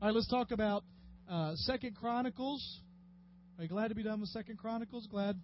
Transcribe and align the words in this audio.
All 0.00 0.06
right, 0.06 0.14
let's 0.14 0.28
talk 0.28 0.52
about 0.52 0.84
uh, 1.28 1.56
Second 1.56 1.96
Chronicles. 1.96 2.64
Are 3.58 3.64
you 3.64 3.68
glad 3.68 3.88
to 3.88 3.96
be 3.96 4.04
done 4.04 4.20
with 4.20 4.28
Second 4.28 4.56
Chronicles? 4.56 5.08
Glad 5.10 5.34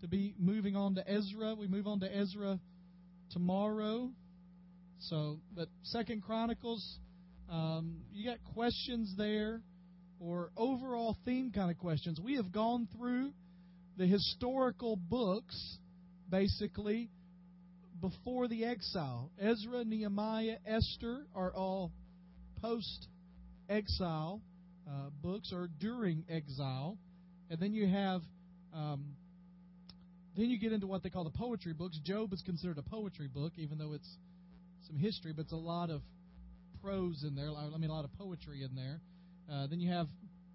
to 0.00 0.08
be 0.08 0.34
moving 0.40 0.74
on 0.74 0.96
to 0.96 1.08
Ezra. 1.08 1.54
We 1.54 1.68
move 1.68 1.86
on 1.86 2.00
to 2.00 2.12
Ezra 2.12 2.58
tomorrow. 3.30 4.10
So, 4.98 5.38
but 5.54 5.68
Second 5.84 6.24
Chronicles, 6.24 6.98
um, 7.48 7.98
you 8.12 8.28
got 8.28 8.38
questions 8.54 9.14
there 9.16 9.62
or 10.18 10.50
overall 10.56 11.16
theme 11.24 11.52
kind 11.52 11.70
of 11.70 11.78
questions. 11.78 12.18
We 12.20 12.34
have 12.38 12.50
gone 12.50 12.88
through 12.98 13.30
the 13.96 14.06
historical 14.06 14.96
books, 14.96 15.78
basically, 16.28 17.08
before 18.00 18.48
the 18.48 18.64
exile. 18.64 19.30
Ezra, 19.40 19.84
Nehemiah, 19.84 20.56
Esther 20.66 21.24
are 21.36 21.54
all 21.54 21.92
post 22.60 23.06
exile 23.68 24.40
uh, 24.88 25.10
books 25.22 25.52
or 25.52 25.68
during 25.80 26.24
exile. 26.28 26.96
And 27.50 27.60
then 27.60 27.74
you 27.74 27.86
have, 27.88 28.22
um, 28.74 29.14
then 30.36 30.50
you 30.50 30.58
get 30.58 30.72
into 30.72 30.86
what 30.86 31.02
they 31.02 31.10
call 31.10 31.24
the 31.24 31.30
poetry 31.30 31.72
books. 31.72 31.98
Job 32.04 32.32
is 32.32 32.42
considered 32.42 32.78
a 32.78 32.82
poetry 32.82 33.28
book, 33.28 33.52
even 33.56 33.78
though 33.78 33.92
it's 33.92 34.08
some 34.86 34.96
history, 34.96 35.32
but 35.32 35.42
it's 35.42 35.52
a 35.52 35.56
lot 35.56 35.90
of 35.90 36.02
prose 36.82 37.24
in 37.26 37.34
there. 37.34 37.48
I 37.48 37.76
mean, 37.78 37.90
a 37.90 37.92
lot 37.92 38.04
of 38.04 38.12
poetry 38.18 38.62
in 38.62 38.74
there. 38.74 39.00
Uh, 39.50 39.66
then 39.66 39.80
you 39.80 39.90
have, 39.92 40.06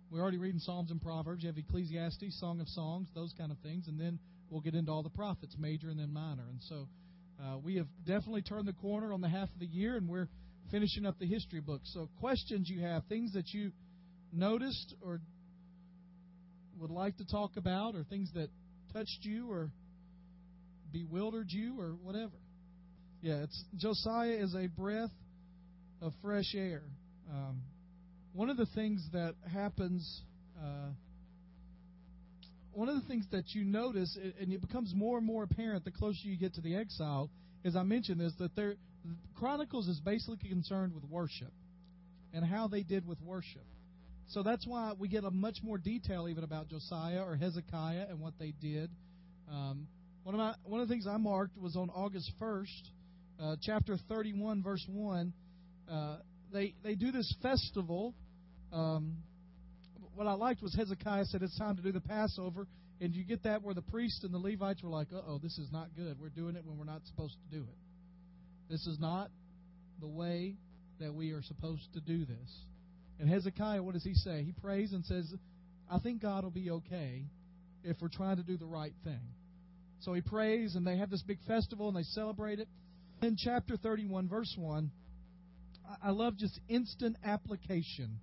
we're 0.10 0.22
already 0.22 0.38
reading 0.38 0.60
Psalms 0.60 0.92
and 0.92 1.02
Proverbs. 1.02 1.44
You 1.44 1.48
have 1.48 1.58
Ecclesiastes, 1.58 2.40
Song 2.40 2.60
of 2.60 2.68
Songs, 2.68 3.08
those 3.16 3.34
kind 3.38 3.52
of 3.52 3.58
things. 3.60 3.88
And 3.88 4.00
then 4.00 4.20
we'll 4.50 4.62
get 4.62 4.76
into 4.76 4.92
all 4.92 5.04
the 5.04 5.10
prophets, 5.10 5.56
major 5.58 5.90
and 5.90 6.00
then 6.00 6.14
minor. 6.14 6.44
And 6.50 6.62
so 6.68 6.88
uh, 7.42 7.58
we 7.58 7.78
have 7.78 7.88
definitely 8.06 8.42
turned 8.44 8.68
the 8.68 8.74
corner 8.74 9.14
on 9.14 9.22
the 9.22 9.30
half 9.30 9.50
of 9.50 9.60
the 9.60 9.66
year, 9.66 9.96
and 9.98 10.08
we're 10.08 10.28
finishing 10.72 11.06
up 11.06 11.20
the 11.20 11.28
history 11.28 11.60
book. 11.60 11.82
So, 11.84 12.10
questions 12.20 12.70
you 12.70 12.82
have, 12.82 13.04
things 13.06 13.34
that 13.34 13.50
you 13.54 13.72
noticed 14.34 14.96
or 15.06 15.20
would 16.80 16.92
like 16.92 17.18
to 17.18 17.26
talk 17.26 17.58
about, 17.58 17.96
or 17.96 18.04
things 18.04 18.32
that 18.34 18.50
touched 18.94 19.20
you 19.22 19.52
or 19.52 19.70
bewildered 20.92 21.48
you, 21.50 21.80
or 21.80 21.90
whatever. 22.02 22.32
Yeah, 23.22 23.44
it's 23.44 23.64
Josiah 23.78 24.32
is 24.32 24.56
a 24.56 24.68
breath 24.68 25.12
of 26.02 26.14
fresh 26.22 26.56
air. 26.56 26.82
Um, 27.32 27.62
one 28.34 28.50
of 28.50 28.58
the 28.58 28.66
things 28.74 29.06
that 29.14 29.36
happens, 29.54 30.22
uh, 30.60 30.90
one 32.74 32.90
of 32.90 32.96
the 32.96 33.08
things 33.08 33.26
that 33.32 33.44
you 33.50 33.64
notice, 33.64 34.18
and 34.40 34.52
it 34.52 34.62
becomes 34.62 34.94
more 34.96 35.18
and 35.18 35.28
more 35.28 35.44
apparent 35.44 35.86
the 35.86 35.92
closer 35.92 36.20
you 36.24 36.38
get 36.38 36.56
to 36.56 36.62
the 36.62 36.76
exile, 36.76 37.30
as 37.64 37.76
I 37.76 37.84
mentioned, 37.84 38.22
is 38.22 38.34
that 38.40 38.56
there 38.56 38.76
Chronicles 39.36 39.88
is 39.88 40.00
basically 40.00 40.38
concerned 40.50 40.94
with 40.94 41.04
worship 41.04 41.52
and 42.34 42.46
how 42.46 42.68
they 42.68 42.84
did 42.84 43.08
with 43.08 43.20
worship. 43.22 43.66
So 44.28 44.44
that's 44.44 44.66
why 44.66 44.94
we 44.98 45.08
get 45.10 45.24
a 45.24 45.32
much 45.32 45.58
more 45.62 45.78
detail 45.78 46.30
even 46.30 46.44
about 46.44 46.70
Josiah 46.70 47.22
or 47.22 47.36
Hezekiah 47.36 48.06
and 48.10 48.20
what 48.20 48.34
they 48.40 48.54
did. 48.62 48.90
Um, 49.50 49.88
one 50.24 50.36
of 50.36 50.40
my 50.40 50.54
one 50.64 50.80
of 50.80 50.88
the 50.88 50.94
things 50.94 51.08
I 51.08 51.18
marked 51.18 51.58
was 51.58 51.76
on 51.76 51.90
August 51.90 52.32
first, 52.40 52.92
uh, 53.42 53.56
chapter 53.62 53.98
thirty-one, 54.08 54.64
verse 54.64 54.86
one. 54.88 55.34
Uh, 55.90 56.18
they 56.54 56.76
they 56.84 56.96
do 56.96 57.12
this 57.12 57.34
festival. 57.42 58.14
Um, 58.72 59.18
what 60.14 60.28
I 60.28 60.34
liked 60.34 60.62
was 60.62 60.74
Hezekiah 60.76 61.26
said 61.26 61.42
it's 61.42 61.58
time 61.58 61.76
to 61.76 61.82
do 61.82 61.92
the 61.92 62.02
Passover, 62.02 62.68
and 63.02 63.14
you 63.14 63.26
get 63.26 63.44
that 63.44 63.64
where 63.64 63.74
the 63.74 63.82
priests 63.82 64.24
and 64.24 64.34
the 64.34 64.38
Levites 64.38 64.84
were 64.84 64.90
like, 64.90 65.08
"Uh 65.12 65.22
oh, 65.28 65.40
this 65.40 65.58
is 65.58 65.72
not 65.72 65.88
good. 65.98 66.18
We're 66.22 66.30
doing 66.30 66.56
it 66.56 66.64
when 66.66 66.78
we're 66.78 66.86
not 66.86 67.02
supposed 67.08 67.34
to 67.34 67.58
do 67.58 67.64
it. 67.64 67.76
This 68.72 68.88
is 68.88 69.00
not 69.00 69.30
the 70.00 70.08
way 70.08 70.56
that 71.00 71.14
we 71.14 71.32
are 71.32 71.44
supposed 71.44 71.94
to 71.94 72.00
do 72.00 72.26
this." 72.26 72.66
And 73.20 73.30
Hezekiah, 73.30 73.84
what 73.84 73.94
does 73.94 74.04
he 74.04 74.16
say? 74.16 74.44
He 74.44 74.54
prays 74.54 74.94
and 74.94 75.06
says, 75.06 75.32
I 75.92 76.00
think 76.00 76.22
God 76.22 76.44
will 76.44 76.52
be 76.52 76.72
okay 76.72 77.26
if 77.84 77.98
we're 78.02 78.10
trying 78.10 78.38
to 78.38 78.44
do 78.44 78.58
the 78.58 78.66
right 78.66 78.94
thing. 79.04 79.22
So 80.00 80.14
he 80.14 80.22
prays, 80.22 80.76
and 80.76 80.88
they 80.88 80.98
have 80.98 81.12
this 81.12 81.22
big 81.22 81.40
festival, 81.48 81.88
and 81.88 81.98
they 81.98 82.04
celebrate 82.04 82.60
it. 82.60 82.68
In 83.22 83.36
chapter 83.38 83.78
31, 83.78 84.28
verse 84.28 84.52
1, 84.58 84.90
I 86.02 86.10
love 86.10 86.38
just 86.38 86.60
instant 86.68 87.18
application. 87.24 88.20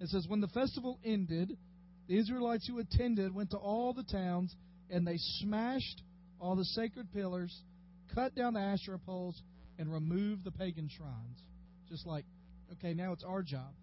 It 0.00 0.08
says, 0.08 0.26
When 0.28 0.40
the 0.40 0.48
festival 0.48 0.98
ended, 1.04 1.56
the 2.08 2.18
Israelites 2.18 2.66
who 2.66 2.80
attended 2.80 3.34
went 3.34 3.52
to 3.52 3.56
all 3.56 3.94
the 3.94 4.02
towns, 4.02 4.54
and 4.90 5.06
they 5.06 5.16
smashed 5.16 6.02
all 6.40 6.56
the 6.56 6.64
sacred 6.64 7.12
pillars, 7.12 7.56
cut 8.14 8.34
down 8.34 8.54
the 8.54 8.60
Asherah 8.60 8.98
poles, 8.98 9.40
and 9.82 9.92
remove 9.92 10.44
the 10.44 10.52
pagan 10.52 10.88
shrines. 10.88 11.42
Just 11.90 12.06
like, 12.06 12.24
okay, 12.72 12.94
now 12.94 13.12
it's 13.12 13.24
our 13.24 13.42
job 13.42 13.74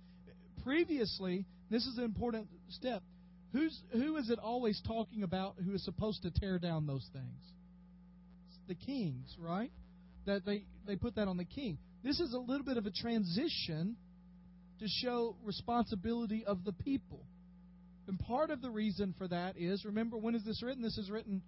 previously, 0.64 1.46
this 1.70 1.86
is 1.86 1.98
an 1.98 2.04
important 2.04 2.48
step. 2.70 3.04
Who's 3.52 3.78
who 3.92 4.18
is 4.18 4.30
it 4.30 4.40
always 4.40 4.80
talking 4.86 5.24
about 5.24 5.56
who 5.64 5.74
is 5.74 5.84
supposed 5.84 6.22
to 6.24 6.32
tear 6.32 6.60
down 6.60 6.86
those 6.86 7.08
things? 7.12 7.44
It's 8.50 8.60
the 8.68 8.76
kings, 8.76 9.36
right? 9.40 9.72
That 10.26 10.46
they 10.46 10.66
they 10.86 10.96
put 10.96 11.16
that 11.16 11.28
on 11.28 11.38
the 11.38 11.46
king. 11.46 11.80
This 12.04 12.20
is 12.20 12.34
a 12.34 12.38
little 12.38 12.66
bit 12.66 12.78
of 12.78 12.86
a 12.86 12.92
transition 12.92 13.98
to 14.80 14.86
show 14.88 15.36
responsibility 15.44 16.46
of 16.46 16.64
the 16.64 16.74
people. 16.74 17.26
And 18.08 18.20
part 18.20 18.50
of 18.50 18.62
the 18.62 18.70
reason 18.70 19.14
for 19.18 19.28
that 19.28 19.56
is 19.58 19.84
remember 19.84 20.18
when 20.18 20.36
is 20.36 20.44
this 20.46 20.62
written? 20.62 20.84
This 20.84 20.98
is 20.98 21.10
written 21.10 21.42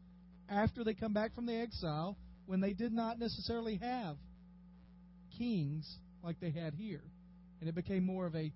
after 0.50 0.84
they 0.84 0.94
come 0.94 1.14
back 1.14 1.36
from 1.36 1.46
the 1.46 1.56
exile 1.56 2.18
when 2.48 2.60
they 2.60 2.74
did 2.74 2.92
not 2.92 3.20
necessarily 3.20 3.78
have 3.78 4.18
kings 5.42 5.92
like 6.24 6.40
they 6.40 6.52
had 6.52 6.74
here. 6.76 7.02
And 7.60 7.70
it 7.70 7.76
became 7.76 8.06
more 8.06 8.26
of 8.26 8.36
a 8.36 8.52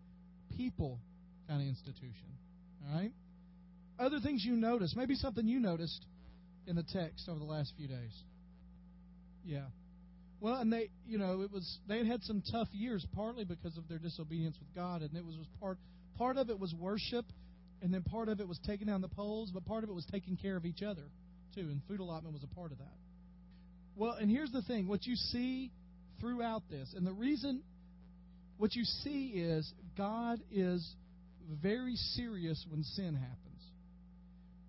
people 0.56 1.00
kind 1.48 1.62
of 1.62 1.68
institution. 1.68 2.28
All 2.88 3.00
right? 3.00 3.12
Other 4.00 4.20
things 4.20 4.44
you 4.46 4.54
notice, 4.54 4.94
maybe 4.96 5.16
something 5.16 5.48
you 5.48 5.60
noticed 5.60 6.06
in 6.68 6.76
the 6.76 6.84
text 6.84 7.28
over 7.30 7.40
the 7.40 7.46
last 7.46 7.74
few 7.78 7.88
days. 7.88 8.14
Yeah. 9.44 9.66
Well, 10.42 10.56
and 10.56 10.72
they, 10.72 10.90
you 11.08 11.18
know, 11.18 11.42
it 11.42 11.52
was 11.52 11.78
they 11.88 12.00
had 12.00 12.08
had 12.08 12.24
some 12.24 12.44
tough 12.52 12.68
years, 12.72 13.06
partly 13.16 13.46
because 13.46 13.78
of 13.78 13.88
their 13.88 14.00
disobedience 14.00 14.58
with 14.60 14.74
God, 14.76 15.02
and 15.02 15.16
it 15.16 15.26
was, 15.26 15.38
was 15.38 15.48
part 15.60 15.78
part 16.18 16.38
of 16.38 16.50
it 16.50 16.60
was 16.60 16.74
worship, 16.74 17.26
and 17.82 17.94
then 17.94 18.04
part 18.04 18.28
of 18.28 18.40
it 18.40 18.48
was 18.48 18.60
taking 18.66 18.88
down 18.88 19.02
the 19.02 19.08
poles, 19.08 19.52
but 19.54 19.66
part 19.66 19.84
of 19.84 19.90
it 19.90 19.94
was 19.94 20.06
taking 20.12 20.36
care 20.36 20.58
of 20.58 20.66
each 20.66 20.84
other 20.84 21.04
too, 21.56 21.62
and 21.62 21.82
food 21.88 22.00
allotment 22.00 22.34
was 22.34 22.44
a 22.44 22.54
part 22.54 22.72
of 22.72 22.80
that. 22.80 22.98
Well, 23.96 24.14
and 24.20 24.30
here's 24.30 24.52
the 24.52 24.62
thing: 24.64 24.88
what 24.88 25.06
you 25.06 25.16
see 25.16 25.72
throughout 26.20 26.64
this, 26.70 26.94
and 26.96 27.06
the 27.06 27.14
reason 27.14 27.62
what 28.58 28.76
you 28.76 28.84
see 28.84 29.34
is 29.36 29.72
God 29.98 30.40
is 30.52 30.96
very 31.62 31.96
serious 31.96 32.66
when 32.70 32.84
sin 32.84 33.14
happens. 33.14 33.62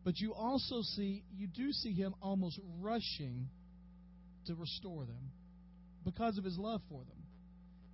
But 0.04 0.18
you 0.18 0.34
also 0.34 0.82
see, 0.82 1.24
you 1.36 1.46
do 1.48 1.72
see 1.72 1.92
Him 1.92 2.14
almost 2.22 2.58
rushing 2.80 3.48
to 4.46 4.54
restore 4.54 5.04
them 5.04 5.30
because 6.04 6.38
of 6.38 6.44
His 6.44 6.56
love 6.58 6.80
for 6.88 7.00
them, 7.00 7.22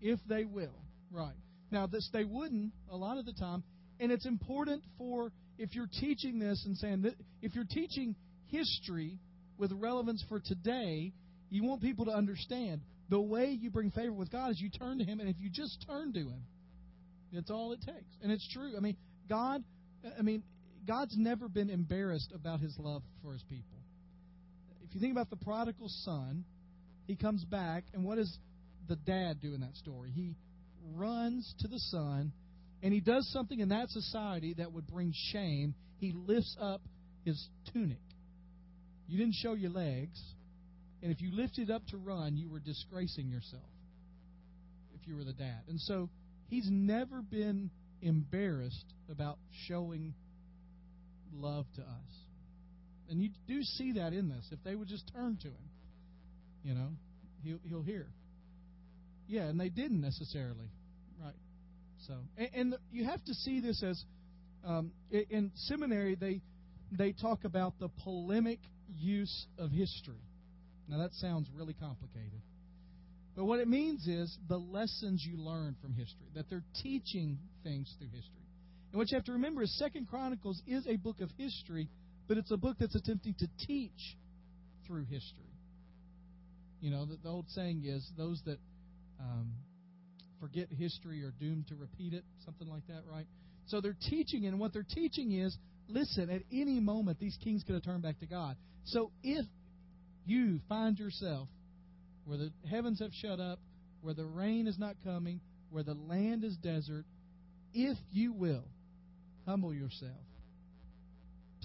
if 0.00 0.18
they 0.28 0.44
will. 0.44 0.74
Right. 1.10 1.34
Now, 1.70 1.86
this 1.86 2.08
they 2.12 2.24
wouldn't 2.24 2.72
a 2.90 2.96
lot 2.96 3.18
of 3.18 3.24
the 3.24 3.32
time, 3.32 3.62
and 3.98 4.12
it's 4.12 4.26
important 4.26 4.82
for 4.98 5.32
if 5.58 5.74
you're 5.74 5.88
teaching 6.00 6.38
this 6.38 6.62
and 6.66 6.76
saying 6.76 7.02
that 7.02 7.14
if 7.40 7.54
you're 7.54 7.64
teaching 7.64 8.14
history 8.46 9.18
with 9.58 9.72
relevance 9.72 10.22
for 10.28 10.40
today, 10.40 11.12
you 11.48 11.64
want 11.64 11.80
people 11.80 12.06
to 12.06 12.12
understand 12.12 12.82
the 13.08 13.20
way 13.20 13.56
you 13.60 13.70
bring 13.70 13.90
favor 13.90 14.12
with 14.12 14.30
God 14.30 14.50
is 14.50 14.60
you 14.60 14.70
turn 14.70 14.98
to 14.98 15.04
Him, 15.04 15.20
and 15.20 15.28
if 15.28 15.36
you 15.38 15.50
just 15.50 15.84
turn 15.86 16.12
to 16.12 16.20
Him, 16.20 16.42
that's 17.32 17.50
all 17.50 17.72
it 17.72 17.80
takes. 17.80 18.16
And 18.22 18.30
it's 18.30 18.46
true. 18.52 18.72
I 18.76 18.80
mean, 18.80 18.96
God, 19.28 19.62
I 20.18 20.22
mean, 20.22 20.42
God's 20.86 21.16
never 21.16 21.48
been 21.48 21.70
embarrassed 21.70 22.32
about 22.34 22.60
His 22.60 22.74
love 22.78 23.02
for 23.22 23.32
His 23.32 23.42
people. 23.42 23.78
If 24.84 24.94
you 24.94 25.00
think 25.00 25.12
about 25.12 25.30
the 25.30 25.36
prodigal 25.36 25.88
son, 25.88 26.44
he 27.06 27.16
comes 27.16 27.44
back, 27.44 27.84
and 27.94 28.04
what 28.04 28.16
does 28.16 28.38
the 28.88 28.96
dad 28.96 29.40
do 29.40 29.54
in 29.54 29.60
that 29.60 29.76
story? 29.76 30.10
He 30.10 30.34
runs 30.94 31.54
to 31.60 31.68
the 31.68 31.78
son, 31.78 32.32
and 32.82 32.92
he 32.92 33.00
does 33.00 33.28
something 33.32 33.58
in 33.58 33.70
that 33.70 33.88
society 33.90 34.54
that 34.58 34.72
would 34.72 34.86
bring 34.86 35.12
shame. 35.32 35.74
He 35.98 36.12
lifts 36.12 36.56
up 36.60 36.80
his 37.24 37.48
tunic. 37.72 38.00
You 39.08 39.18
didn't 39.18 39.34
show 39.34 39.54
your 39.54 39.70
legs. 39.70 40.20
And 41.02 41.10
if 41.10 41.20
you 41.20 41.34
lifted 41.34 41.70
up 41.70 41.86
to 41.88 41.96
run, 41.96 42.36
you 42.36 42.48
were 42.48 42.60
disgracing 42.60 43.28
yourself 43.28 43.62
if 44.94 45.08
you 45.08 45.16
were 45.16 45.24
the 45.24 45.32
dad. 45.32 45.62
And 45.68 45.80
so 45.80 46.08
he's 46.48 46.68
never 46.70 47.22
been 47.22 47.70
embarrassed 48.00 48.94
about 49.10 49.38
showing 49.66 50.14
love 51.34 51.66
to 51.76 51.82
us. 51.82 52.12
And 53.10 53.20
you 53.20 53.30
do 53.48 53.62
see 53.62 53.92
that 53.92 54.12
in 54.12 54.28
this. 54.28 54.46
If 54.52 54.62
they 54.64 54.74
would 54.74 54.88
just 54.88 55.10
turn 55.12 55.36
to 55.42 55.48
him, 55.48 55.70
you 56.62 56.74
know, 56.74 56.88
he'll, 57.42 57.58
he'll 57.64 57.82
hear. 57.82 58.06
Yeah, 59.26 59.42
and 59.42 59.58
they 59.58 59.68
didn't 59.68 60.00
necessarily. 60.00 60.70
Right. 61.22 61.34
So, 62.06 62.14
and, 62.36 62.48
and 62.54 62.74
you 62.92 63.04
have 63.04 63.22
to 63.24 63.34
see 63.34 63.60
this 63.60 63.82
as 63.82 64.02
um, 64.64 64.92
in 65.10 65.50
seminary 65.54 66.14
they 66.14 66.40
they 66.96 67.12
talk 67.12 67.44
about 67.44 67.78
the 67.80 67.88
polemic 68.04 68.58
use 68.98 69.46
of 69.58 69.70
history. 69.70 70.20
Now, 70.88 70.98
that 70.98 71.14
sounds 71.14 71.48
really 71.54 71.74
complicated. 71.74 72.40
But 73.34 73.44
what 73.44 73.60
it 73.60 73.68
means 73.68 74.06
is 74.06 74.36
the 74.48 74.58
lessons 74.58 75.24
you 75.26 75.38
learn 75.38 75.76
from 75.80 75.94
history, 75.94 76.26
that 76.34 76.50
they're 76.50 76.64
teaching 76.82 77.38
things 77.62 77.94
through 77.98 78.08
history. 78.08 78.42
And 78.92 78.98
what 78.98 79.10
you 79.10 79.16
have 79.16 79.24
to 79.24 79.32
remember 79.32 79.62
is 79.62 79.76
Second 79.78 80.08
Chronicles 80.08 80.60
is 80.66 80.86
a 80.86 80.96
book 80.96 81.20
of 81.20 81.30
history, 81.38 81.88
but 82.28 82.36
it's 82.36 82.50
a 82.50 82.58
book 82.58 82.76
that's 82.78 82.94
attempting 82.94 83.34
to 83.38 83.46
teach 83.66 84.16
through 84.86 85.04
history. 85.04 85.48
You 86.80 86.90
know, 86.90 87.06
the, 87.06 87.16
the 87.22 87.28
old 87.28 87.46
saying 87.50 87.84
is 87.86 88.06
those 88.18 88.42
that 88.44 88.58
um, 89.18 89.52
forget 90.40 90.68
history 90.70 91.22
are 91.22 91.32
doomed 91.40 91.68
to 91.68 91.74
repeat 91.76 92.12
it, 92.12 92.24
something 92.44 92.68
like 92.68 92.86
that, 92.88 93.04
right? 93.10 93.26
So 93.66 93.80
they're 93.80 93.96
teaching, 94.10 94.46
and 94.46 94.58
what 94.58 94.74
they're 94.74 94.82
teaching 94.82 95.32
is 95.32 95.56
listen, 95.88 96.28
at 96.28 96.42
any 96.52 96.80
moment, 96.80 97.18
these 97.18 97.38
kings 97.42 97.62
could 97.64 97.74
have 97.74 97.84
turned 97.84 98.02
back 98.02 98.18
to 98.20 98.26
God. 98.26 98.56
So 98.84 99.10
if 99.22 99.46
you 100.24 100.60
find 100.68 100.98
yourself 100.98 101.48
where 102.24 102.38
the 102.38 102.52
heavens 102.70 103.00
have 103.00 103.12
shut 103.12 103.40
up, 103.40 103.58
where 104.00 104.14
the 104.14 104.24
rain 104.24 104.66
is 104.66 104.78
not 104.78 104.96
coming, 105.04 105.40
where 105.70 105.82
the 105.82 105.94
land 105.94 106.44
is 106.44 106.56
desert, 106.56 107.04
if 107.74 107.96
you 108.10 108.32
will, 108.32 108.64
humble 109.46 109.74
yourself, 109.74 110.12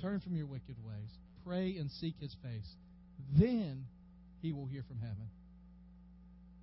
turn 0.01 0.19
from 0.19 0.35
your 0.35 0.47
wicked 0.47 0.75
ways, 0.83 1.11
pray 1.45 1.77
and 1.77 1.91
seek 1.91 2.15
his 2.19 2.35
face, 2.41 2.75
then 3.37 3.85
he 4.41 4.51
will 4.51 4.65
hear 4.65 4.83
from 4.87 4.99
heaven 4.99 5.29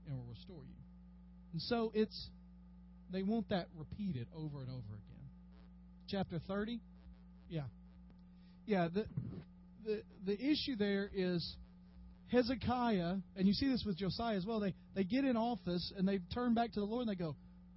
and 0.06 0.17
will 0.17 0.26
restore 0.26 0.62
you. 0.62 0.82
And 1.52 1.62
so 1.62 1.93
it's 1.94 2.29
they 3.12 3.23
want 3.23 3.49
that 3.50 3.69
repeated 3.76 4.26
over 4.35 4.61
and 4.61 4.70
over 4.70 4.94
again. 4.94 5.29
Chapter 6.08 6.41
30, 6.49 6.81
yeah. 7.49 7.62
Yeah, 8.67 8.88
the 8.93 9.06
the 9.85 10.02
the 10.25 10.41
issue 10.41 10.76
there 10.76 11.11
is 11.14 11.56
Hezekiah, 12.29 13.17
and 13.37 13.47
you 13.47 13.53
see 13.53 13.69
this 13.69 13.85
with 13.87 13.97
Josiah 13.97 14.37
as 14.37 14.47
well, 14.47 14.61
they, 14.61 14.75
they 14.94 15.05
get 15.05 15.25
in 15.25 15.37
office 15.37 15.93
and 15.97 16.06
they 16.06 16.21
turn 16.32 16.55
back 16.55 16.73
to 16.73 16.81
the 16.81 16.87
Lord 16.87 17.06
and 17.06 17.11
they 17.11 17.21
go, 17.21 17.37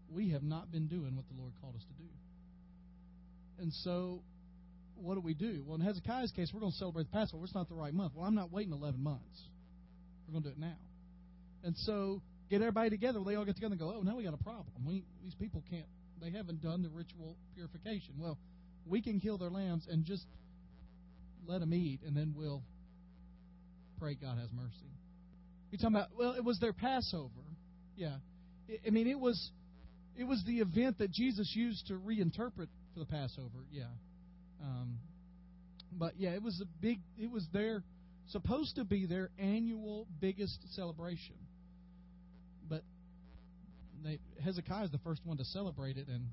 We 0.09 0.31
have 0.31 0.43
not 0.43 0.71
been 0.71 0.87
doing 0.87 1.15
what 1.15 1.27
the 1.27 1.39
Lord 1.39 1.53
called 1.61 1.75
us 1.75 1.83
to 1.83 1.93
do. 1.93 2.09
And 3.59 3.73
so, 3.83 4.21
what 4.95 5.15
do 5.15 5.21
we 5.21 5.33
do? 5.33 5.63
Well, 5.65 5.75
in 5.75 5.81
Hezekiah's 5.81 6.31
case, 6.31 6.51
we're 6.53 6.59
going 6.59 6.71
to 6.71 6.77
celebrate 6.77 7.11
the 7.11 7.17
Passover. 7.17 7.43
It's 7.43 7.53
not 7.53 7.69
the 7.69 7.75
right 7.75 7.93
month. 7.93 8.13
Well, 8.15 8.25
I'm 8.25 8.35
not 8.35 8.51
waiting 8.51 8.73
11 8.73 9.01
months. 9.01 9.41
We're 10.27 10.33
going 10.33 10.43
to 10.43 10.49
do 10.49 10.55
it 10.55 10.59
now. 10.59 10.77
And 11.63 11.75
so, 11.77 12.21
get 12.49 12.61
everybody 12.61 12.89
together. 12.89 13.19
They 13.25 13.35
all 13.35 13.45
get 13.45 13.55
together 13.55 13.73
and 13.73 13.79
go, 13.79 13.93
Oh, 13.95 14.01
now 14.01 14.15
we 14.15 14.23
got 14.23 14.33
a 14.33 14.43
problem. 14.43 14.85
We, 14.85 15.03
these 15.23 15.35
people 15.35 15.63
can't, 15.69 15.87
they 16.21 16.31
haven't 16.31 16.61
done 16.61 16.83
the 16.83 16.89
ritual 16.89 17.35
purification. 17.53 18.15
Well, 18.17 18.37
we 18.85 19.01
can 19.01 19.19
kill 19.19 19.37
their 19.37 19.49
lambs 19.49 19.87
and 19.89 20.05
just 20.05 20.25
let 21.45 21.59
them 21.59 21.73
eat, 21.73 22.01
and 22.05 22.15
then 22.15 22.33
we'll 22.35 22.63
pray 23.99 24.15
God 24.15 24.37
has 24.37 24.49
mercy. 24.51 24.91
You're 25.71 25.79
talking 25.79 25.95
about, 25.95 26.09
well, 26.17 26.33
it 26.33 26.43
was 26.43 26.59
their 26.59 26.73
Passover. 26.73 27.31
Yeah. 27.95 28.15
I 28.85 28.89
mean, 28.89 29.07
it 29.07 29.19
was 29.19 29.51
it 30.17 30.23
was 30.23 30.43
the 30.45 30.59
event 30.59 30.97
that 30.97 31.11
Jesus 31.11 31.51
used 31.55 31.87
to 31.87 31.93
reinterpret 31.93 32.67
for 32.93 32.99
the 32.99 33.05
Passover. 33.05 33.65
Yeah. 33.71 33.83
Um, 34.61 34.97
but 35.91 36.13
yeah, 36.17 36.31
it 36.31 36.41
was 36.41 36.61
a 36.61 36.65
big. 36.81 36.99
It 37.17 37.31
was 37.31 37.45
their 37.53 37.83
supposed 38.29 38.75
to 38.75 38.83
be 38.83 39.05
their 39.05 39.29
annual 39.37 40.07
biggest 40.19 40.59
celebration. 40.73 41.35
But 42.67 42.81
they, 44.03 44.19
Hezekiah 44.43 44.85
is 44.85 44.91
the 44.91 44.97
first 44.99 45.21
one 45.23 45.37
to 45.37 45.45
celebrate 45.45 45.97
it 45.97 46.07
in 46.07 46.27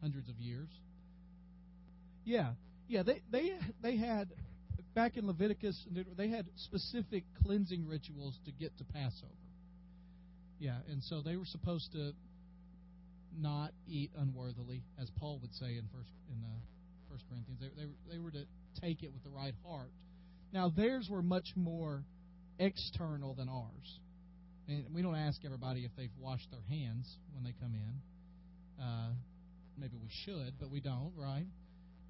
hundreds 0.00 0.28
of 0.28 0.36
years. 0.36 0.68
Yeah, 2.24 2.52
yeah. 2.88 3.02
They 3.02 3.22
they 3.30 3.50
they 3.82 3.96
had 3.96 4.28
back 4.94 5.16
in 5.16 5.26
Leviticus, 5.26 5.86
they 6.16 6.28
had 6.28 6.46
specific 6.56 7.24
cleansing 7.42 7.86
rituals 7.86 8.38
to 8.44 8.52
get 8.52 8.76
to 8.78 8.84
Passover. 8.84 9.32
Yeah, 10.58 10.76
and 10.88 11.02
so 11.02 11.22
they 11.22 11.36
were 11.36 11.46
supposed 11.46 11.92
to 11.92 12.12
not 13.36 13.72
eat 13.88 14.10
unworthily, 14.16 14.82
as 15.00 15.10
Paul 15.18 15.38
would 15.40 15.54
say 15.54 15.76
in 15.76 15.88
first 15.92 16.10
in 16.30 16.42
uh, 16.44 16.60
First 17.10 17.24
Corinthians. 17.28 17.60
They, 17.60 17.68
they 17.82 17.88
they 18.12 18.18
were 18.18 18.30
to 18.30 18.44
take 18.80 19.02
it 19.02 19.12
with 19.12 19.24
the 19.24 19.30
right 19.30 19.54
heart. 19.66 19.90
Now 20.52 20.68
theirs 20.74 21.08
were 21.10 21.22
much 21.22 21.48
more 21.56 22.04
external 22.58 23.34
than 23.34 23.48
ours, 23.48 23.98
and 24.68 24.86
we 24.94 25.02
don't 25.02 25.16
ask 25.16 25.44
everybody 25.44 25.84
if 25.84 25.90
they've 25.96 26.14
washed 26.20 26.50
their 26.50 26.62
hands 26.68 27.16
when 27.34 27.44
they 27.44 27.54
come 27.60 27.74
in. 27.74 28.82
Uh, 28.84 29.10
maybe 29.78 29.96
we 30.00 30.10
should, 30.24 30.54
but 30.60 30.70
we 30.70 30.80
don't, 30.80 31.12
right? 31.16 31.46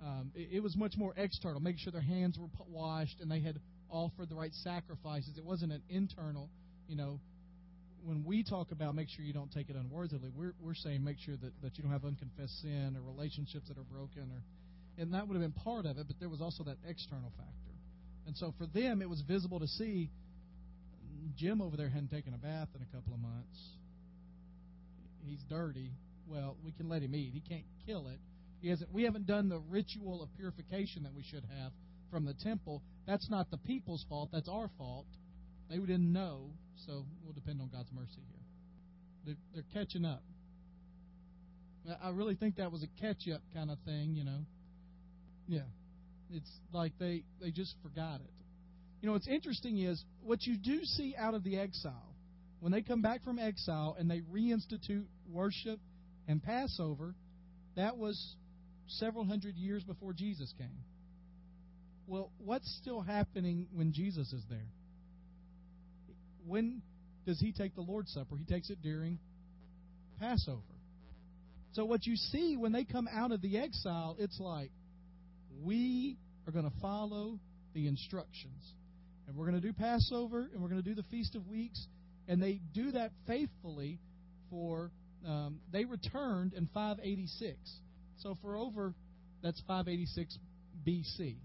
Um, 0.04 0.32
it, 0.34 0.48
it, 0.54 0.62
was 0.62 0.76
much 0.76 0.94
more 0.96 1.14
external, 1.16 1.60
making 1.60 1.78
sure 1.78 1.92
their 1.92 2.00
hands 2.00 2.36
were 2.36 2.48
washed 2.68 3.20
and 3.20 3.30
they 3.30 3.40
had 3.40 3.60
offered 3.88 4.28
the 4.28 4.34
right 4.34 4.52
sacrifices. 4.64 5.38
It 5.38 5.44
wasn't 5.44 5.72
an 5.72 5.82
internal, 5.88 6.50
you 6.88 6.96
know. 6.96 7.20
When 8.04 8.24
we 8.24 8.42
talk 8.42 8.72
about 8.72 8.96
make 8.96 9.08
sure 9.08 9.24
you 9.24 9.32
don't 9.32 9.52
take 9.52 9.70
it 9.70 9.76
unworthily, 9.76 10.28
we're 10.36 10.54
we're 10.60 10.74
saying 10.74 11.04
make 11.04 11.18
sure 11.24 11.36
that, 11.36 11.52
that 11.62 11.78
you 11.78 11.84
don't 11.84 11.92
have 11.92 12.04
unconfessed 12.04 12.60
sin 12.60 12.96
or 12.96 13.00
relationships 13.00 13.68
that 13.68 13.78
are 13.78 13.84
broken, 13.84 14.22
or 14.22 14.42
and 15.00 15.14
that 15.14 15.28
would 15.28 15.34
have 15.34 15.42
been 15.42 15.62
part 15.62 15.86
of 15.86 15.96
it. 15.98 16.08
But 16.08 16.16
there 16.18 16.28
was 16.28 16.40
also 16.40 16.64
that 16.64 16.78
external 16.84 17.30
factor, 17.36 17.76
and 18.26 18.36
so 18.36 18.52
for 18.58 18.66
them 18.66 19.02
it 19.02 19.08
was 19.08 19.20
visible 19.20 19.60
to 19.60 19.68
see. 19.68 20.10
Jim 21.36 21.62
over 21.62 21.76
there 21.76 21.88
hadn't 21.88 22.10
taken 22.10 22.34
a 22.34 22.38
bath 22.38 22.68
in 22.74 22.82
a 22.82 22.96
couple 22.96 23.14
of 23.14 23.20
months. 23.20 23.56
He's 25.24 25.38
dirty. 25.48 25.92
Well, 26.26 26.56
we 26.64 26.72
can 26.72 26.88
let 26.88 27.02
him 27.02 27.14
eat. 27.14 27.30
He 27.32 27.40
can't 27.40 27.64
kill 27.86 28.08
it 28.08 28.18
he 28.62 28.68
hasn't, 28.68 28.92
we 28.92 29.02
haven't 29.02 29.26
done 29.26 29.48
the 29.48 29.58
ritual 29.58 30.22
of 30.22 30.32
purification 30.36 31.02
that 31.02 31.12
we 31.12 31.24
should 31.24 31.44
have 31.58 31.72
from 32.10 32.24
the 32.24 32.34
temple. 32.34 32.82
That's 33.06 33.28
not 33.28 33.50
the 33.50 33.58
people's 33.58 34.06
fault. 34.08 34.30
That's 34.32 34.48
our 34.48 34.70
fault. 34.78 35.06
They 35.68 35.76
didn't 35.78 36.12
know, 36.12 36.50
so 36.86 37.04
we'll 37.24 37.32
depend 37.32 37.60
on 37.60 37.68
God's 37.68 37.90
mercy 37.92 38.20
here. 38.30 38.44
They're, 39.26 39.36
they're 39.52 39.84
catching 39.84 40.04
up. 40.04 40.22
I 42.02 42.10
really 42.10 42.36
think 42.36 42.56
that 42.56 42.70
was 42.70 42.84
a 42.84 43.00
catch 43.00 43.28
up 43.34 43.40
kind 43.52 43.70
of 43.70 43.78
thing, 43.84 44.14
you 44.14 44.24
know. 44.24 44.46
Yeah. 45.48 45.62
It's 46.32 46.50
like 46.72 46.92
they, 47.00 47.24
they 47.40 47.50
just 47.50 47.74
forgot 47.82 48.20
it. 48.20 48.30
You 49.00 49.08
know, 49.08 49.14
what's 49.14 49.26
interesting 49.26 49.78
is 49.80 50.02
what 50.22 50.44
you 50.44 50.56
do 50.56 50.84
see 50.84 51.16
out 51.18 51.34
of 51.34 51.42
the 51.42 51.58
exile, 51.58 52.14
when 52.60 52.70
they 52.70 52.82
come 52.82 53.02
back 53.02 53.24
from 53.24 53.40
exile 53.40 53.96
and 53.98 54.08
they 54.08 54.20
reinstitute 54.20 55.06
worship 55.28 55.80
and 56.28 56.40
Passover, 56.40 57.16
that 57.74 57.96
was 57.96 58.36
several 58.98 59.24
hundred 59.24 59.56
years 59.56 59.82
before 59.84 60.12
Jesus 60.12 60.52
came. 60.58 60.84
Well, 62.06 62.30
what's 62.38 62.70
still 62.82 63.00
happening 63.00 63.66
when 63.72 63.92
Jesus 63.92 64.32
is 64.32 64.42
there? 64.50 64.66
When 66.46 66.82
does 67.26 67.40
he 67.40 67.52
take 67.52 67.74
the 67.74 67.82
Lord's 67.82 68.12
Supper? 68.12 68.36
He 68.36 68.44
takes 68.44 68.70
it 68.70 68.82
during 68.82 69.18
Passover. 70.18 70.60
So, 71.72 71.84
what 71.84 72.04
you 72.06 72.16
see 72.16 72.56
when 72.56 72.72
they 72.72 72.84
come 72.84 73.08
out 73.10 73.32
of 73.32 73.40
the 73.40 73.58
exile, 73.58 74.16
it's 74.18 74.38
like 74.38 74.70
we 75.62 76.18
are 76.46 76.52
going 76.52 76.68
to 76.68 76.80
follow 76.80 77.38
the 77.74 77.86
instructions. 77.86 78.74
And 79.26 79.36
we're 79.36 79.48
going 79.48 79.60
to 79.60 79.66
do 79.66 79.72
Passover 79.72 80.48
and 80.52 80.62
we're 80.62 80.68
going 80.68 80.82
to 80.82 80.88
do 80.88 80.94
the 80.94 81.04
Feast 81.04 81.34
of 81.34 81.46
Weeks. 81.46 81.86
And 82.28 82.42
they 82.42 82.60
do 82.74 82.92
that 82.92 83.12
faithfully 83.26 83.98
for, 84.50 84.90
um, 85.26 85.60
they 85.72 85.84
returned 85.84 86.54
in 86.54 86.68
586. 86.74 87.56
So 88.22 88.36
for 88.40 88.56
over, 88.56 88.94
that's 89.42 89.60
586 89.66 90.38
BC. 90.86 91.36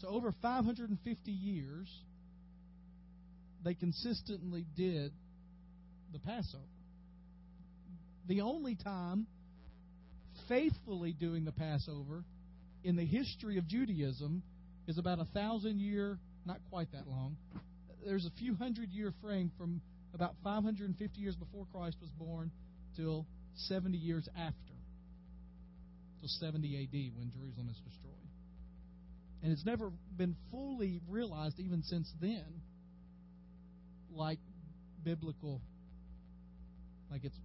So 0.00 0.08
over 0.08 0.34
550 0.42 1.30
years, 1.30 1.88
they 3.64 3.74
consistently 3.74 4.66
did 4.76 5.12
the 6.12 6.18
Passover. 6.18 6.62
The 8.28 8.42
only 8.42 8.76
time 8.76 9.26
faithfully 10.48 11.14
doing 11.14 11.44
the 11.44 11.52
Passover 11.52 12.24
in 12.84 12.94
the 12.94 13.06
history 13.06 13.58
of 13.58 13.66
Judaism 13.66 14.42
is 14.86 14.98
about 14.98 15.18
a 15.18 15.24
thousand 15.34 15.80
year, 15.80 16.18
not 16.44 16.58
quite 16.70 16.92
that 16.92 17.06
long. 17.08 17.36
There's 18.04 18.26
a 18.26 18.30
few 18.38 18.54
hundred 18.54 18.90
year 18.90 19.12
frame 19.22 19.50
from 19.58 19.80
about 20.14 20.34
550 20.44 21.20
years 21.20 21.36
before 21.36 21.66
Christ 21.72 21.96
was 22.00 22.10
born 22.10 22.50
till 22.96 23.26
70 23.56 23.96
years 23.96 24.28
after 24.36 24.77
till 26.20 26.28
70 26.28 26.66
AD 26.66 27.18
when 27.18 27.30
Jerusalem 27.30 27.68
is 27.70 27.78
destroyed. 27.84 28.14
And 29.42 29.52
it's 29.52 29.64
never 29.64 29.90
been 30.16 30.34
fully 30.50 31.00
realized 31.08 31.60
even 31.60 31.82
since 31.82 32.12
then, 32.20 32.44
like 34.10 34.38
biblical, 35.04 35.60
like 37.10 37.24
it's 37.24 37.38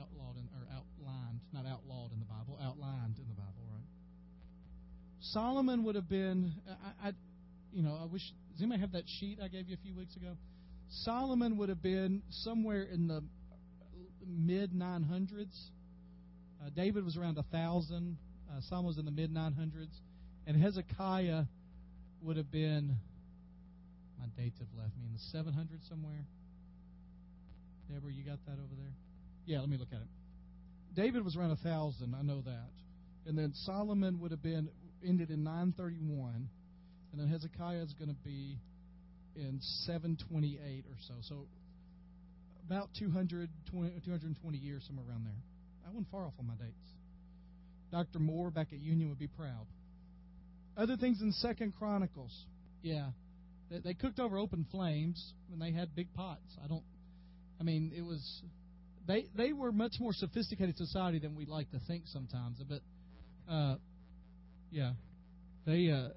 outlawed 0.00 0.36
in, 0.36 0.48
or 0.54 0.66
outlined, 0.70 1.40
not 1.52 1.66
outlawed 1.66 2.12
in 2.12 2.20
the 2.20 2.26
Bible, 2.26 2.58
outlined 2.62 3.18
in 3.18 3.26
the 3.26 3.34
Bible, 3.34 3.66
right? 3.72 3.84
Solomon 5.20 5.84
would 5.84 5.96
have 5.96 6.08
been, 6.08 6.52
I, 7.02 7.08
I 7.08 7.12
you 7.72 7.82
know, 7.82 7.98
I 8.00 8.06
wish, 8.06 8.22
does 8.52 8.62
anybody 8.62 8.80
have 8.80 8.92
that 8.92 9.04
sheet 9.18 9.38
I 9.42 9.48
gave 9.48 9.68
you 9.68 9.74
a 9.74 9.82
few 9.84 9.94
weeks 9.96 10.14
ago? 10.16 10.36
Solomon 11.04 11.56
would 11.58 11.68
have 11.68 11.82
been 11.82 12.22
somewhere 12.30 12.82
in 12.82 13.08
the 13.08 13.22
mid 14.26 14.72
900s 14.72 15.70
uh, 16.60 16.70
David 16.74 17.04
was 17.04 17.16
around 17.16 17.38
a 17.38 17.42
thousand. 17.44 18.16
Uh, 18.50 18.60
Solomon 18.68 18.86
was 18.88 18.98
in 18.98 19.04
the 19.04 19.10
mid 19.10 19.32
900s, 19.32 19.94
and 20.46 20.60
Hezekiah 20.60 21.44
would 22.22 22.36
have 22.36 22.50
been. 22.50 22.96
My 24.18 24.26
dates 24.36 24.58
have 24.58 24.68
left 24.76 24.92
me 24.98 25.06
in 25.06 25.12
the 25.14 25.38
700s 25.38 25.88
somewhere. 25.88 26.26
Deborah, 27.90 28.12
you 28.12 28.22
got 28.22 28.38
that 28.46 28.52
over 28.52 28.74
there? 28.76 28.92
Yeah, 29.46 29.60
let 29.60 29.68
me 29.68 29.78
look 29.78 29.92
at 29.92 30.00
it. 30.00 30.08
David 30.94 31.24
was 31.24 31.36
around 31.36 31.52
a 31.52 31.56
thousand, 31.56 32.14
I 32.14 32.22
know 32.22 32.42
that. 32.42 32.70
And 33.26 33.38
then 33.38 33.52
Solomon 33.54 34.20
would 34.20 34.30
have 34.30 34.42
been 34.42 34.68
ended 35.06 35.30
in 35.30 35.42
931, 35.42 36.48
and 37.12 37.20
then 37.20 37.28
Hezekiah 37.28 37.82
is 37.82 37.94
going 37.94 38.10
to 38.10 38.20
be 38.24 38.58
in 39.36 39.58
728 39.86 40.84
or 40.86 40.96
so. 41.06 41.14
So 41.22 41.46
about 42.66 42.90
220, 42.98 44.00
220 44.04 44.58
years, 44.58 44.84
somewhere 44.86 45.06
around 45.08 45.24
there. 45.24 45.42
I 45.90 45.92
wasn't 45.92 46.10
far 46.12 46.24
off 46.24 46.34
on 46.38 46.46
my 46.46 46.54
dates. 46.54 46.76
Dr. 47.90 48.20
Moore 48.20 48.50
back 48.50 48.68
at 48.72 48.78
Union 48.78 49.08
would 49.08 49.18
be 49.18 49.26
proud. 49.26 49.66
Other 50.76 50.96
things 50.96 51.20
in 51.20 51.32
Second 51.32 51.74
Chronicles. 51.76 52.32
Yeah, 52.80 53.08
they, 53.70 53.78
they 53.80 53.94
cooked 53.94 54.20
over 54.20 54.38
open 54.38 54.64
flames 54.70 55.32
and 55.52 55.60
they 55.60 55.72
had 55.72 55.94
big 55.96 56.14
pots. 56.14 56.56
I 56.64 56.68
don't. 56.68 56.84
I 57.60 57.64
mean, 57.64 57.92
it 57.94 58.02
was. 58.02 58.42
They 59.08 59.26
they 59.36 59.52
were 59.52 59.72
much 59.72 59.94
more 59.98 60.12
sophisticated 60.12 60.76
society 60.76 61.18
than 61.18 61.34
we 61.34 61.44
like 61.44 61.68
to 61.72 61.80
think 61.88 62.04
sometimes. 62.06 62.62
But, 62.68 63.52
uh, 63.52 63.76
yeah, 64.70 64.92
they 65.66 65.90
uh, 65.90 66.10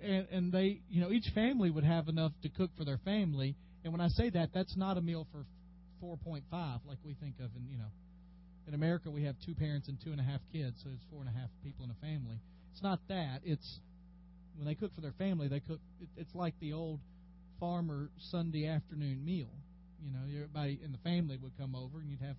and 0.00 0.26
and 0.32 0.52
they 0.52 0.80
you 0.90 1.00
know 1.00 1.12
each 1.12 1.30
family 1.36 1.70
would 1.70 1.84
have 1.84 2.08
enough 2.08 2.32
to 2.42 2.48
cook 2.48 2.72
for 2.76 2.84
their 2.84 2.98
family. 3.04 3.54
And 3.84 3.92
when 3.92 4.00
I 4.00 4.08
say 4.08 4.30
that, 4.30 4.50
that's 4.52 4.76
not 4.76 4.98
a 4.98 5.00
meal 5.00 5.28
for 5.30 5.44
4.5 6.02 6.42
like 6.84 6.98
we 7.04 7.14
think 7.14 7.36
of 7.38 7.50
in 7.56 7.68
you 7.70 7.78
know 7.78 7.90
in 8.68 8.74
America 8.74 9.10
we 9.10 9.24
have 9.24 9.34
two 9.44 9.54
parents 9.54 9.88
and 9.88 9.98
two 10.04 10.12
and 10.12 10.20
a 10.20 10.22
half 10.22 10.40
kids, 10.52 10.76
so 10.84 10.90
it's 10.92 11.02
four 11.10 11.20
and 11.20 11.28
a 11.28 11.32
half 11.32 11.48
people 11.64 11.84
in 11.84 11.90
a 11.90 12.00
family. 12.04 12.36
It's 12.72 12.82
not 12.82 13.00
that. 13.08 13.40
It's 13.42 13.80
when 14.56 14.66
they 14.66 14.74
cook 14.74 14.94
for 14.94 15.00
their 15.00 15.14
family, 15.18 15.48
they 15.48 15.60
cook. 15.60 15.80
It, 16.00 16.08
it's 16.16 16.34
like 16.34 16.54
the 16.60 16.74
old 16.74 17.00
farmer 17.58 18.10
Sunday 18.30 18.66
afternoon 18.66 19.24
meal. 19.24 19.48
You 20.04 20.12
know, 20.12 20.20
everybody 20.32 20.78
in 20.84 20.92
the 20.92 20.98
family 20.98 21.38
would 21.42 21.56
come 21.58 21.74
over, 21.74 21.98
and 21.98 22.10
you'd 22.10 22.20
have 22.20 22.36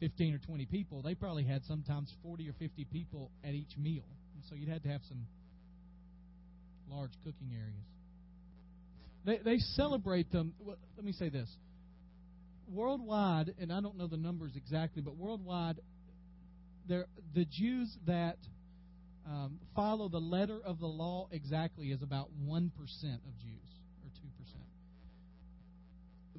15 0.00 0.34
or 0.34 0.38
20 0.38 0.66
people. 0.66 1.00
They 1.00 1.14
probably 1.14 1.44
had 1.44 1.64
sometimes 1.64 2.12
40 2.22 2.48
or 2.48 2.52
50 2.58 2.84
people 2.86 3.30
at 3.44 3.54
each 3.54 3.78
meal, 3.78 4.04
and 4.34 4.42
so 4.48 4.56
you'd 4.56 4.68
have 4.68 4.82
to 4.82 4.88
have 4.88 5.00
some 5.08 5.26
large 6.90 7.12
cooking 7.24 7.52
areas. 7.54 7.86
They 9.24 9.38
they 9.44 9.58
celebrate 9.58 10.32
them. 10.32 10.54
Well, 10.58 10.76
let 10.96 11.04
me 11.04 11.12
say 11.12 11.28
this: 11.28 11.48
worldwide, 12.68 13.54
and 13.60 13.72
I 13.72 13.80
don't 13.80 13.96
know 13.96 14.06
the 14.06 14.16
numbers 14.16 14.52
exactly, 14.56 15.02
but 15.02 15.16
worldwide, 15.16 15.80
there 16.88 17.06
the 17.34 17.44
Jews 17.44 17.96
that 18.06 18.38
um, 19.26 19.58
follow 19.74 20.08
the 20.08 20.20
letter 20.20 20.60
of 20.64 20.78
the 20.78 20.86
law 20.86 21.28
exactly 21.32 21.88
is 21.88 22.02
about 22.02 22.28
1% 22.46 22.66
of 22.70 23.38
Jews, 23.38 23.70
or 24.02 24.10
2%. 24.10 24.22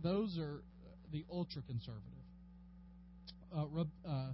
Those 0.01 0.37
are 0.37 0.61
the 1.11 1.25
ultra 1.31 1.61
conservative. 1.63 2.03
Uh, 3.55 3.65
uh, 4.07 4.31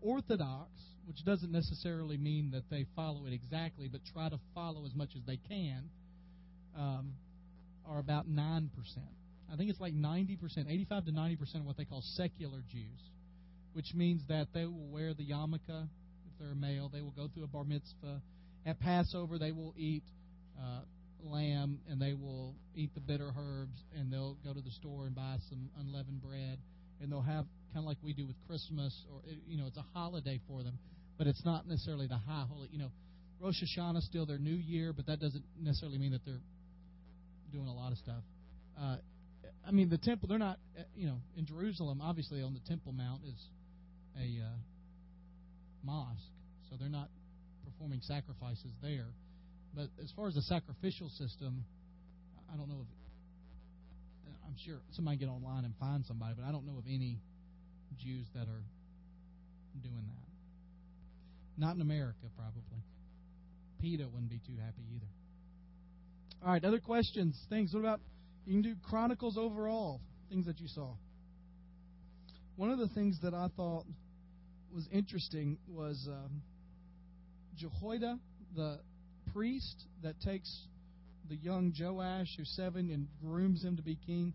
Orthodox, 0.00 0.70
which 1.06 1.24
doesn't 1.24 1.52
necessarily 1.52 2.16
mean 2.16 2.50
that 2.52 2.68
they 2.70 2.86
follow 2.94 3.26
it 3.26 3.32
exactly, 3.32 3.88
but 3.88 4.00
try 4.12 4.28
to 4.28 4.38
follow 4.54 4.84
as 4.86 4.94
much 4.94 5.10
as 5.16 5.22
they 5.26 5.38
can, 5.48 5.90
um, 6.76 7.12
are 7.86 7.98
about 7.98 8.28
9%. 8.28 8.68
I 9.52 9.56
think 9.56 9.70
it's 9.70 9.80
like 9.80 9.94
90%, 9.94 10.38
85 10.68 11.06
to 11.06 11.12
90% 11.12 11.54
of 11.56 11.64
what 11.64 11.76
they 11.76 11.84
call 11.84 12.02
secular 12.14 12.62
Jews, 12.70 13.00
which 13.72 13.94
means 13.94 14.22
that 14.28 14.48
they 14.52 14.64
will 14.64 14.88
wear 14.88 15.14
the 15.14 15.24
yarmulke 15.24 15.88
if 16.26 16.38
they're 16.38 16.52
a 16.52 16.56
male, 16.56 16.90
they 16.92 17.00
will 17.00 17.14
go 17.16 17.28
through 17.32 17.44
a 17.44 17.48
bar 17.48 17.64
mitzvah. 17.64 18.20
At 18.66 18.80
Passover, 18.80 19.38
they 19.38 19.52
will 19.52 19.74
eat 19.76 20.02
uh, 20.58 20.80
lamb 21.22 21.78
and 21.88 22.00
they 22.00 22.14
will 22.14 22.54
eat 22.74 22.94
the 22.94 23.00
bitter 23.00 23.30
herbs 23.36 23.82
and 23.96 24.12
they'll 24.12 24.36
go 24.44 24.52
to 24.52 24.60
the 24.60 24.70
store 24.70 25.06
and 25.06 25.14
buy 25.14 25.36
some 25.48 25.70
unleavened 25.80 26.22
bread 26.22 26.58
and 27.00 27.10
they'll 27.10 27.20
have 27.20 27.46
kind 27.72 27.84
of 27.84 27.84
like 27.84 27.98
we 28.02 28.12
do 28.12 28.26
with 28.26 28.36
Christmas 28.46 28.94
or 29.12 29.20
you 29.46 29.58
know 29.58 29.66
it's 29.66 29.76
a 29.76 29.84
holiday 29.94 30.40
for 30.48 30.62
them, 30.62 30.78
but 31.18 31.26
it's 31.26 31.44
not 31.44 31.66
necessarily 31.66 32.06
the 32.06 32.16
high 32.16 32.44
holy. 32.48 32.68
You 32.70 32.78
know, 32.78 32.90
Rosh 33.40 33.56
Hashanah 33.62 33.98
is 33.98 34.06
still 34.06 34.26
their 34.26 34.38
new 34.38 34.54
year, 34.54 34.92
but 34.92 35.06
that 35.06 35.20
doesn't 35.20 35.44
necessarily 35.60 35.98
mean 35.98 36.12
that 36.12 36.24
they're 36.24 36.40
doing 37.52 37.68
a 37.68 37.74
lot 37.74 37.92
of 37.92 37.98
stuff. 37.98 38.22
Uh, 38.80 38.96
I 39.66 39.72
mean, 39.72 39.88
the 39.88 39.98
temple, 39.98 40.28
they're 40.28 40.38
not, 40.38 40.58
uh, 40.78 40.82
you 40.94 41.06
know, 41.06 41.18
in 41.36 41.44
Jerusalem, 41.44 42.00
obviously 42.00 42.40
on 42.40 42.54
the 42.54 42.60
Temple 42.68 42.92
Mount 42.92 43.22
is 43.24 43.42
a 44.16 44.44
uh, 44.44 44.56
mosque, 45.82 46.22
so 46.70 46.76
they're 46.78 46.88
not 46.88 47.08
performing 47.64 48.00
sacrifices 48.02 48.70
there. 48.80 49.08
But 49.74 49.88
as 50.02 50.12
far 50.14 50.28
as 50.28 50.34
the 50.34 50.42
sacrificial 50.42 51.08
system, 51.10 51.64
I 52.52 52.56
don't 52.56 52.68
know 52.68 52.80
if 52.80 52.88
I'm 54.46 54.54
sure 54.64 54.78
somebody 54.92 55.16
get 55.16 55.28
online 55.28 55.64
and 55.64 55.74
find 55.78 56.04
somebody, 56.06 56.34
but 56.38 56.46
I 56.46 56.52
don't 56.52 56.64
know 56.64 56.78
of 56.78 56.84
any 56.86 57.18
Jews 57.98 58.26
that 58.34 58.48
are 58.48 58.64
doing 59.82 60.06
that. 60.06 61.60
Not 61.60 61.74
in 61.74 61.82
America, 61.82 62.30
probably. 62.36 62.82
PETA 63.80 64.04
wouldn't 64.08 64.30
be 64.30 64.40
too 64.46 64.56
happy 64.64 64.82
either. 64.94 65.06
All 66.44 66.52
right, 66.52 66.64
other 66.64 66.78
questions, 66.78 67.36
things. 67.50 67.74
What 67.74 67.80
about 67.80 68.00
you 68.46 68.52
can 68.52 68.62
do 68.62 68.76
Chronicles 68.88 69.36
overall, 69.36 70.00
things 70.30 70.46
that 70.46 70.60
you 70.60 70.68
saw. 70.68 70.92
One 72.56 72.70
of 72.70 72.78
the 72.78 72.88
things 72.88 73.18
that 73.22 73.34
I 73.34 73.48
thought 73.56 73.84
was 74.72 74.88
interesting 74.92 75.58
was 75.68 76.08
um, 76.08 76.42
Jehoiada, 77.56 78.18
the 78.54 78.78
priest 79.32 79.84
that 80.02 80.20
takes 80.20 80.66
the 81.28 81.36
young 81.36 81.74
Joash, 81.78 82.28
who's 82.36 82.50
seven, 82.56 82.90
and 82.90 83.08
grooms 83.20 83.64
him 83.64 83.76
to 83.76 83.82
be 83.82 83.98
king. 84.06 84.32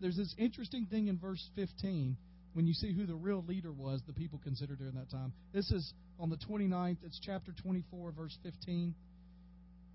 There's 0.00 0.16
this 0.16 0.34
interesting 0.36 0.86
thing 0.86 1.06
in 1.06 1.18
verse 1.18 1.48
15 1.54 2.16
when 2.54 2.66
you 2.66 2.74
see 2.74 2.92
who 2.92 3.06
the 3.06 3.14
real 3.14 3.42
leader 3.46 3.72
was, 3.72 4.02
the 4.06 4.12
people 4.12 4.38
considered 4.42 4.78
during 4.78 4.94
that 4.94 5.10
time. 5.10 5.32
This 5.54 5.70
is 5.70 5.94
on 6.18 6.28
the 6.28 6.36
29th, 6.36 6.98
it's 7.04 7.18
chapter 7.24 7.52
24, 7.62 8.12
verse 8.12 8.36
15. 8.42 8.94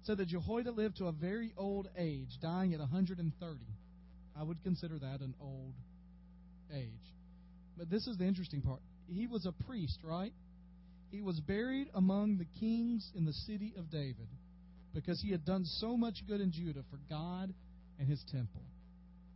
Said 0.03 0.17
that 0.17 0.27
Jehoiada 0.27 0.71
lived 0.71 0.97
to 0.97 1.07
a 1.07 1.11
very 1.11 1.53
old 1.57 1.89
age, 1.97 2.29
dying 2.41 2.73
at 2.73 2.79
130. 2.79 3.59
I 4.39 4.43
would 4.43 4.63
consider 4.63 4.99
that 4.99 5.19
an 5.21 5.33
old 5.41 5.73
age. 6.73 7.13
But 7.77 7.89
this 7.89 8.07
is 8.07 8.17
the 8.17 8.25
interesting 8.25 8.61
part 8.61 8.79
he 9.07 9.27
was 9.27 9.45
a 9.45 9.51
priest, 9.65 9.99
right? 10.03 10.33
He 11.11 11.21
was 11.21 11.39
buried 11.39 11.87
among 11.93 12.37
the 12.37 12.47
kings 12.59 13.09
in 13.15 13.25
the 13.25 13.33
city 13.33 13.73
of 13.77 13.89
David 13.89 14.27
because 14.93 15.21
he 15.21 15.31
had 15.31 15.45
done 15.45 15.63
so 15.63 15.95
much 15.95 16.23
good 16.27 16.41
in 16.41 16.51
Judah 16.51 16.83
for 16.91 16.99
God 17.09 17.53
and 17.99 18.07
his 18.09 18.23
temple. 18.31 18.63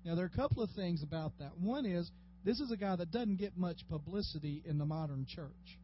Now, 0.03 0.15
there 0.15 0.25
are 0.25 0.31
a 0.33 0.37
couple 0.37 0.63
of 0.63 0.71
things 0.71 1.03
about 1.03 1.33
that. 1.39 1.57
One 1.57 1.85
is, 1.85 2.09
this 2.43 2.59
is 2.59 2.71
a 2.71 2.77
guy 2.77 2.95
that 2.95 3.11
doesn't 3.11 3.37
get 3.37 3.57
much 3.57 3.87
publicity 3.87 4.63
in 4.65 4.77
the 4.77 4.85
modern 4.85 5.25
church, 5.29 5.79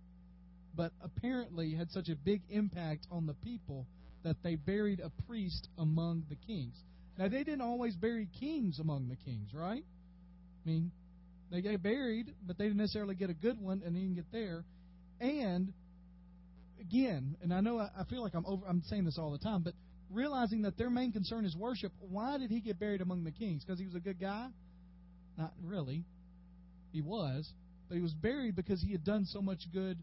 but 0.76 0.92
apparently 1.02 1.76
had 1.76 1.92
such 1.92 2.10
a 2.10 2.16
big 2.16 2.42
impact 2.50 3.08
on 3.12 3.28
the 3.28 3.36
people 3.36 3.86
that 4.28 4.44
they 4.44 4.56
buried 4.56 5.00
a 5.00 5.10
priest 5.26 5.70
among 5.78 6.24
the 6.30 6.36
kings. 6.36 6.76
Now, 7.18 7.30
they 7.30 7.46
didn't 7.46 7.62
always 7.62 7.96
bury 7.96 8.28
kings 8.42 8.78
among 8.78 9.08
the 9.08 9.16
kings, 9.16 9.54
right? 9.54 9.84
I 10.66 10.70
mean, 10.70 10.92
they 11.50 11.62
get 11.62 11.82
buried, 11.82 12.34
but 12.46 12.58
they 12.58 12.66
didn't 12.66 12.80
necessarily 12.80 13.16
get 13.16 13.30
a 13.30 13.34
good 13.34 13.60
one, 13.60 13.82
and 13.86 13.96
didn't 13.96 14.16
get 14.16 14.30
there. 14.34 14.66
And 15.22 15.72
again, 16.82 17.38
and 17.42 17.54
I 17.54 17.62
know 17.62 17.80
I, 17.80 17.90
I 17.98 18.04
feel 18.04 18.22
like 18.22 18.36
I'm 18.36 18.46
over, 18.46 18.66
I'm 18.68 18.84
saying 18.88 19.06
this 19.06 19.18
all 19.18 19.32
the 19.32 19.38
time, 19.38 19.64
but 19.64 19.74
realizing 20.12 20.64
that 20.64 20.78
their 20.78 20.90
main 20.90 21.14
concern 21.14 21.46
is 21.46 21.56
worship. 21.56 21.94
Why 22.00 22.38
did 22.38 22.50
he 22.50 22.60
get 22.60 22.80
buried 22.80 23.00
among 23.00 23.24
the 23.24 23.32
kings? 23.32 23.64
Because 23.64 23.80
he 23.80 23.86
was 23.86 23.96
a 23.96 24.02
good 24.02 24.20
guy? 24.20 24.50
Not 25.38 25.54
really. 25.64 26.04
He 26.92 27.02
was, 27.02 27.50
but 27.88 27.96
he 27.96 28.02
was 28.02 28.14
buried 28.14 28.58
because 28.58 28.82
he 28.82 28.92
had 28.92 29.06
done 29.06 29.26
so 29.26 29.42
much 29.42 29.62
good 29.74 29.98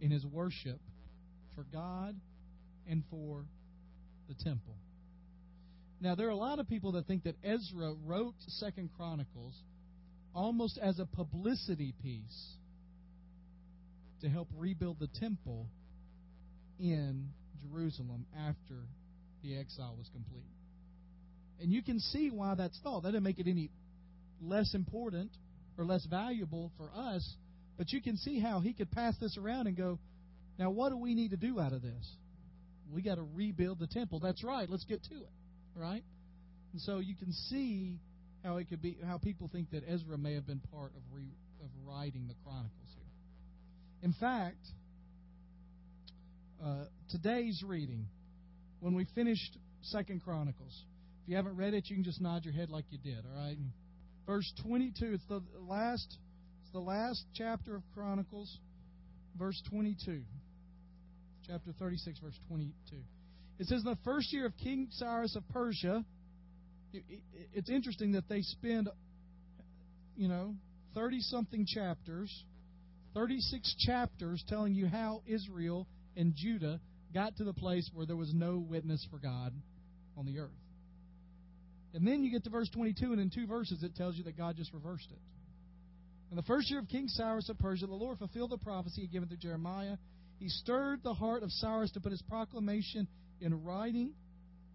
in 0.00 0.12
his 0.12 0.24
worship 0.24 0.78
for 1.56 1.64
God 1.72 2.14
and 2.88 3.02
for 3.10 3.44
the 4.28 4.34
temple. 4.34 4.74
Now 6.00 6.14
there 6.14 6.26
are 6.26 6.30
a 6.30 6.36
lot 6.36 6.58
of 6.58 6.68
people 6.68 6.92
that 6.92 7.06
think 7.06 7.24
that 7.24 7.36
Ezra 7.42 7.94
wrote 8.04 8.34
Second 8.46 8.90
Chronicles 8.96 9.54
almost 10.34 10.78
as 10.78 10.98
a 10.98 11.06
publicity 11.06 11.94
piece 12.02 12.56
to 14.20 14.28
help 14.28 14.48
rebuild 14.56 14.98
the 14.98 15.08
temple 15.20 15.68
in 16.78 17.28
Jerusalem 17.62 18.26
after 18.36 18.74
the 19.42 19.58
exile 19.58 19.94
was 19.96 20.08
complete. 20.12 20.44
And 21.60 21.70
you 21.70 21.82
can 21.82 22.00
see 22.00 22.30
why 22.30 22.54
that's 22.54 22.78
thought. 22.80 23.02
That 23.02 23.10
doesn't 23.10 23.22
make 23.22 23.38
it 23.38 23.46
any 23.46 23.70
less 24.40 24.74
important 24.74 25.30
or 25.78 25.84
less 25.84 26.04
valuable 26.06 26.72
for 26.76 26.90
us, 26.94 27.36
but 27.76 27.92
you 27.92 28.02
can 28.02 28.16
see 28.16 28.40
how 28.40 28.60
he 28.60 28.72
could 28.72 28.90
pass 28.90 29.14
this 29.20 29.36
around 29.38 29.66
and 29.66 29.76
go, 29.76 29.98
now 30.58 30.70
what 30.70 30.90
do 30.90 30.96
we 30.96 31.14
need 31.14 31.30
to 31.30 31.36
do 31.36 31.60
out 31.60 31.72
of 31.72 31.82
this? 31.82 32.16
We 32.94 33.02
got 33.02 33.16
to 33.16 33.26
rebuild 33.34 33.80
the 33.80 33.88
temple. 33.88 34.20
That's 34.20 34.44
right. 34.44 34.70
Let's 34.70 34.84
get 34.84 35.02
to 35.04 35.14
it. 35.14 35.30
Right? 35.74 36.04
And 36.72 36.80
so 36.80 37.00
you 37.00 37.16
can 37.16 37.32
see 37.32 37.98
how 38.44 38.58
it 38.58 38.68
could 38.68 38.82
be 38.82 38.96
how 39.04 39.18
people 39.18 39.48
think 39.52 39.70
that 39.72 39.82
Ezra 39.88 40.16
may 40.16 40.34
have 40.34 40.46
been 40.46 40.60
part 40.72 40.92
of 40.94 41.02
re, 41.12 41.24
of 41.60 41.68
writing 41.84 42.26
the 42.28 42.34
Chronicles 42.44 42.88
here. 42.94 43.04
In 44.02 44.12
fact, 44.12 44.64
uh, 46.64 46.84
today's 47.10 47.62
reading, 47.66 48.06
when 48.80 48.94
we 48.94 49.06
finished 49.14 49.58
Second 49.82 50.22
Chronicles, 50.22 50.84
if 51.22 51.30
you 51.30 51.36
haven't 51.36 51.56
read 51.56 51.74
it, 51.74 51.88
you 51.88 51.96
can 51.96 52.04
just 52.04 52.20
nod 52.20 52.44
your 52.44 52.54
head 52.54 52.70
like 52.70 52.84
you 52.90 52.98
did. 52.98 53.24
All 53.24 53.42
right. 53.42 53.56
verse 54.26 54.52
22. 54.62 55.14
It's 55.14 55.24
the 55.28 55.42
last 55.66 56.18
it's 56.62 56.72
the 56.72 56.80
last 56.80 57.24
chapter 57.34 57.74
of 57.74 57.82
Chronicles, 57.94 58.58
verse 59.38 59.60
22. 59.70 60.22
Chapter 61.46 61.72
36 61.78 62.20
verse 62.20 62.38
22. 62.48 62.96
It 63.58 63.66
says 63.66 63.80
in 63.80 63.90
the 63.90 63.98
first 64.04 64.32
year 64.32 64.46
of 64.46 64.56
King 64.56 64.88
Cyrus 64.90 65.36
of 65.36 65.46
Persia, 65.48 66.04
it's 67.52 67.68
interesting 67.68 68.12
that 68.12 68.28
they 68.28 68.40
spend 68.42 68.88
you 70.16 70.28
know, 70.28 70.54
30 70.94 71.20
something 71.20 71.66
chapters, 71.66 72.32
36 73.14 73.74
chapters 73.86 74.42
telling 74.48 74.74
you 74.74 74.86
how 74.86 75.22
Israel 75.26 75.86
and 76.16 76.34
Judah 76.36 76.80
got 77.12 77.36
to 77.36 77.44
the 77.44 77.52
place 77.52 77.88
where 77.92 78.06
there 78.06 78.16
was 78.16 78.32
no 78.32 78.58
witness 78.58 79.06
for 79.10 79.18
God 79.18 79.52
on 80.16 80.26
the 80.26 80.38
earth. 80.38 80.50
And 81.92 82.06
then 82.06 82.24
you 82.24 82.30
get 82.30 82.44
to 82.44 82.50
verse 82.50 82.68
22, 82.70 83.12
and 83.12 83.20
in 83.20 83.30
two 83.30 83.46
verses 83.46 83.82
it 83.82 83.94
tells 83.94 84.16
you 84.16 84.24
that 84.24 84.36
God 84.36 84.56
just 84.56 84.72
reversed 84.72 85.08
it. 85.10 85.18
In 86.30 86.36
the 86.36 86.42
first 86.42 86.70
year 86.70 86.80
of 86.80 86.88
King 86.88 87.06
Cyrus 87.06 87.48
of 87.48 87.58
Persia, 87.58 87.86
the 87.86 87.94
Lord 87.94 88.18
fulfilled 88.18 88.50
the 88.50 88.58
prophecy 88.58 89.02
he 89.02 89.06
given 89.06 89.28
to 89.28 89.36
Jeremiah. 89.36 89.96
He 90.44 90.50
stirred 90.50 91.02
the 91.02 91.14
heart 91.14 91.42
of 91.42 91.50
Cyrus 91.50 91.90
to 91.92 92.00
put 92.00 92.12
his 92.12 92.20
proclamation 92.20 93.08
in 93.40 93.64
writing 93.64 94.12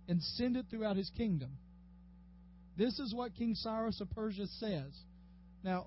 and 0.08 0.20
send 0.20 0.58
it 0.58 0.66
throughout 0.68 0.96
his 0.96 1.12
kingdom. 1.16 1.60
This 2.76 2.98
is 2.98 3.14
what 3.14 3.36
King 3.36 3.54
Cyrus 3.54 4.02
of 4.02 4.10
Persia 4.10 4.48
says. 4.48 4.92
Now, 5.64 5.86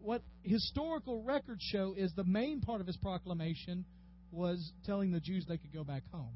what 0.00 0.20
historical 0.42 1.22
records 1.22 1.62
show 1.62 1.94
is 1.96 2.12
the 2.12 2.24
main 2.24 2.60
part 2.60 2.82
of 2.82 2.86
his 2.86 2.98
proclamation 2.98 3.86
was 4.32 4.70
telling 4.84 5.12
the 5.12 5.20
Jews 5.20 5.46
they 5.48 5.56
could 5.56 5.72
go 5.72 5.82
back 5.82 6.02
home. 6.12 6.34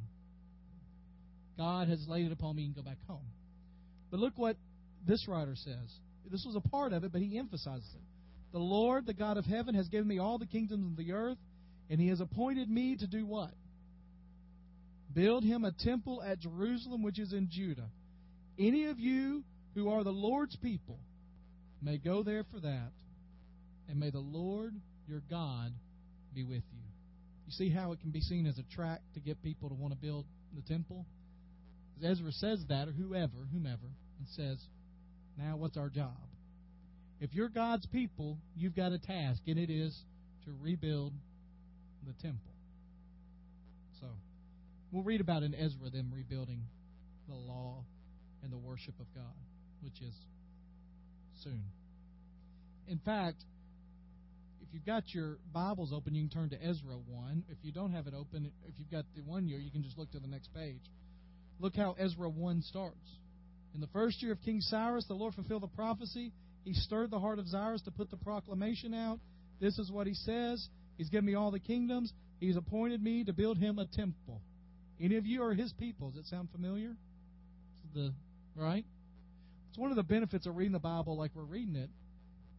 God 1.59 1.89
has 1.89 2.03
laid 2.09 2.25
it 2.25 2.33
upon 2.33 2.57
me 2.57 2.65
and 2.65 2.75
go 2.75 2.81
back 2.81 2.97
home. 3.07 3.29
But 4.11 4.21
look 4.21 4.33
what 4.37 4.57
this 5.07 5.29
writer 5.29 5.55
says. 5.55 5.99
This 6.31 6.47
was 6.47 6.57
a 6.57 6.67
part 6.67 6.95
of 6.95 7.05
it, 7.05 7.13
but 7.13 7.21
he 7.21 7.37
emphasizes 7.37 7.91
it. 7.95 8.01
The 8.53 8.59
Lord, 8.59 9.05
the 9.05 9.13
God 9.13 9.37
of 9.37 9.45
heaven, 9.45 9.75
has 9.75 9.89
given 9.89 10.09
me 10.09 10.19
all 10.19 10.39
the 10.39 10.47
kingdoms 10.47 10.93
of 10.93 10.97
the 10.97 11.13
earth, 11.13 11.37
and 11.91 12.01
he 12.01 12.09
has 12.09 12.21
appointed 12.21 12.71
me 12.71 12.97
to 12.97 13.07
do 13.09 13.27
what? 13.27 13.51
Build 15.13 15.43
him 15.43 15.65
a 15.65 15.73
temple 15.73 16.23
at 16.23 16.39
Jerusalem, 16.39 17.03
which 17.03 17.19
is 17.19 17.33
in 17.33 17.49
Judah. 17.51 17.91
Any 18.59 18.87
of 18.87 19.01
you 19.01 19.43
who 19.75 19.91
are 19.91 20.05
the 20.05 20.11
Lord's 20.11 20.55
people 20.57 21.01
may 21.83 21.99
go 21.99 22.23
there 22.23 22.45
for 22.45 22.61
that, 22.61 22.93
and 23.89 23.99
may 23.99 24.11
the 24.11 24.21
Lord 24.21 24.73
your 25.09 25.21
God 25.29 25.73
be 26.33 26.45
with 26.45 26.63
you. 26.73 26.83
You 27.47 27.53
see 27.53 27.71
how 27.71 27.91
it 27.91 28.01
can 28.01 28.13
be 28.13 28.21
seen 28.21 28.47
as 28.47 28.59
a 28.59 28.75
track 28.75 29.01
to 29.15 29.21
get 29.21 29.43
people 29.43 29.69
to 29.69 29.75
want 29.75 29.93
to 29.93 29.99
build 29.99 30.27
the 30.55 30.63
temple? 30.63 31.05
Ezra 32.03 32.31
says 32.33 32.65
that, 32.69 32.87
or 32.87 32.93
whoever, 32.93 33.49
whomever, 33.53 33.89
and 34.19 34.29
says, 34.37 34.59
Now 35.37 35.57
what's 35.57 35.77
our 35.77 35.89
job? 35.89 36.17
If 37.21 37.35
you're 37.35 37.49
God's 37.49 37.87
people, 37.87 38.39
you've 38.57 38.77
got 38.77 38.93
a 38.93 38.99
task, 38.99 39.43
and 39.49 39.59
it 39.59 39.71
is 39.71 39.99
to 40.45 40.53
rebuild 40.63 41.13
the 42.11 42.23
temple. 42.23 42.53
So, 44.01 44.07
we'll 44.91 45.05
read 45.05 45.21
about 45.21 45.43
in 45.43 45.55
Ezra 45.55 45.91
them 45.91 46.11
rebuilding 46.15 46.63
the 47.29 47.35
law 47.35 47.85
and 48.43 48.53
the 48.53 48.59
worship 48.59 48.95
of 48.99 49.07
God, 49.15 49.37
which 49.83 50.01
is 50.01 50.15
soon. 51.45 51.63
In 52.89 52.99
fact, 52.99 53.45
if 54.63 54.69
you've 54.73 54.87
got 54.87 55.15
your 55.15 55.39
Bibles 55.53 55.93
open, 55.93 56.15
you 56.15 56.23
can 56.23 56.31
turn 56.31 56.51
to 56.51 56.57
Ezra 56.57 56.95
1. 57.07 57.45
If 57.49 57.59
you 57.63 57.73
don't 57.73 57.93
have 57.93 58.07
it 58.07 58.15
open, 58.15 58.51
if 58.67 58.75
you've 58.79 58.91
got 58.91 59.05
the 59.15 59.23
one 59.23 59.47
year, 59.47 59.59
you 59.59 59.71
can 59.71 59.83
just 59.83 59.99
look 59.99 60.11
to 60.13 60.21
the 60.21 60.29
next 60.29 60.53
page. 60.55 60.83
Look 61.61 61.77
how 61.77 61.95
Ezra 61.99 62.29
1 62.29 62.63
starts. 62.63 62.97
In 63.75 63.81
the 63.81 63.89
first 63.89 64.23
year 64.23 64.33
of 64.33 64.41
King 64.43 64.61
Cyrus, 64.61 65.05
the 65.07 65.15
Lord 65.15 65.35
fulfilled 65.35 65.63
the 65.63 65.69
prophecy. 65.69 66.33
He 66.65 66.75
stirred 66.75 67.11
the 67.11 67.21
heart 67.21 67.39
of 67.39 67.47
Cyrus 67.49 67.83
to 67.83 67.91
put 67.91 68.11
the 68.11 68.17
proclamation 68.17 68.95
out. 68.95 69.21
This 69.61 69.79
is 69.79 69.91
what 69.91 70.07
he 70.07 70.15
says 70.15 70.69
He's 70.97 71.09
given 71.09 71.27
me 71.27 71.35
all 71.35 71.51
the 71.51 71.61
kingdoms. 71.61 72.13
He's 72.41 72.57
appointed 72.57 73.03
me 73.03 73.25
to 73.25 73.33
build 73.33 73.59
him 73.59 73.79
a 73.79 73.87
temple. 73.87 74.41
Any 75.01 75.17
of 75.17 75.27
you 75.27 75.43
are 75.43 75.55
his 75.55 75.73
people. 75.73 76.11
Does 76.11 76.27
it 76.27 76.27
sound 76.27 76.51
familiar? 76.51 76.95
The 77.95 78.13
right? 78.55 78.85
It's 79.71 79.79
one 79.79 79.91
of 79.91 79.97
the 79.97 80.03
benefits 80.03 80.47
of 80.47 80.57
reading 80.57 80.73
the 80.73 80.79
Bible 80.79 81.17
like 81.17 81.31
we're 81.35 81.45
reading 81.45 81.77
it, 81.77 81.91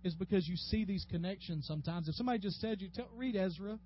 is 0.04 0.16
because 0.16 0.48
you 0.48 0.56
see 0.56 0.86
these 0.86 1.06
connections 1.10 1.68
sometimes. 1.68 2.08
If 2.08 2.16
somebody 2.16 2.40
just 2.40 2.60
said 2.60 2.82
you 2.82 2.90
tell, 2.94 3.10
read 3.16 3.36
Ezra, 3.36 3.78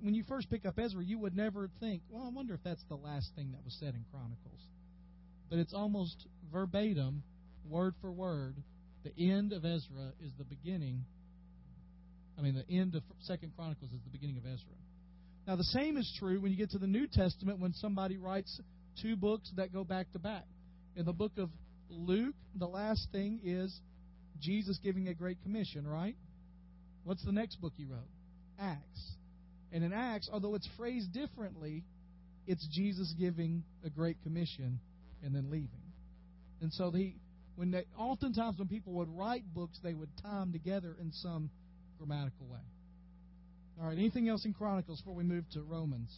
when 0.00 0.14
you 0.14 0.24
first 0.28 0.50
pick 0.50 0.66
up 0.66 0.78
Ezra, 0.78 1.02
you 1.02 1.18
would 1.18 1.36
never 1.36 1.70
think, 1.80 2.02
well, 2.10 2.24
I 2.24 2.28
wonder 2.28 2.54
if 2.54 2.60
that's 2.62 2.84
the 2.88 2.96
last 2.96 3.30
thing 3.34 3.52
that 3.52 3.64
was 3.64 3.76
said 3.80 3.94
in 3.94 4.04
Chronicles. 4.10 4.60
But 5.48 5.58
it's 5.58 5.72
almost 5.72 6.26
verbatim, 6.52 7.22
word 7.68 7.94
for 8.00 8.12
word. 8.12 8.56
The 9.04 9.12
end 9.30 9.52
of 9.52 9.64
Ezra 9.64 10.12
is 10.24 10.32
the 10.36 10.44
beginning. 10.44 11.04
I 12.38 12.42
mean, 12.42 12.54
the 12.54 12.74
end 12.74 12.94
of 12.94 13.02
Second 13.20 13.52
Chronicles 13.56 13.90
is 13.92 14.00
the 14.04 14.10
beginning 14.10 14.36
of 14.36 14.44
Ezra. 14.44 14.74
Now, 15.46 15.56
the 15.56 15.64
same 15.64 15.96
is 15.96 16.12
true 16.18 16.40
when 16.40 16.50
you 16.50 16.58
get 16.58 16.70
to 16.70 16.78
the 16.78 16.86
New 16.86 17.06
Testament 17.06 17.60
when 17.60 17.72
somebody 17.74 18.16
writes 18.16 18.60
two 19.00 19.16
books 19.16 19.50
that 19.56 19.72
go 19.72 19.84
back 19.84 20.12
to 20.12 20.18
back. 20.18 20.44
In 20.96 21.04
the 21.04 21.12
book 21.12 21.32
of 21.38 21.50
Luke, 21.88 22.34
the 22.54 22.66
last 22.66 23.08
thing 23.12 23.40
is 23.44 23.80
Jesus 24.40 24.78
giving 24.82 25.08
a 25.08 25.14
great 25.14 25.40
commission, 25.42 25.86
right? 25.86 26.16
What's 27.04 27.24
the 27.24 27.32
next 27.32 27.60
book 27.60 27.72
he 27.76 27.84
wrote? 27.84 28.08
Acts. 28.58 29.12
And 29.72 29.84
in 29.84 29.92
Acts, 29.92 30.28
although 30.32 30.54
it's 30.54 30.68
phrased 30.76 31.12
differently, 31.12 31.84
it's 32.46 32.66
Jesus 32.72 33.12
giving 33.18 33.62
a 33.84 33.90
great 33.90 34.20
commission 34.22 34.80
and 35.22 35.34
then 35.34 35.50
leaving. 35.50 35.68
And 36.60 36.72
so 36.72 36.90
he 36.90 37.16
when 37.56 37.70
they 37.70 37.84
oftentimes 37.98 38.58
when 38.58 38.68
people 38.68 38.92
would 38.94 39.08
write 39.08 39.42
books, 39.54 39.78
they 39.82 39.94
would 39.94 40.10
tie 40.22 40.40
them 40.40 40.52
together 40.52 40.96
in 41.00 41.12
some 41.12 41.50
grammatical 41.98 42.46
way. 42.46 42.60
All 43.80 43.88
right, 43.88 43.98
anything 43.98 44.28
else 44.28 44.44
in 44.44 44.54
Chronicles 44.54 45.00
before 45.00 45.14
we 45.14 45.24
move 45.24 45.44
to 45.52 45.62
Romans? 45.62 46.10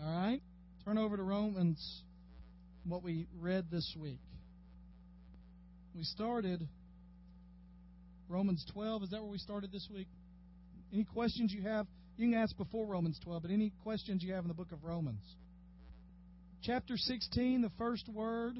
All 0.00 0.06
right, 0.06 0.40
turn 0.84 0.98
over 0.98 1.16
to 1.16 1.22
Romans, 1.22 2.02
what 2.84 3.02
we 3.02 3.26
read 3.40 3.66
this 3.70 3.96
week. 3.98 4.20
We 5.94 6.04
started 6.04 6.66
Romans 8.28 8.64
12. 8.72 9.04
Is 9.04 9.10
that 9.10 9.20
where 9.20 9.30
we 9.30 9.38
started 9.38 9.72
this 9.72 9.88
week? 9.92 10.06
Any 10.92 11.04
questions 11.04 11.52
you 11.52 11.62
have? 11.62 11.86
You 12.16 12.30
can 12.30 12.38
ask 12.38 12.56
before 12.56 12.86
Romans 12.86 13.18
12, 13.24 13.42
but 13.42 13.50
any 13.50 13.72
questions 13.82 14.22
you 14.22 14.34
have 14.34 14.44
in 14.44 14.48
the 14.48 14.54
book 14.54 14.72
of 14.72 14.84
Romans? 14.84 15.22
Chapter 16.62 16.96
16, 16.96 17.62
the 17.62 17.70
first 17.78 18.08
word, 18.08 18.56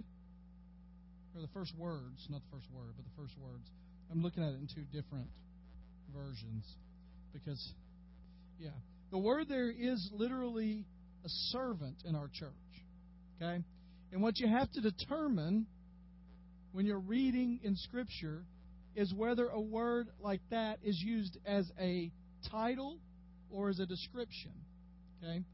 or 1.34 1.40
the 1.40 1.48
first 1.48 1.72
words, 1.76 2.26
not 2.28 2.40
the 2.50 2.56
first 2.56 2.68
word, 2.72 2.94
but 2.96 3.04
the 3.04 3.22
first 3.22 3.36
words. 3.38 3.68
I'm 4.10 4.22
looking 4.22 4.42
at 4.42 4.50
it 4.50 4.60
in 4.60 4.68
two 4.68 4.84
different 4.92 5.28
versions 6.14 6.64
because, 7.32 7.72
yeah, 8.58 8.70
the 9.10 9.18
word 9.18 9.48
there 9.48 9.70
is 9.70 10.10
literally 10.12 10.84
a 11.24 11.28
servant 11.50 11.96
in 12.04 12.14
our 12.14 12.28
church. 12.32 12.52
Okay? 13.36 13.62
And 14.12 14.22
what 14.22 14.38
you 14.38 14.48
have 14.48 14.70
to 14.72 14.80
determine 14.80 15.66
when 16.72 16.86
you're 16.86 16.98
reading 16.98 17.60
in 17.62 17.76
Scripture 17.76 18.44
is 18.94 19.12
whether 19.14 19.48
a 19.48 19.60
word 19.60 20.08
like 20.20 20.40
that 20.50 20.78
is 20.82 21.00
used 21.00 21.38
as 21.46 21.70
a 21.80 22.10
title 22.50 22.98
or 23.50 23.68
as 23.68 23.78
a 23.78 23.86
description. 23.86 24.52
Okay? 25.22 25.44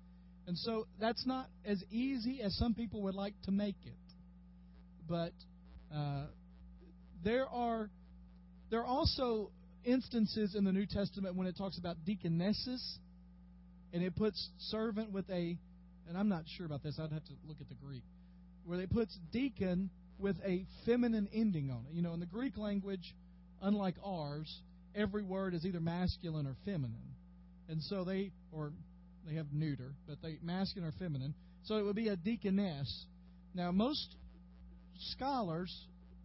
And 0.47 0.59
so 0.59 0.87
that's 1.01 1.27
not 1.27 1.49
as 1.64 1.83
easy 1.90 2.43
as 2.43 2.57
some 2.57 2.75
people 2.75 3.03
would 3.03 3.14
like 3.14 3.35
to 3.45 3.51
make 3.51 3.77
it. 3.85 3.93
But 5.09 5.33
uh, 5.95 6.27
there 7.23 7.47
are 7.47 7.90
there 8.71 8.81
are 8.81 8.87
also 8.87 9.51
instances 9.85 10.55
in 10.55 10.64
the 10.64 10.73
New 10.73 10.87
Testament 10.87 11.37
when 11.37 11.47
it 11.47 11.57
talks 11.57 11.79
about 11.79 11.97
deaconesses, 12.05 12.99
and 13.92 14.03
it 14.03 14.16
puts 14.16 14.49
servant 14.59 15.12
with 15.12 15.29
a, 15.31 15.57
and 16.09 16.18
I'm 16.18 16.29
not 16.29 16.44
sure 16.57 16.66
about 16.66 16.83
this. 16.83 16.99
I'd 16.99 17.12
have 17.12 17.25
to 17.25 17.33
look 17.47 17.59
at 17.61 17.68
the 17.68 17.77
Greek, 17.77 18.03
where 18.64 18.81
it 18.81 18.90
puts 18.90 19.16
deacon 19.33 19.90
with 20.18 20.37
a 20.44 20.64
feminine 20.85 21.29
ending 21.33 21.70
on 21.70 21.85
it. 21.88 21.94
You 21.94 22.03
know, 22.03 22.12
in 22.12 22.20
the 22.20 22.27
Greek 22.27 22.57
language, 22.57 23.14
unlike 23.62 23.94
ours, 24.05 24.53
every 24.94 25.23
word 25.23 25.55
is 25.55 25.64
either 25.64 25.81
masculine 25.81 26.47
or 26.47 26.57
feminine. 26.64 27.14
And 27.68 27.83
so 27.83 28.05
they, 28.05 28.33
or 28.53 28.73
they 29.27 29.35
have 29.35 29.47
neuter, 29.53 29.92
but 30.07 30.20
they 30.23 30.38
masculine 30.42 30.88
or 30.88 30.92
feminine. 30.99 31.35
So 31.64 31.77
it 31.77 31.85
would 31.85 31.97
be 31.97 32.09
a 32.09 32.16
deaconess. 32.16 33.07
Now, 33.55 33.70
most 33.73 34.14
scholars, 35.12 35.75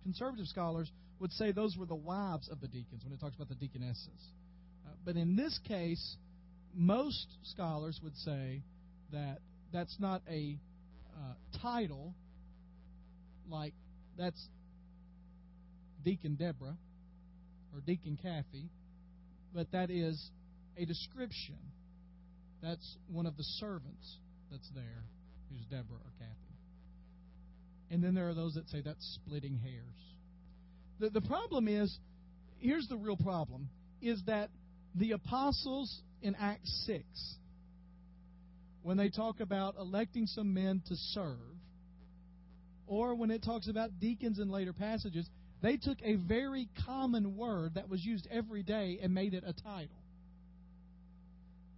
conservative 0.04 0.48
scholars, 0.48 0.92
would 1.20 1.32
say 1.34 1.52
those 1.52 1.76
were 1.78 1.86
the 1.86 1.96
wives 1.96 2.50
of 2.50 2.62
the 2.62 2.68
deacons 2.68 3.04
when 3.04 3.14
it 3.14 3.20
talks 3.20 3.36
about 3.36 3.50
the 3.50 3.56
deaconesses. 3.56 4.32
Uh, 4.86 4.92
but 5.06 5.16
in 5.16 5.36
this 5.36 5.60
case, 5.68 6.18
most 6.74 7.28
scholars 7.44 8.00
would 8.04 8.16
say 8.18 8.64
that 9.12 9.40
that's 9.74 9.96
not 10.00 10.22
a 10.30 10.58
uh, 11.16 11.34
title 11.62 12.14
like 13.50 13.74
that's 14.18 14.48
Deacon 16.04 16.36
Deborah 16.36 16.78
or 17.74 17.82
Deacon 17.86 18.18
Kathy, 18.22 18.70
but 19.54 19.72
that 19.72 19.90
is 19.90 20.32
a 20.78 20.86
description. 20.86 21.58
That's 22.62 22.98
one 23.12 23.26
of 23.26 23.38
the 23.38 23.44
servants 23.44 24.18
that's 24.52 24.70
there, 24.76 25.04
who's 25.50 25.66
Deborah 25.66 25.98
or 25.98 26.12
Kathy. 26.20 26.50
And 27.92 28.04
then 28.04 28.14
there 28.14 28.30
are 28.30 28.34
those 28.34 28.54
that 28.54 28.70
say 28.70 28.82
that's 28.82 29.20
splitting 29.26 29.58
hairs. 29.58 30.09
The, 31.00 31.10
the 31.10 31.22
problem 31.22 31.68
is 31.68 31.98
here's 32.58 32.88
the 32.88 32.98
real 32.98 33.18
problem 33.18 33.70
is 34.02 34.22
that 34.28 34.50
the 34.96 35.12
apostles 35.12 36.02
in 36.22 36.36
Acts 36.36 36.84
6, 36.88 37.04
when 38.82 38.98
they 38.98 39.10
talk 39.10 39.40
about 39.40 39.76
electing 39.78 40.26
some 40.26 40.54
men 40.54 40.82
to 40.88 40.96
serve, 40.96 41.38
or 42.88 43.16
when 43.16 43.30
it 43.30 43.44
talks 43.44 43.68
about 43.68 44.00
deacons 44.00 44.40
in 44.40 44.50
later 44.50 44.74
passages, 44.74 45.30
they 45.62 45.78
took 45.78 45.98
a 46.04 46.16
very 46.16 46.68
common 46.86 47.38
word 47.38 47.76
that 47.76 47.90
was 47.90 48.04
used 48.04 48.28
every 48.32 48.64
day 48.64 49.00
and 49.02 49.14
made 49.14 49.34
it 49.34 49.44
a 49.46 49.54
title. 49.54 49.96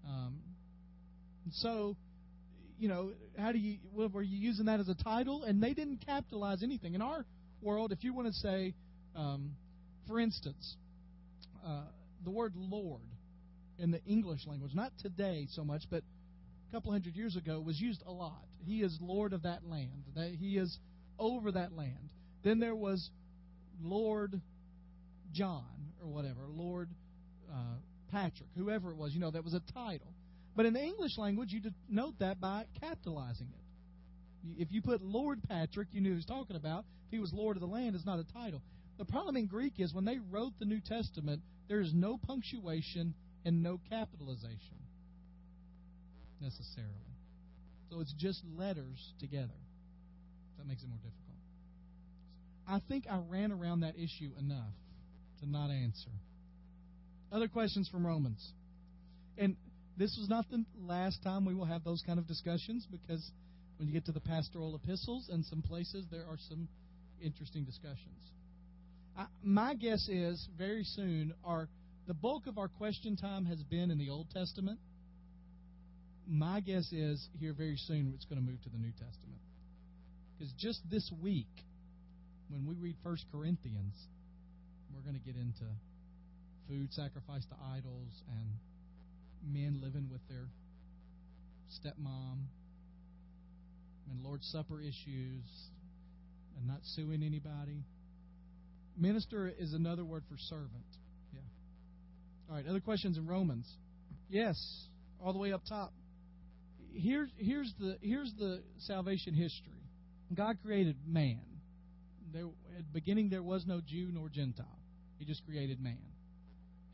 Um, 0.07 0.39
so, 1.51 1.95
you 2.79 2.87
know, 2.87 3.11
how 3.37 3.51
do 3.51 3.57
you 3.59 3.77
well, 3.93 4.09
were 4.09 4.21
you 4.21 4.37
using 4.37 4.65
that 4.65 4.79
as 4.79 4.87
a 4.87 4.95
title? 4.95 5.43
And 5.43 5.61
they 5.61 5.73
didn't 5.73 6.05
capitalize 6.05 6.63
anything. 6.63 6.93
In 6.93 7.01
our 7.01 7.25
world, 7.61 7.91
if 7.91 8.03
you 8.03 8.13
want 8.13 8.27
to 8.27 8.33
say, 8.33 8.73
um, 9.15 9.55
for 10.07 10.19
instance, 10.19 10.75
uh, 11.65 11.83
the 12.23 12.31
word 12.31 12.53
Lord 12.55 13.01
in 13.79 13.91
the 13.91 14.03
English 14.05 14.45
language, 14.45 14.73
not 14.73 14.91
today 15.01 15.47
so 15.51 15.63
much, 15.63 15.83
but 15.89 16.03
a 16.69 16.73
couple 16.73 16.91
hundred 16.91 17.15
years 17.15 17.35
ago, 17.35 17.59
was 17.59 17.79
used 17.79 18.03
a 18.05 18.11
lot. 18.11 18.43
He 18.65 18.81
is 18.81 18.97
Lord 19.01 19.33
of 19.33 19.43
that 19.43 19.65
land. 19.65 20.03
That 20.15 20.31
he 20.39 20.57
is 20.57 20.77
over 21.19 21.51
that 21.51 21.73
land. 21.73 22.11
Then 22.43 22.59
there 22.59 22.75
was 22.75 23.09
Lord 23.81 24.39
John 25.33 25.65
or 26.01 26.07
whatever, 26.07 26.41
Lord 26.49 26.89
uh, 27.51 27.75
Patrick, 28.11 28.49
whoever 28.55 28.91
it 28.91 28.97
was. 28.97 29.13
You 29.13 29.19
know, 29.19 29.31
that 29.31 29.43
was 29.43 29.53
a 29.53 29.61
title. 29.73 30.13
But 30.55 30.65
in 30.65 30.73
the 30.73 30.81
English 30.81 31.17
language, 31.17 31.51
you 31.51 31.61
denote 31.89 32.19
that 32.19 32.41
by 32.41 32.65
capitalizing 32.79 33.47
it. 33.47 34.61
If 34.61 34.71
you 34.71 34.81
put 34.81 35.01
Lord 35.01 35.39
Patrick, 35.47 35.87
you 35.91 36.01
knew 36.01 36.09
who 36.09 36.15
was 36.15 36.25
talking 36.25 36.55
about. 36.55 36.85
If 37.07 37.11
he 37.11 37.19
was 37.19 37.31
Lord 37.33 37.57
of 37.57 37.61
the 37.61 37.67
land, 37.67 37.95
it's 37.95 38.05
not 38.05 38.19
a 38.19 38.25
title. 38.33 38.61
The 39.01 39.11
problem 39.11 39.35
in 39.35 39.47
Greek 39.47 39.79
is 39.79 39.95
when 39.95 40.05
they 40.05 40.19
wrote 40.29 40.53
the 40.59 40.65
New 40.65 40.79
Testament, 40.79 41.41
there 41.67 41.81
is 41.81 41.91
no 41.91 42.19
punctuation 42.19 43.15
and 43.43 43.63
no 43.63 43.79
capitalization 43.89 44.77
necessarily. 46.39 46.93
So 47.89 48.01
it's 48.01 48.13
just 48.13 48.43
letters 48.55 49.13
together. 49.19 49.57
That 50.59 50.67
makes 50.67 50.83
it 50.83 50.87
more 50.87 50.99
difficult. 50.99 51.39
I 52.67 52.79
think 52.87 53.05
I 53.09 53.19
ran 53.27 53.51
around 53.51 53.79
that 53.79 53.95
issue 53.95 54.33
enough 54.37 54.75
to 55.39 55.49
not 55.49 55.71
answer. 55.71 56.11
Other 57.31 57.47
questions 57.47 57.89
from 57.89 58.05
Romans. 58.05 58.53
And 59.35 59.55
this 59.97 60.15
was 60.19 60.29
not 60.29 60.47
the 60.51 60.63
last 60.79 61.23
time 61.23 61.43
we 61.45 61.55
will 61.55 61.65
have 61.65 61.83
those 61.83 62.03
kind 62.05 62.19
of 62.19 62.27
discussions 62.27 62.85
because 62.91 63.31
when 63.77 63.87
you 63.87 63.95
get 63.95 64.05
to 64.05 64.11
the 64.11 64.19
pastoral 64.19 64.75
epistles 64.75 65.27
and 65.29 65.43
some 65.43 65.63
places, 65.63 66.05
there 66.11 66.27
are 66.29 66.37
some 66.49 66.67
interesting 67.19 67.63
discussions. 67.63 68.31
I, 69.17 69.25
my 69.43 69.73
guess 69.75 70.07
is 70.07 70.47
very 70.57 70.83
soon, 70.83 71.33
our 71.43 71.67
the 72.07 72.13
bulk 72.13 72.47
of 72.47 72.57
our 72.57 72.67
question 72.67 73.15
time 73.15 73.45
has 73.45 73.61
been 73.63 73.91
in 73.91 73.97
the 73.97 74.09
Old 74.09 74.29
Testament. 74.31 74.79
My 76.27 76.59
guess 76.59 76.91
is 76.91 77.27
here 77.39 77.53
very 77.53 77.77
soon 77.77 78.11
it's 78.15 78.25
going 78.25 78.43
to 78.43 78.45
move 78.45 78.61
to 78.63 78.69
the 78.69 78.77
New 78.77 78.91
Testament. 78.91 79.41
Because 80.37 80.53
just 80.53 80.81
this 80.89 81.11
week, 81.21 81.47
when 82.49 82.65
we 82.65 82.75
read 82.75 82.95
First 83.03 83.25
Corinthians, 83.31 83.95
we're 84.93 85.01
going 85.01 85.19
to 85.19 85.25
get 85.25 85.35
into 85.35 85.65
food 86.67 86.91
sacrificed 86.93 87.49
to 87.49 87.55
idols 87.75 88.23
and 88.29 89.53
men 89.53 89.79
living 89.81 90.09
with 90.11 90.21
their 90.29 90.47
stepmom 91.79 92.45
and 94.09 94.23
Lord's 94.23 94.47
Supper 94.51 94.81
issues 94.81 95.45
and 96.57 96.67
not 96.67 96.79
suing 96.95 97.23
anybody. 97.23 97.83
Minister 99.01 99.51
is 99.57 99.73
another 99.73 100.05
word 100.05 100.23
for 100.29 100.37
servant. 100.37 100.85
Yeah. 101.33 101.39
All 102.47 102.55
right, 102.55 102.67
other 102.67 102.79
questions 102.79 103.17
in 103.17 103.25
Romans? 103.25 103.67
Yes, 104.29 104.55
all 105.19 105.33
the 105.33 105.39
way 105.39 105.51
up 105.51 105.63
top. 105.67 105.91
Here's 106.93 107.29
here's 107.37 107.73
the 107.79 107.97
here's 108.01 108.31
the 108.37 108.61
salvation 108.77 109.33
history. 109.33 109.89
God 110.35 110.57
created 110.63 110.97
man. 111.07 111.41
There 112.31 112.45
at 112.45 112.85
the 112.85 112.93
beginning 112.93 113.29
there 113.29 113.41
was 113.41 113.65
no 113.65 113.81
Jew 113.81 114.09
nor 114.13 114.29
Gentile. 114.29 114.79
He 115.17 115.25
just 115.25 115.43
created 115.47 115.81
man 115.81 115.97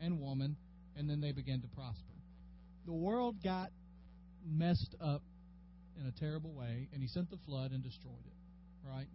and 0.00 0.18
woman, 0.18 0.56
and 0.96 1.10
then 1.10 1.20
they 1.20 1.32
began 1.32 1.60
to 1.60 1.68
prosper. 1.68 2.14
The 2.86 2.94
world 2.94 3.36
got 3.44 3.70
messed 4.46 4.94
up 4.98 5.22
in 6.00 6.06
a 6.06 6.12
terrible 6.12 6.54
way, 6.54 6.88
and 6.94 7.02
he 7.02 7.08
sent 7.08 7.28
the 7.30 7.38
flood 7.44 7.72
and 7.72 7.82
destroyed 7.82 8.24
it. 8.24 8.88
Right? 8.88 9.08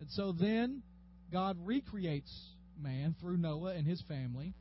And 0.00 0.10
so 0.10 0.32
then 0.32 0.82
God 1.32 1.56
recreates 1.64 2.32
man 2.80 3.14
through 3.20 3.36
Noah 3.36 3.74
and 3.74 3.86
his 3.86 4.02
family, 4.08 4.54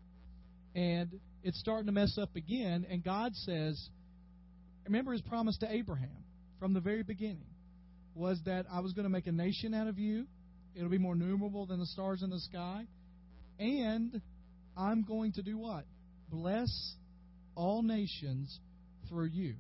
and 0.76 1.10
it's 1.44 1.60
starting 1.60 1.88
to 1.88 1.92
mess 1.92 2.18
up 2.18 2.36
again, 2.36 2.86
and 2.90 3.04
God 3.04 3.36
says, 3.36 3.90
remember 4.86 5.12
his 5.12 5.22
promise 5.22 5.58
to 5.60 5.72
Abraham 5.72 6.24
from 6.60 6.74
the 6.74 6.80
very 6.80 7.04
beginning 7.04 7.46
was 8.16 8.40
that 8.46 8.66
I 8.72 8.80
was 8.80 8.94
going 8.94 9.04
to 9.04 9.10
make 9.10 9.28
a 9.28 9.32
nation 9.32 9.74
out 9.74 9.88
of 9.88 9.98
you. 9.98 10.26
It'll 10.76 10.90
be 10.90 10.98
more 10.98 11.16
numerable 11.16 11.66
than 11.66 11.80
the 11.80 11.86
stars 11.86 12.22
in 12.24 12.30
the 12.30 12.40
sky. 12.40 12.86
And 13.60 14.22
I'm 14.78 15.04
going 15.04 15.34
to 15.34 15.42
do 15.42 15.58
what? 15.58 15.86
Bless 16.30 16.96
all 17.56 17.84
nations 17.84 18.60
through 19.10 19.28
you. 19.28 19.56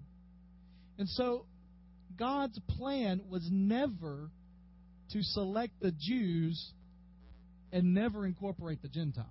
And 0.98 1.08
so 1.10 1.46
God's 2.18 2.60
plan 2.78 3.22
was 3.30 3.48
never 3.52 4.30
to 5.12 5.22
select 5.22 5.74
the 5.82 5.92
Jews 5.92 6.72
and 7.74 7.94
never 7.94 8.26
incorporate 8.26 8.82
the 8.82 8.88
Gentiles. 8.88 9.28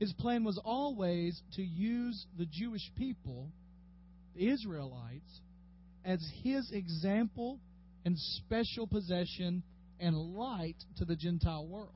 His 0.00 0.12
plan 0.14 0.42
was 0.42 0.58
always 0.64 1.40
to 1.54 1.62
use 1.62 2.26
the 2.38 2.46
Jewish 2.46 2.90
people, 2.96 3.52
the 4.34 4.48
Israelites, 4.48 5.40
as 6.04 6.18
his 6.42 6.72
example 6.72 7.60
and 8.04 8.18
special 8.18 8.88
possession 8.88 9.62
and 10.00 10.16
light 10.16 10.74
to 10.96 11.04
the 11.04 11.14
Gentile 11.14 11.66
world. 11.68 11.92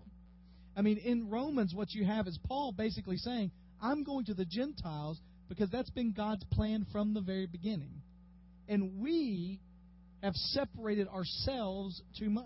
I 0.76 0.82
mean, 0.82 0.98
in 0.98 1.30
Romans, 1.30 1.74
what 1.74 1.92
you 1.92 2.04
have 2.04 2.28
is 2.28 2.38
Paul 2.46 2.72
basically 2.72 3.16
saying, 3.16 3.50
I'm 3.82 4.04
going 4.04 4.26
to 4.26 4.34
the 4.34 4.44
Gentiles 4.44 5.18
because 5.48 5.70
that's 5.70 5.90
been 5.90 6.12
God's 6.12 6.44
plan 6.52 6.86
from 6.92 7.14
the 7.14 7.22
very 7.22 7.46
beginning. 7.46 8.02
And 8.68 9.00
we 9.00 9.60
have 10.22 10.34
separated 10.34 11.08
ourselves 11.08 12.02
too 12.18 12.28
much. 12.28 12.44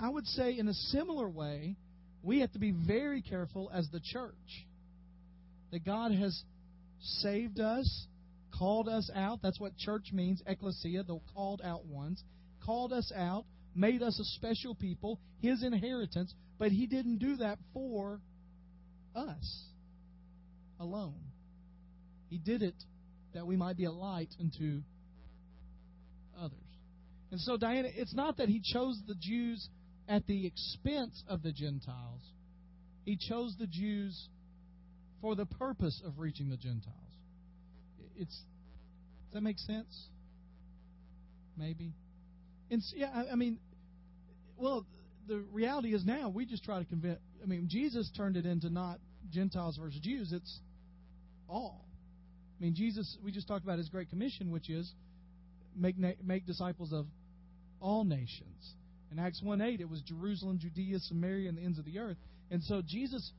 I 0.00 0.08
would 0.08 0.26
say, 0.26 0.56
in 0.56 0.68
a 0.68 0.74
similar 0.74 1.28
way, 1.28 1.76
we 2.22 2.40
have 2.40 2.52
to 2.52 2.58
be 2.58 2.70
very 2.70 3.20
careful 3.20 3.70
as 3.72 3.88
the 3.90 4.00
church 4.00 4.66
that 5.72 5.84
God 5.84 6.12
has 6.12 6.42
saved 7.00 7.60
us, 7.60 8.06
called 8.56 8.88
us 8.88 9.10
out. 9.14 9.40
That's 9.42 9.60
what 9.60 9.76
church 9.76 10.10
means, 10.12 10.42
ecclesia, 10.46 11.02
the 11.02 11.18
called 11.34 11.60
out 11.64 11.84
ones. 11.84 12.22
Called 12.64 12.92
us 12.92 13.12
out, 13.14 13.44
made 13.74 14.02
us 14.02 14.18
a 14.18 14.24
special 14.36 14.74
people, 14.74 15.18
His 15.40 15.62
inheritance, 15.62 16.32
but 16.58 16.70
He 16.70 16.86
didn't 16.86 17.18
do 17.18 17.36
that 17.36 17.58
for 17.72 18.20
us 19.16 19.64
alone. 20.78 21.20
He 22.30 22.38
did 22.38 22.62
it 22.62 22.74
that 23.34 23.46
we 23.46 23.56
might 23.56 23.76
be 23.76 23.84
a 23.84 23.92
light 23.92 24.34
unto 24.40 24.82
others. 26.38 26.58
And 27.30 27.40
so, 27.40 27.56
Diana, 27.56 27.88
it's 27.94 28.14
not 28.14 28.36
that 28.38 28.48
He 28.48 28.62
chose 28.72 28.98
the 29.06 29.14
Jews 29.20 29.68
at 30.08 30.26
the 30.26 30.46
expense 30.46 31.22
of 31.28 31.42
the 31.42 31.52
Gentiles, 31.52 32.22
He 33.04 33.16
chose 33.16 33.54
the 33.58 33.66
Jews 33.66 34.28
for 35.20 35.34
the 35.34 35.46
purpose 35.46 36.00
of 36.04 36.18
reaching 36.18 36.48
the 36.48 36.56
Gentiles. 36.56 36.94
It's 38.16 38.34
does 38.34 39.34
that 39.34 39.40
make 39.42 39.58
sense? 39.58 40.08
Maybe. 41.58 41.92
And 42.70 42.82
yeah, 42.94 43.10
I, 43.14 43.32
I 43.32 43.34
mean, 43.34 43.58
well, 44.56 44.86
the 45.26 45.44
reality 45.52 45.94
is 45.94 46.04
now 46.04 46.30
we 46.30 46.46
just 46.46 46.64
try 46.64 46.78
to 46.78 46.84
convince. 46.86 47.18
I 47.42 47.46
mean, 47.46 47.68
Jesus 47.68 48.10
turned 48.16 48.36
it 48.36 48.46
into 48.46 48.70
not 48.70 48.98
Gentiles 49.30 49.76
versus 49.76 50.00
Jews; 50.00 50.32
it's 50.32 50.60
all. 51.48 51.84
I 52.58 52.64
mean, 52.64 52.74
Jesus. 52.74 53.18
We 53.22 53.32
just 53.32 53.46
talked 53.46 53.64
about 53.64 53.78
His 53.78 53.88
Great 53.90 54.08
Commission, 54.08 54.50
which 54.50 54.70
is 54.70 54.90
make 55.76 55.96
make 56.24 56.46
disciples 56.46 56.92
of 56.92 57.06
all 57.80 58.04
nations. 58.04 58.74
In 59.10 59.18
Acts 59.18 59.40
one 59.42 59.60
eight, 59.60 59.80
it 59.80 59.88
was 59.88 60.00
Jerusalem, 60.02 60.58
Judea, 60.58 60.98
Samaria, 61.00 61.48
and 61.48 61.56
the 61.56 61.62
ends 61.62 61.78
of 61.78 61.84
the 61.84 61.98
earth. 61.98 62.16
And 62.50 62.62
so 62.62 62.82
Jesus, 62.86 63.32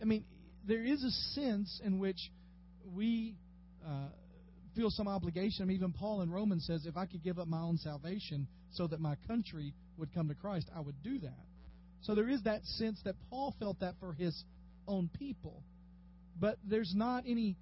I 0.00 0.04
mean, 0.04 0.24
there 0.66 0.84
is 0.84 1.02
a 1.02 1.10
sense 1.10 1.80
in 1.84 1.98
which 1.98 2.18
we 2.94 3.36
uh, 3.86 4.08
feel 4.76 4.90
some 4.90 5.08
obligation. 5.08 5.62
I 5.62 5.66
mean, 5.66 5.76
even 5.78 5.92
Paul 5.92 6.20
in 6.20 6.30
Romans 6.30 6.66
says, 6.66 6.86
if 6.86 6.96
I 6.96 7.06
could 7.06 7.22
give 7.22 7.38
up 7.38 7.48
my 7.48 7.60
own 7.60 7.78
salvation 7.78 8.46
so 8.72 8.86
that 8.86 9.00
my 9.00 9.16
country 9.26 9.74
would 9.96 10.12
come 10.14 10.28
to 10.28 10.34
Christ, 10.34 10.68
I 10.74 10.80
would 10.80 11.02
do 11.02 11.18
that. 11.20 11.44
So 12.02 12.14
there 12.14 12.28
is 12.28 12.42
that 12.44 12.64
sense 12.64 12.98
that 13.04 13.14
Paul 13.30 13.54
felt 13.58 13.80
that 13.80 13.94
for 14.00 14.12
his 14.12 14.44
own 14.86 15.10
people. 15.18 15.62
But 16.38 16.58
there's 16.64 16.92
not 16.94 17.24
any 17.26 17.56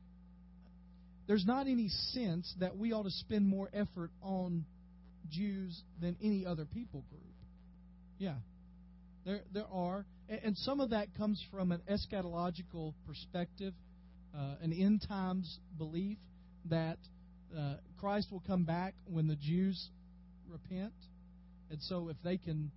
there's 1.27 1.45
not 1.45 1.67
any 1.67 1.89
sense 1.89 2.55
that 2.59 2.77
we 2.77 2.93
ought 2.93 3.03
to 3.03 3.11
spend 3.11 3.47
more 3.47 3.69
effort 3.73 4.11
on 4.23 4.65
Jews 5.31 5.83
than 6.01 6.17
any 6.23 6.47
other 6.47 6.65
people 6.65 7.05
group. 7.11 7.23
Yeah. 8.19 8.35
There 9.25 9.43
there 9.53 9.67
are 9.73 10.05
And 10.29 10.57
some 10.59 10.81
of 10.81 10.91
that 10.91 11.15
comes 11.17 11.43
from 11.51 11.73
an 11.73 11.81
eschatological 11.91 12.93
perspective, 13.07 13.73
uh, 14.37 14.57
an 14.61 14.73
end 14.73 15.05
times 15.09 15.59
belief 15.79 16.19
that 16.67 16.99
uh, 17.57 17.77
Christ 17.99 18.29
will 18.31 18.43
come 18.47 18.65
back 18.65 18.95
when 19.07 19.27
the 19.27 19.37
Jews 19.37 19.89
repent. 20.51 20.93
And 21.71 21.81
so 21.83 22.11
if 22.11 22.17
they 22.23 22.37
can, 22.37 22.71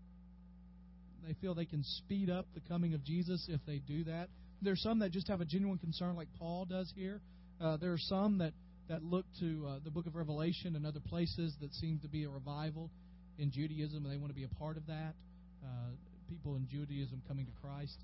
they 1.27 1.33
feel 1.41 1.53
they 1.53 1.65
can 1.65 1.83
speed 1.83 2.29
up 2.29 2.45
the 2.53 2.61
coming 2.61 2.93
of 2.93 3.03
Jesus 3.03 3.47
if 3.49 3.59
they 3.65 3.79
do 3.79 4.05
that. 4.05 4.29
There's 4.61 4.81
some 4.81 4.99
that 4.99 5.11
just 5.11 5.27
have 5.27 5.41
a 5.41 5.45
genuine 5.45 5.77
concern, 5.77 6.15
like 6.15 6.29
Paul 6.39 6.65
does 6.65 6.91
here. 6.95 7.19
Uh, 7.59 7.77
there 7.77 7.91
are 7.91 7.97
some 7.97 8.37
that, 8.37 8.53
that 8.91 9.03
look 9.03 9.25
to 9.39 9.65
uh, 9.67 9.79
the 9.85 9.89
book 9.89 10.05
of 10.05 10.15
Revelation 10.15 10.75
and 10.75 10.85
other 10.85 10.99
places 10.99 11.55
that 11.61 11.73
seem 11.75 11.99
to 11.99 12.09
be 12.09 12.25
a 12.25 12.29
revival 12.29 12.91
in 13.37 13.49
Judaism, 13.49 14.03
and 14.03 14.11
they 14.13 14.17
want 14.17 14.31
to 14.31 14.35
be 14.35 14.43
a 14.43 14.59
part 14.59 14.75
of 14.75 14.85
that. 14.87 15.15
Uh, 15.63 15.95
people 16.27 16.55
in 16.55 16.67
Judaism 16.67 17.21
coming 17.25 17.45
to 17.45 17.51
Christ. 17.63 17.97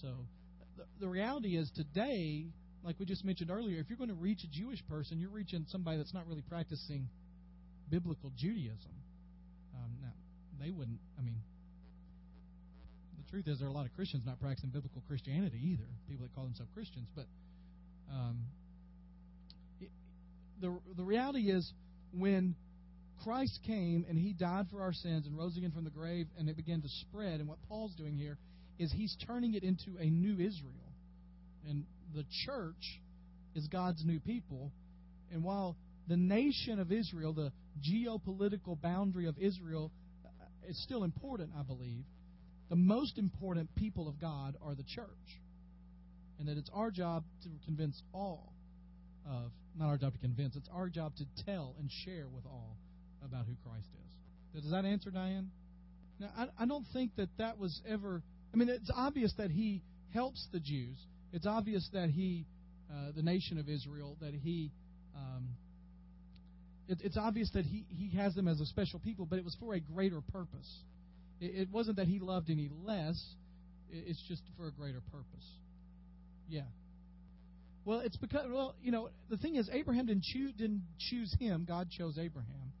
So 0.00 0.08
the, 0.78 0.84
the 1.00 1.08
reality 1.08 1.56
is 1.56 1.68
today, 1.74 2.46
like 2.84 3.00
we 3.00 3.04
just 3.04 3.24
mentioned 3.24 3.50
earlier, 3.50 3.80
if 3.80 3.88
you're 3.88 3.98
going 3.98 4.14
to 4.14 4.14
reach 4.14 4.44
a 4.44 4.46
Jewish 4.46 4.78
person, 4.88 5.18
you're 5.18 5.30
reaching 5.30 5.66
somebody 5.68 5.96
that's 5.96 6.14
not 6.14 6.28
really 6.28 6.42
practicing 6.42 7.08
biblical 7.90 8.30
Judaism. 8.36 8.94
Um, 9.74 9.90
now, 10.02 10.14
they 10.64 10.70
wouldn't, 10.70 11.00
I 11.18 11.22
mean, 11.22 11.42
the 13.18 13.28
truth 13.28 13.48
is 13.48 13.58
there 13.58 13.66
are 13.66 13.72
a 13.72 13.74
lot 13.74 13.86
of 13.86 13.94
Christians 13.94 14.22
not 14.24 14.38
practicing 14.40 14.70
biblical 14.70 15.02
Christianity 15.08 15.58
either, 15.74 15.88
people 16.08 16.26
that 16.26 16.34
call 16.34 16.44
themselves 16.44 16.70
Christians. 16.74 17.08
But 17.16 17.26
um, 18.08 18.46
the, 20.62 20.78
the 20.96 21.04
reality 21.04 21.50
is 21.50 21.70
when 22.16 22.54
Christ 23.24 23.58
came 23.66 24.06
and 24.08 24.16
he 24.16 24.32
died 24.32 24.66
for 24.70 24.80
our 24.80 24.92
sins 24.92 25.26
and 25.26 25.36
rose 25.36 25.56
again 25.56 25.72
from 25.72 25.84
the 25.84 25.90
grave, 25.90 26.26
and 26.38 26.48
it 26.48 26.56
began 26.56 26.80
to 26.80 26.88
spread. 26.88 27.40
And 27.40 27.48
what 27.48 27.58
Paul's 27.68 27.94
doing 27.94 28.16
here 28.16 28.38
is 28.78 28.90
he's 28.92 29.16
turning 29.26 29.54
it 29.54 29.62
into 29.62 29.96
a 29.98 30.04
new 30.04 30.34
Israel. 30.34 30.72
And 31.68 31.84
the 32.14 32.24
church 32.46 33.00
is 33.54 33.66
God's 33.68 34.04
new 34.04 34.20
people. 34.20 34.72
And 35.30 35.44
while 35.44 35.76
the 36.08 36.16
nation 36.16 36.78
of 36.78 36.90
Israel, 36.90 37.32
the 37.32 37.52
geopolitical 37.80 38.80
boundary 38.80 39.26
of 39.26 39.36
Israel, 39.38 39.90
uh, 40.24 40.28
is 40.68 40.82
still 40.82 41.04
important, 41.04 41.50
I 41.58 41.62
believe, 41.62 42.04
the 42.70 42.76
most 42.76 43.18
important 43.18 43.74
people 43.76 44.08
of 44.08 44.20
God 44.20 44.56
are 44.64 44.74
the 44.74 44.84
church. 44.84 45.06
And 46.38 46.48
that 46.48 46.56
it's 46.56 46.70
our 46.72 46.90
job 46.90 47.24
to 47.42 47.48
convince 47.66 48.02
all 48.12 48.52
of, 49.28 49.52
not 49.76 49.88
our 49.88 49.96
job 49.96 50.12
to 50.12 50.18
convince, 50.18 50.56
it's 50.56 50.68
our 50.72 50.88
job 50.88 51.14
to 51.16 51.24
tell 51.44 51.74
and 51.78 51.90
share 52.04 52.28
with 52.28 52.44
all 52.46 52.76
about 53.24 53.46
who 53.46 53.54
Christ 53.68 53.88
is. 54.04 54.62
Does 54.62 54.72
that 54.72 54.84
answer, 54.84 55.10
Diane? 55.10 55.50
Now, 56.20 56.28
I, 56.36 56.46
I 56.60 56.66
don't 56.66 56.86
think 56.92 57.16
that 57.16 57.28
that 57.38 57.58
was 57.58 57.80
ever. 57.88 58.22
I 58.52 58.56
mean, 58.56 58.68
it's 58.68 58.90
obvious 58.94 59.32
that 59.38 59.50
he 59.50 59.82
helps 60.12 60.46
the 60.52 60.60
Jews. 60.60 60.98
It's 61.32 61.46
obvious 61.46 61.88
that 61.94 62.10
he, 62.10 62.46
uh, 62.90 63.12
the 63.16 63.22
nation 63.22 63.58
of 63.58 63.68
Israel, 63.68 64.16
that 64.20 64.34
he. 64.34 64.70
Um, 65.16 65.48
it, 66.88 66.98
it's 67.02 67.16
obvious 67.16 67.50
that 67.54 67.64
he, 67.64 67.86
he 67.88 68.16
has 68.16 68.34
them 68.34 68.48
as 68.48 68.60
a 68.60 68.66
special 68.66 68.98
people, 68.98 69.24
but 69.24 69.38
it 69.38 69.44
was 69.44 69.56
for 69.58 69.74
a 69.74 69.80
greater 69.80 70.20
purpose. 70.32 70.70
It, 71.40 71.62
it 71.62 71.68
wasn't 71.70 71.96
that 71.96 72.06
he 72.06 72.18
loved 72.18 72.50
any 72.50 72.68
less, 72.84 73.22
it, 73.90 74.04
it's 74.08 74.22
just 74.28 74.42
for 74.56 74.66
a 74.66 74.72
greater 74.72 75.00
purpose. 75.10 75.46
Yeah. 76.48 76.62
Well, 77.84 78.00
it's 78.00 78.16
because, 78.16 78.46
well, 78.48 78.76
you 78.80 78.92
know, 78.92 79.10
the 79.28 79.36
thing 79.36 79.56
is, 79.56 79.68
Abraham 79.72 80.06
didn't 80.06 80.22
choose, 80.22 80.52
didn't 80.52 80.84
choose 80.98 81.34
him, 81.40 81.64
God 81.68 81.88
chose 81.90 82.16
Abraham 82.18 82.72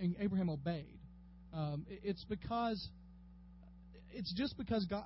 and 0.00 0.16
Abraham 0.18 0.50
obeyed. 0.50 0.98
Um, 1.54 1.86
it's 1.88 2.24
because 2.24 2.88
it's 4.10 4.32
just 4.34 4.56
because 4.58 4.84
God. 4.86 5.04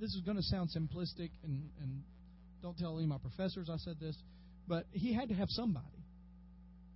This 0.00 0.14
is 0.14 0.22
going 0.22 0.36
to 0.36 0.42
sound 0.42 0.70
simplistic, 0.76 1.30
and, 1.44 1.68
and 1.80 2.02
don't 2.60 2.76
tell 2.76 2.94
any 2.94 3.04
of 3.04 3.08
my 3.08 3.18
professors 3.18 3.70
I 3.70 3.76
said 3.76 4.00
this, 4.00 4.16
but 4.66 4.86
he 4.90 5.12
had 5.12 5.28
to 5.28 5.34
have 5.34 5.48
somebody. 5.50 5.86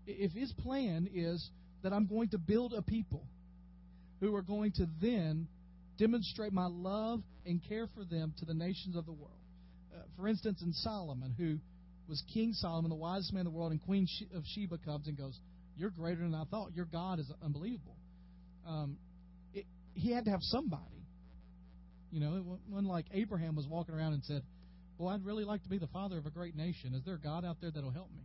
If 0.06 0.32
his 0.32 0.52
plan 0.64 1.08
is 1.14 1.50
that 1.82 1.92
I'm 1.92 2.06
going 2.06 2.30
to 2.30 2.38
build 2.38 2.72
a 2.72 2.82
people 2.82 3.24
who 4.20 4.34
are 4.34 4.42
going 4.42 4.72
to 4.72 4.86
then 5.00 5.46
demonstrate 5.98 6.52
my 6.52 6.66
love 6.66 7.20
and 7.44 7.60
care 7.68 7.86
for 7.94 8.04
them 8.04 8.34
to 8.38 8.44
the 8.44 8.54
nations 8.54 8.96
of 8.96 9.06
the 9.06 9.12
world. 9.12 9.35
Uh, 9.96 10.00
for 10.16 10.28
instance, 10.28 10.62
in 10.62 10.72
Solomon, 10.72 11.34
who 11.36 11.58
was 12.08 12.22
King 12.32 12.52
Solomon, 12.52 12.90
the 12.90 12.96
wisest 12.96 13.32
man 13.32 13.40
in 13.40 13.52
the 13.52 13.56
world, 13.56 13.72
and 13.72 13.82
Queen 13.82 14.06
of 14.34 14.44
Sheba 14.54 14.78
comes 14.78 15.08
and 15.08 15.16
goes, 15.16 15.38
you're 15.76 15.90
greater 15.90 16.22
than 16.22 16.34
I 16.34 16.44
thought. 16.44 16.74
Your 16.74 16.86
God 16.86 17.18
is 17.18 17.30
unbelievable. 17.44 17.96
Um, 18.66 18.96
it, 19.52 19.66
he 19.94 20.10
had 20.10 20.24
to 20.24 20.30
have 20.30 20.42
somebody. 20.42 20.82
You 22.10 22.20
know, 22.20 22.58
wasn't 22.68 22.88
like 22.88 23.06
Abraham 23.12 23.56
was 23.56 23.66
walking 23.66 23.94
around 23.94 24.14
and 24.14 24.24
said, 24.24 24.42
Well, 24.96 25.10
I'd 25.10 25.24
really 25.24 25.44
like 25.44 25.62
to 25.64 25.68
be 25.68 25.78
the 25.78 25.88
father 25.88 26.16
of 26.16 26.24
a 26.24 26.30
great 26.30 26.56
nation. 26.56 26.94
Is 26.94 27.04
there 27.04 27.16
a 27.16 27.20
God 27.20 27.44
out 27.44 27.58
there 27.60 27.70
that'll 27.70 27.90
help 27.90 28.10
me? 28.10 28.22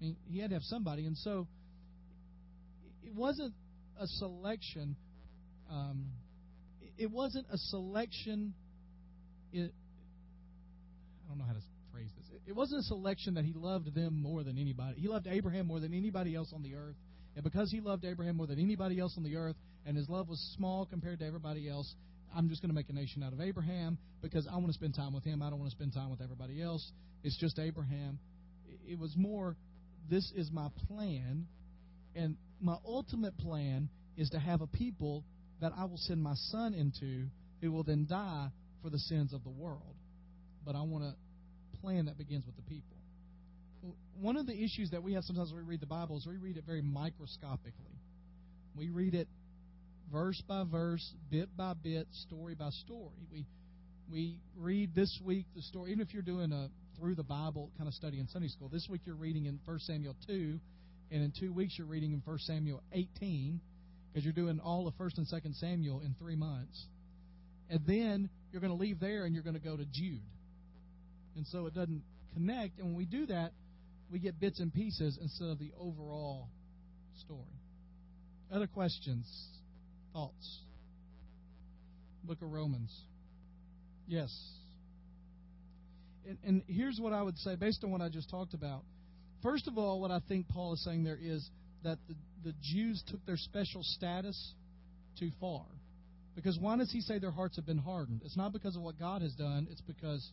I 0.00 0.04
mean, 0.04 0.16
he 0.28 0.38
had 0.38 0.50
to 0.50 0.56
have 0.56 0.62
somebody. 0.62 1.06
And 1.06 1.16
so 1.16 1.48
it 3.02 3.14
wasn't 3.14 3.54
a 3.98 4.06
selection. 4.06 4.94
Um, 5.70 6.06
it 6.96 7.10
wasn't 7.10 7.46
a 7.52 7.58
selection. 7.58 8.54
It, 11.32 11.36
I 11.36 11.38
don't 11.38 11.38
know 11.38 11.44
how 11.44 11.52
to 11.52 11.64
phrase 11.92 12.10
this. 12.16 12.40
It 12.46 12.54
wasn't 12.54 12.80
a 12.80 12.84
selection 12.84 13.34
that 13.34 13.44
he 13.44 13.52
loved 13.52 13.94
them 13.94 14.20
more 14.20 14.42
than 14.42 14.58
anybody. 14.58 15.00
He 15.00 15.08
loved 15.08 15.26
Abraham 15.26 15.66
more 15.66 15.80
than 15.80 15.94
anybody 15.94 16.34
else 16.34 16.52
on 16.54 16.62
the 16.62 16.74
earth. 16.74 16.96
And 17.34 17.44
because 17.44 17.70
he 17.70 17.80
loved 17.80 18.04
Abraham 18.04 18.36
more 18.36 18.46
than 18.46 18.58
anybody 18.58 18.98
else 18.98 19.14
on 19.16 19.22
the 19.22 19.36
earth, 19.36 19.56
and 19.86 19.96
his 19.96 20.08
love 20.08 20.28
was 20.28 20.38
small 20.56 20.86
compared 20.86 21.20
to 21.20 21.26
everybody 21.26 21.68
else, 21.68 21.94
I'm 22.34 22.48
just 22.48 22.62
going 22.62 22.70
to 22.70 22.74
make 22.74 22.88
a 22.88 22.92
nation 22.92 23.22
out 23.22 23.32
of 23.32 23.40
Abraham 23.40 23.98
because 24.22 24.46
I 24.46 24.56
want 24.56 24.68
to 24.68 24.72
spend 24.72 24.94
time 24.94 25.12
with 25.14 25.24
him. 25.24 25.42
I 25.42 25.50
don't 25.50 25.58
want 25.58 25.70
to 25.70 25.76
spend 25.76 25.92
time 25.92 26.10
with 26.10 26.20
everybody 26.20 26.62
else. 26.62 26.92
It's 27.22 27.38
just 27.38 27.58
Abraham. 27.58 28.18
It 28.86 28.98
was 28.98 29.14
more, 29.16 29.56
this 30.10 30.32
is 30.36 30.50
my 30.50 30.68
plan. 30.88 31.46
And 32.14 32.36
my 32.60 32.76
ultimate 32.84 33.36
plan 33.38 33.88
is 34.16 34.30
to 34.30 34.38
have 34.38 34.60
a 34.60 34.66
people 34.66 35.24
that 35.60 35.72
I 35.76 35.84
will 35.84 35.98
send 35.98 36.22
my 36.22 36.34
son 36.34 36.74
into 36.74 37.26
who 37.60 37.72
will 37.72 37.84
then 37.84 38.06
die 38.08 38.48
for 38.82 38.90
the 38.90 38.98
sins 38.98 39.32
of 39.32 39.44
the 39.44 39.50
world. 39.50 39.94
But 40.64 40.76
I 40.76 40.82
want 40.82 41.04
to 41.04 41.14
plan 41.80 42.06
that 42.06 42.18
begins 42.18 42.46
with 42.46 42.56
the 42.56 42.62
people. 42.62 42.96
One 44.20 44.36
of 44.36 44.46
the 44.46 44.54
issues 44.54 44.90
that 44.90 45.02
we 45.02 45.14
have 45.14 45.24
sometimes 45.24 45.52
when 45.52 45.64
we 45.64 45.70
read 45.70 45.80
the 45.80 45.86
Bible 45.86 46.16
is 46.16 46.26
we 46.26 46.36
read 46.36 46.56
it 46.56 46.64
very 46.64 46.82
microscopically. 46.82 47.98
We 48.76 48.90
read 48.90 49.14
it 49.14 49.28
verse 50.12 50.40
by 50.46 50.64
verse, 50.64 51.12
bit 51.30 51.56
by 51.56 51.74
bit, 51.74 52.06
story 52.26 52.54
by 52.54 52.70
story. 52.70 53.26
We 53.32 53.46
we 54.10 54.38
read 54.56 54.94
this 54.94 55.20
week 55.24 55.46
the 55.56 55.62
story, 55.62 55.90
even 55.90 56.06
if 56.06 56.12
you're 56.12 56.22
doing 56.22 56.52
a 56.52 56.68
through 56.98 57.14
the 57.14 57.22
Bible 57.22 57.70
kind 57.78 57.88
of 57.88 57.94
study 57.94 58.20
in 58.20 58.28
Sunday 58.28 58.48
school. 58.48 58.68
This 58.68 58.86
week 58.88 59.02
you're 59.04 59.16
reading 59.16 59.46
in 59.46 59.58
1 59.64 59.78
Samuel 59.80 60.14
2, 60.26 60.60
and 61.10 61.22
in 61.22 61.32
two 61.38 61.52
weeks 61.52 61.74
you're 61.78 61.86
reading 61.86 62.12
in 62.12 62.22
1 62.24 62.38
Samuel 62.40 62.82
18, 62.92 63.60
because 64.12 64.24
you're 64.24 64.34
doing 64.34 64.60
all 64.60 64.86
of 64.86 64.94
1 64.96 65.10
and 65.16 65.26
2 65.28 65.52
Samuel 65.54 66.00
in 66.00 66.14
three 66.18 66.36
months. 66.36 66.86
And 67.70 67.80
then 67.86 68.28
you're 68.52 68.60
going 68.60 68.72
to 68.72 68.78
leave 68.78 69.00
there 69.00 69.24
and 69.24 69.34
you're 69.34 69.42
going 69.42 69.58
to 69.58 69.60
go 69.60 69.76
to 69.76 69.86
Jude 69.86 70.20
and 71.36 71.46
so 71.46 71.66
it 71.66 71.74
doesn't 71.74 72.02
connect. 72.34 72.78
And 72.78 72.88
when 72.88 72.96
we 72.96 73.04
do 73.04 73.26
that, 73.26 73.52
we 74.10 74.18
get 74.18 74.38
bits 74.38 74.60
and 74.60 74.72
pieces 74.72 75.18
instead 75.20 75.48
of 75.48 75.58
the 75.58 75.72
overall 75.78 76.48
story. 77.24 77.40
Other 78.52 78.66
questions, 78.66 79.26
thoughts? 80.12 80.60
Book 82.24 82.42
of 82.42 82.52
Romans. 82.52 82.94
Yes. 84.06 84.30
And, 86.28 86.38
and 86.44 86.62
here's 86.68 87.00
what 87.00 87.12
I 87.12 87.22
would 87.22 87.38
say 87.38 87.56
based 87.56 87.82
on 87.82 87.90
what 87.90 88.00
I 88.00 88.08
just 88.08 88.30
talked 88.30 88.54
about. 88.54 88.82
First 89.42 89.66
of 89.66 89.78
all, 89.78 90.00
what 90.00 90.10
I 90.10 90.20
think 90.28 90.48
Paul 90.48 90.74
is 90.74 90.84
saying 90.84 91.02
there 91.04 91.18
is 91.20 91.48
that 91.82 91.98
the, 92.08 92.14
the 92.44 92.54
Jews 92.62 93.02
took 93.08 93.24
their 93.26 93.36
special 93.36 93.82
status 93.82 94.54
too 95.18 95.30
far. 95.40 95.64
Because 96.34 96.58
why 96.58 96.76
does 96.76 96.90
he 96.92 97.00
say 97.00 97.18
their 97.18 97.30
hearts 97.30 97.56
have 97.56 97.66
been 97.66 97.78
hardened? 97.78 98.22
It's 98.24 98.36
not 98.36 98.52
because 98.52 98.76
of 98.76 98.82
what 98.82 98.98
God 98.98 99.22
has 99.22 99.32
done, 99.34 99.66
it's 99.70 99.80
because 99.80 100.30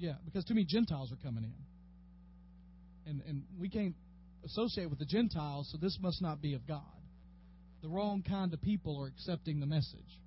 yeah, 0.00 0.14
because 0.24 0.44
too 0.44 0.54
many 0.54 0.64
Gentiles 0.64 1.12
are 1.12 1.22
coming 1.22 1.44
in. 1.44 3.10
And 3.10 3.22
and 3.28 3.42
we 3.58 3.68
can't 3.68 3.94
associate 4.44 4.88
with 4.88 4.98
the 4.98 5.04
Gentiles, 5.04 5.68
so 5.70 5.78
this 5.78 5.98
must 6.00 6.22
not 6.22 6.40
be 6.40 6.54
of 6.54 6.66
God. 6.66 6.80
The 7.82 7.88
wrong 7.88 8.24
kind 8.26 8.52
of 8.52 8.60
people 8.62 8.98
are 9.00 9.06
accepting 9.06 9.60
the 9.60 9.66
message. 9.66 10.20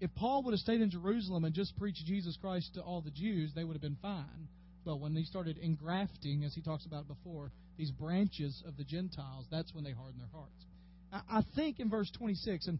If 0.00 0.14
Paul 0.14 0.44
would 0.44 0.52
have 0.52 0.60
stayed 0.60 0.80
in 0.80 0.90
Jerusalem 0.90 1.44
and 1.44 1.54
just 1.54 1.76
preached 1.76 2.04
Jesus 2.06 2.36
Christ 2.40 2.74
to 2.74 2.80
all 2.80 3.00
the 3.00 3.10
Jews, 3.10 3.52
they 3.54 3.64
would 3.64 3.74
have 3.74 3.82
been 3.82 3.98
fine. 4.00 4.48
But 4.84 4.98
when 4.98 5.14
he 5.14 5.24
started 5.24 5.58
engrafting, 5.58 6.44
as 6.44 6.54
he 6.54 6.62
talks 6.62 6.86
about 6.86 7.06
before, 7.06 7.52
these 7.76 7.90
branches 7.90 8.62
of 8.66 8.76
the 8.76 8.84
Gentiles, 8.84 9.46
that's 9.50 9.74
when 9.74 9.84
they 9.84 9.92
harden 9.92 10.18
their 10.18 10.30
hearts. 10.32 10.64
I, 11.12 11.38
I 11.38 11.42
think 11.54 11.80
in 11.80 11.90
verse 11.90 12.10
26, 12.16 12.68
and 12.68 12.78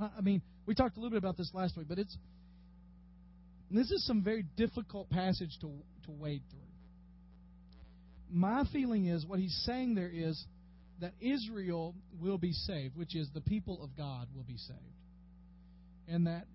I 0.00 0.20
mean, 0.22 0.42
we 0.66 0.74
talked 0.74 0.96
a 0.96 1.00
little 1.00 1.10
bit 1.10 1.18
about 1.18 1.36
this 1.36 1.50
last 1.54 1.76
week, 1.76 1.86
but 1.88 1.98
it's 1.98 2.16
this 3.70 3.90
is 3.90 4.06
some 4.06 4.22
very 4.22 4.44
difficult 4.56 5.10
passage 5.10 5.56
to, 5.60 5.70
to 6.04 6.10
wade 6.10 6.42
through. 6.50 6.60
My 8.30 8.64
feeling 8.72 9.06
is 9.06 9.24
what 9.26 9.38
he's 9.38 9.62
saying 9.66 9.94
there 9.94 10.10
is 10.12 10.42
that 11.00 11.12
Israel 11.20 11.94
will 12.20 12.38
be 12.38 12.52
saved, 12.52 12.96
which 12.96 13.14
is 13.14 13.28
the 13.34 13.40
people 13.40 13.82
of 13.82 13.96
God 13.96 14.28
will 14.34 14.44
be 14.44 14.56
saved. 14.56 14.80
And 16.08 16.26
that 16.26 16.46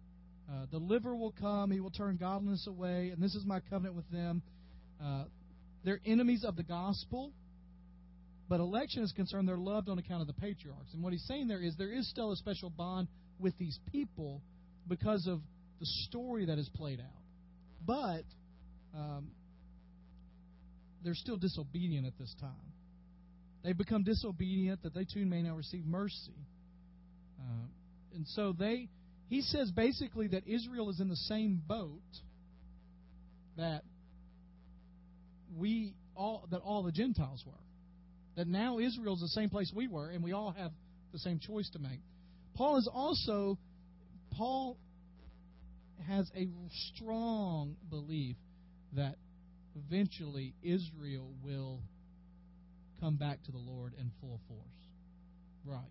Uh, 0.49 0.65
the 0.71 0.79
liver 0.79 1.13
will 1.15 1.33
come, 1.39 1.69
he 1.69 1.79
will 1.79 1.91
turn 1.91 2.17
godliness 2.17 2.65
away, 2.65 3.11
and 3.11 3.21
this 3.21 3.35
is 3.35 3.45
my 3.45 3.59
covenant 3.69 3.95
with 3.95 4.09
them. 4.09 4.41
Uh, 4.99 5.25
they're 5.83 6.01
enemies 6.05 6.43
of 6.43 6.55
the 6.55 6.63
gospel, 6.63 7.31
but 8.49 8.59
election 8.59 9.03
is 9.03 9.11
concerned, 9.11 9.47
they're 9.47 9.65
loved 9.73 9.89
on 9.89 9.99
account 9.99 10.21
of 10.21 10.27
the 10.27 10.33
patriarchs. 10.41 10.91
And 10.93 11.03
what 11.03 11.13
he's 11.13 11.27
saying 11.27 11.47
there 11.49 11.61
is 11.61 11.75
there 11.77 11.93
is 11.93 12.09
still 12.09 12.31
a 12.31 12.35
special 12.35 12.71
bond 12.71 13.07
with 13.37 13.55
these 13.59 13.77
people 13.91 14.41
because 14.87 15.27
of 15.27 15.39
the 15.79 15.85
story 16.07 16.45
that 16.45 16.57
is 16.57 16.69
played 16.75 16.99
out. 16.99 17.05
But 17.85 18.23
um, 18.95 19.31
they're 21.03 21.15
still 21.15 21.37
disobedient 21.37 22.05
at 22.05 22.17
this 22.17 22.33
time. 22.39 22.73
They've 23.63 23.77
become 23.77 24.03
disobedient 24.03 24.83
that 24.83 24.93
they 24.93 25.05
too 25.05 25.25
may 25.25 25.41
now 25.41 25.55
receive 25.55 25.85
mercy. 25.85 26.47
Uh, 27.39 27.67
and 28.15 28.27
so 28.27 28.53
they, 28.57 28.89
he 29.27 29.41
says 29.41 29.71
basically 29.71 30.27
that 30.27 30.47
Israel 30.47 30.89
is 30.89 30.99
in 30.99 31.09
the 31.09 31.15
same 31.15 31.61
boat 31.65 32.01
that 33.57 33.83
we 35.57 35.93
all 36.15 36.47
that 36.51 36.61
all 36.61 36.83
the 36.83 36.91
Gentiles 36.91 37.43
were. 37.45 37.53
That 38.35 38.47
now 38.47 38.79
Israel 38.79 39.15
is 39.15 39.21
the 39.21 39.27
same 39.29 39.49
place 39.49 39.71
we 39.75 39.87
were, 39.87 40.09
and 40.09 40.23
we 40.23 40.31
all 40.31 40.51
have 40.51 40.71
the 41.11 41.19
same 41.19 41.39
choice 41.39 41.69
to 41.71 41.79
make. 41.79 41.99
Paul 42.55 42.77
is 42.77 42.89
also 42.91 43.57
Paul 44.37 44.77
has 46.07 46.29
a 46.35 46.47
strong 46.93 47.75
belief 47.89 48.35
that 48.93 49.15
eventually 49.75 50.53
Israel 50.63 51.31
will 51.43 51.79
come 52.99 53.15
back 53.15 53.43
to 53.43 53.51
the 53.51 53.57
Lord 53.57 53.93
in 53.99 54.11
full 54.21 54.39
force. 54.47 54.59
Right. 55.65 55.81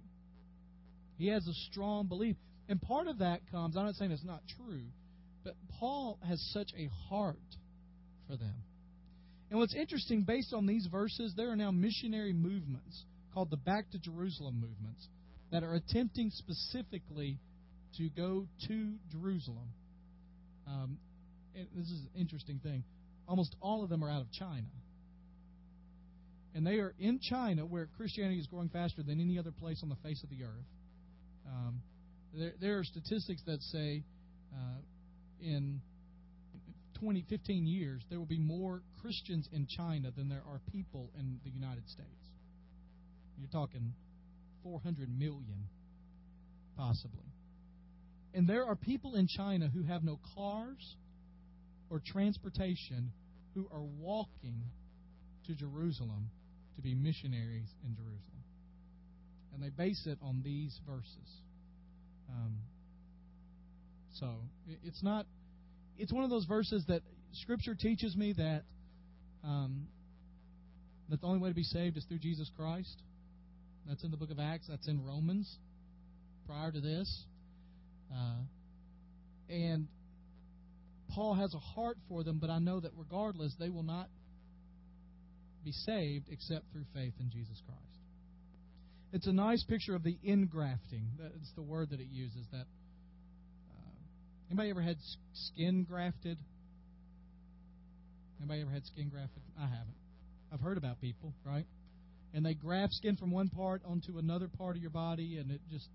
He 1.17 1.29
has 1.29 1.47
a 1.47 1.55
strong 1.71 2.07
belief. 2.07 2.37
And 2.69 2.81
part 2.81 3.09
of 3.09 3.19
that 3.19 3.41
comes, 3.51 3.77
I'm 3.77 3.87
not 3.87 3.95
saying 3.95 4.11
it's 4.11 4.25
not 4.25 4.43
true, 4.57 4.85
but 5.45 5.55
Paul 5.79 6.19
has 6.27 6.41
such 6.53 6.71
a 6.77 6.89
heart 7.09 7.37
for 8.29 8.37
them. 8.37 8.55
And 9.51 9.59
what's 9.59 9.75
interesting, 9.75 10.23
based 10.23 10.53
on 10.53 10.67
these 10.67 10.87
verses, 10.91 11.33
there 11.37 11.51
are 11.51 11.57
now 11.57 11.71
missionary 11.71 12.33
movements 12.33 13.05
called 13.33 13.51
the 13.51 13.57
Back 13.57 13.91
to 13.93 13.99
Jerusalem 13.99 14.61
movements 14.61 15.09
that 15.51 15.63
are 15.63 15.75
attempting 15.75 16.31
specifically 16.31 17.39
to 17.97 18.11
go 18.11 18.47
to 18.69 18.93
Jerusalem. 19.11 19.69
Um, 20.69 20.99
this 21.55 21.87
is 21.87 22.01
an 22.01 22.21
interesting 22.21 22.61
thing. 22.63 22.85
Almost 23.27 23.57
all 23.61 23.83
of 23.83 23.91
them 23.91 24.05
are 24.05 24.11
out 24.11 24.21
of 24.21 24.31
China. 24.33 24.69
And 26.55 26.67
they 26.67 26.77
are 26.77 26.95
in 26.99 27.21
China, 27.21 27.67
where 27.67 27.89
Christianity 27.97 28.39
is 28.39 28.47
growing 28.47 28.69
faster 28.69 29.03
than 29.03 29.21
any 29.21 29.39
other 29.39 29.53
place 29.53 29.81
on 29.83 29.89
the 29.89 29.97
face 29.97 30.23
of 30.23 30.31
the 30.31 30.45
earth. 30.45 30.67
Um, 31.47 31.83
there, 32.35 32.53
there, 32.61 32.79
are 32.79 32.85
statistics 32.85 33.43
that 33.47 33.61
say 33.63 34.03
uh, 34.53 34.81
in 35.41 35.81
20, 37.01 37.25
15 37.29 37.67
years, 37.67 38.03
there 38.11 38.19
will 38.19 38.27
be 38.27 38.39
more 38.39 38.83
Christians 39.01 39.49
in 39.53 39.67
China 39.67 40.11
than 40.11 40.29
there 40.29 40.43
are 40.49 40.61
people 40.73 41.11
in 41.19 41.39
the 41.45 41.51
United 41.51 41.89
States. 41.89 42.09
You're 43.39 43.49
talking 43.51 43.93
400 44.63 45.09
million, 45.09 45.69
possibly. 46.77 47.28
And 48.35 48.49
there 48.49 48.65
are 48.65 48.77
people 48.77 49.15
in 49.15 49.27
China 49.27 49.69
who 49.69 49.83
have 49.83 50.05
no 50.05 50.19
cars 50.35 50.97
or 51.91 52.01
transportation 52.05 53.13
who 53.55 53.69
are 53.73 53.83
walking 53.99 54.63
to 55.47 55.55
Jerusalem 55.55 56.31
to 56.77 56.83
be 56.83 56.95
missionaries 56.95 57.69
in 57.85 57.95
Jerusalem. 57.95 58.23
And 59.55 59.63
they 59.63 59.71
base 59.71 60.03
it 60.07 60.19
on 60.23 60.43
these 60.45 60.79
verses. 60.87 61.43
Um, 62.31 62.59
so 64.15 64.35
it's 64.85 65.03
not, 65.03 65.27
it's 65.97 66.13
one 66.13 66.25
of 66.25 66.31
those 66.31 66.45
verses 66.45 66.85
that 66.89 67.03
Scripture 67.33 67.75
teaches 67.75 68.17
me 68.17 68.35
that 68.35 68.63
um, 69.45 69.87
that 71.09 71.21
the 71.21 71.27
only 71.27 71.39
way 71.39 71.49
to 71.49 71.55
be 71.55 71.63
saved 71.63 71.97
is 71.97 72.05
through 72.05 72.19
Jesus 72.19 72.51
Christ. 72.57 73.03
That's 73.87 74.05
in 74.05 74.11
the 74.11 74.17
book 74.17 74.31
of 74.31 74.39
Acts. 74.39 74.67
That's 74.69 74.89
in 74.89 75.05
Romans. 75.05 75.57
Prior 76.47 76.71
to 76.71 76.81
this, 76.81 77.25
and 79.49 79.89
Paul 81.15 81.35
has 81.35 81.55
a 81.55 81.59
heart 81.59 81.97
for 82.09 82.23
them, 82.23 82.39
but 82.39 82.51
I 82.51 82.59
know 82.59 82.81
that 82.81 82.93
regardless, 82.97 83.55
they 83.59 83.71
will 83.71 83.83
not 83.83 84.09
be 85.65 85.73
saved 85.73 86.27
except 86.31 86.71
through 86.73 86.85
faith 86.95 87.15
in 87.19 87.31
Jesus 87.31 87.61
Christ. 87.67 87.83
It's 89.13 89.27
a 89.27 89.33
nice 89.33 89.65
picture 89.65 89.95
of 89.95 90.03
the 90.03 90.19
ingrafting. 90.27 91.05
That's 91.19 91.53
the 91.57 91.63
word 91.63 91.91
that 91.91 92.01
it 92.01 92.09
uses. 92.11 92.47
That 92.53 92.67
uh, 93.71 93.97
anybody 94.51 94.71
ever 94.71 94.83
had 94.83 94.97
skin 95.33 95.85
grafted? 95.89 96.39
Anybody 98.39 98.61
ever 98.61 98.71
had 98.71 98.85
skin 98.85 99.09
grafted? 99.09 99.43
I 99.59 99.63
haven't. 99.63 99.97
I've 100.53 100.61
heard 100.61 100.77
about 100.77 101.01
people, 101.01 101.33
right? 101.45 101.65
And 102.35 102.45
they 102.45 102.55
graft 102.55 102.93
skin 102.93 103.17
from 103.17 103.31
one 103.31 103.49
part 103.49 103.83
onto 103.87 104.19
another 104.19 104.49
part 104.59 104.77
of 104.77 104.83
your 104.83 104.91
body, 104.91 105.39
and 105.39 105.51
it 105.51 105.61
just 105.71 105.89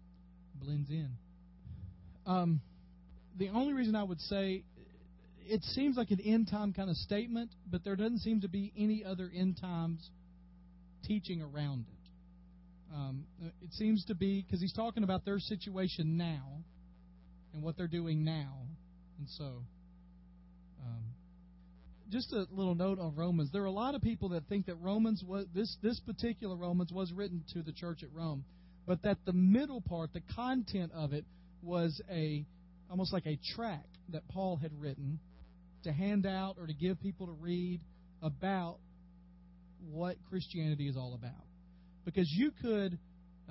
blends 0.56 0.90
in. 0.90 1.10
Um, 2.26 2.62
the 3.38 3.50
only 3.50 3.74
reason 3.74 3.96
I 3.96 4.04
would 4.04 4.22
say 4.22 4.64
it 5.46 5.64
seems 5.64 5.98
like 5.98 6.12
an 6.12 6.22
end 6.22 6.50
time 6.50 6.74
kind 6.74 6.90
of 6.90 6.96
statement, 6.98 7.52
but 7.70 7.84
there 7.84 7.96
doesn't 7.96 8.20
seem 8.20 8.42
to 8.42 8.48
be 8.48 8.72
any 8.78 9.04
other 9.04 9.30
end 9.34 9.58
times 9.60 10.10
teaching 11.06 11.42
around 11.42 11.86
it. 11.88 12.96
Um, 12.96 13.26
it 13.62 13.74
seems 13.74 14.06
to 14.06 14.16
be 14.16 14.42
because 14.42 14.62
he's 14.62 14.74
talking 14.74 15.04
about 15.04 15.26
their 15.26 15.40
situation 15.40 16.16
now 16.18 16.64
and 17.54 17.64
what 17.64 17.76
they're 17.76 17.88
doing 17.88 18.24
now, 18.24 18.54
and 19.18 19.28
so. 19.30 19.64
Um, 20.86 21.04
just 22.10 22.32
a 22.34 22.46
little 22.52 22.76
note 22.76 23.00
on 23.00 23.16
Romans. 23.16 23.50
There 23.52 23.64
are 23.64 23.66
a 23.66 23.72
lot 23.72 23.96
of 23.96 24.02
people 24.02 24.30
that 24.30 24.44
think 24.48 24.68
that 24.68 24.76
Romans 24.76 25.24
was 25.28 25.48
this 25.56 25.76
this 25.82 26.00
particular 26.02 26.56
Romans 26.56 26.92
was 26.92 27.12
written 27.12 27.44
to 27.54 27.64
the 27.64 27.72
church 27.72 28.04
at 28.04 28.10
Rome, 28.14 28.46
but 28.86 29.02
that 29.04 29.18
the 29.26 29.34
middle 29.34 29.82
part, 29.82 30.14
the 30.14 30.22
content 30.36 30.92
of 30.94 31.14
it, 31.14 31.26
was 31.64 32.00
a 32.12 32.46
almost 32.94 33.12
like 33.12 33.26
a 33.26 33.40
tract 33.56 33.98
that 34.10 34.22
Paul 34.28 34.56
had 34.56 34.70
written 34.80 35.18
to 35.84 35.92
hand 35.92 36.28
out 36.28 36.58
or 36.60 36.68
to 36.68 36.76
give 36.76 37.02
people 37.02 37.26
to 37.26 37.32
read 37.32 37.82
about 38.22 38.78
what 39.90 40.16
Christianity 40.30 40.88
is 40.88 40.96
all 40.96 41.16
about. 41.16 41.44
Because 42.06 42.32
you 42.32 42.52
could 42.62 43.00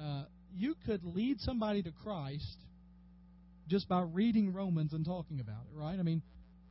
uh, 0.00 0.26
you 0.54 0.76
could 0.86 1.02
lead 1.02 1.40
somebody 1.40 1.82
to 1.82 1.90
Christ 2.04 2.56
just 3.66 3.88
by 3.88 4.02
reading 4.02 4.52
Romans 4.52 4.92
and 4.92 5.04
talking 5.04 5.40
about 5.40 5.62
it, 5.68 5.76
right? 5.76 5.98
I 5.98 6.02
mean, 6.04 6.22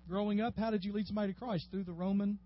growing 0.07 0.39
up, 0.39 0.53
how 0.57 0.71
did 0.71 0.85
you 0.85 0.93
lead 0.93 1.07
somebody 1.07 1.33
to 1.33 1.37
Christ? 1.37 1.67
Through 1.71 1.83
the 1.83 1.91
Roman 1.91 2.39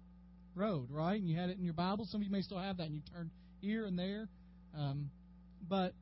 road, 0.55 0.87
right? 0.89 1.19
And 1.19 1.29
you 1.29 1.37
had 1.37 1.51
it 1.51 1.59
in 1.59 1.63
your 1.63 1.75
Bible. 1.75 2.07
Some 2.09 2.21
of 2.21 2.25
you 2.25 2.31
may 2.31 2.41
still 2.41 2.57
have 2.57 2.77
that, 2.77 2.87
and 2.87 2.95
you 2.95 3.01
turn 3.13 3.29
here 3.61 3.85
and 3.85 3.99
there. 3.99 4.27
Um, 4.75 5.11
but 5.69 5.93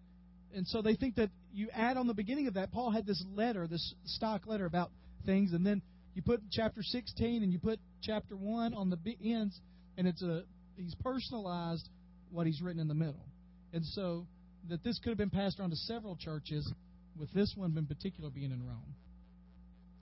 and 0.55 0.67
so 0.67 0.81
they 0.81 0.95
think 0.95 1.15
that 1.15 1.29
you 1.53 1.69
add 1.73 1.97
on 1.97 2.07
the 2.07 2.13
beginning 2.13 2.47
of 2.47 2.55
that. 2.55 2.71
Paul 2.71 2.91
had 2.91 3.05
this 3.05 3.23
letter, 3.35 3.67
this 3.67 3.93
stock 4.05 4.45
letter 4.45 4.65
about 4.65 4.91
things, 5.25 5.53
and 5.53 5.65
then 5.65 5.81
you 6.15 6.21
put 6.21 6.41
chapter 6.51 6.81
16 6.83 7.43
and 7.43 7.51
you 7.51 7.59
put 7.59 7.79
chapter 8.01 8.35
1 8.35 8.73
on 8.73 8.89
the 8.89 8.97
ends, 9.23 9.59
and 9.97 10.07
it's 10.07 10.21
a 10.21 10.43
he's 10.77 10.95
personalized 10.95 11.87
what 12.31 12.47
he's 12.47 12.61
written 12.61 12.81
in 12.81 12.87
the 12.87 12.93
middle. 12.93 13.25
And 13.73 13.85
so 13.85 14.27
that 14.69 14.83
this 14.83 14.99
could 14.99 15.09
have 15.09 15.17
been 15.17 15.29
passed 15.29 15.59
around 15.59 15.71
to 15.71 15.75
several 15.75 16.15
churches, 16.15 16.71
with 17.17 17.31
this 17.33 17.53
one 17.55 17.77
in 17.77 17.85
particular 17.85 18.29
being 18.29 18.51
in 18.51 18.65
Rome. 18.65 18.95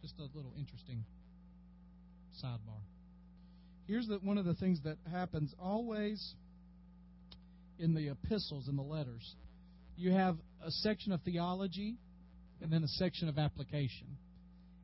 Just 0.02 0.16
a 0.20 0.24
little 0.36 0.54
interesting 0.58 1.04
sidebar. 2.44 2.82
Here's 3.88 4.08
the, 4.08 4.16
one 4.18 4.38
of 4.38 4.46
the 4.46 4.54
things 4.54 4.80
that 4.84 4.98
happens 5.12 5.54
always 5.60 6.36
in 7.80 7.94
the 7.94 8.10
epistles 8.10 8.68
and 8.68 8.78
the 8.78 8.84
letters. 8.84 9.36
You 9.98 10.12
have 10.12 10.38
a 10.66 10.72
section 10.72 11.12
of 11.12 11.22
theology 11.22 11.96
and 12.62 12.72
then 12.72 12.84
a 12.84 12.88
section 12.88 13.30
of 13.30 13.38
application 13.38 14.18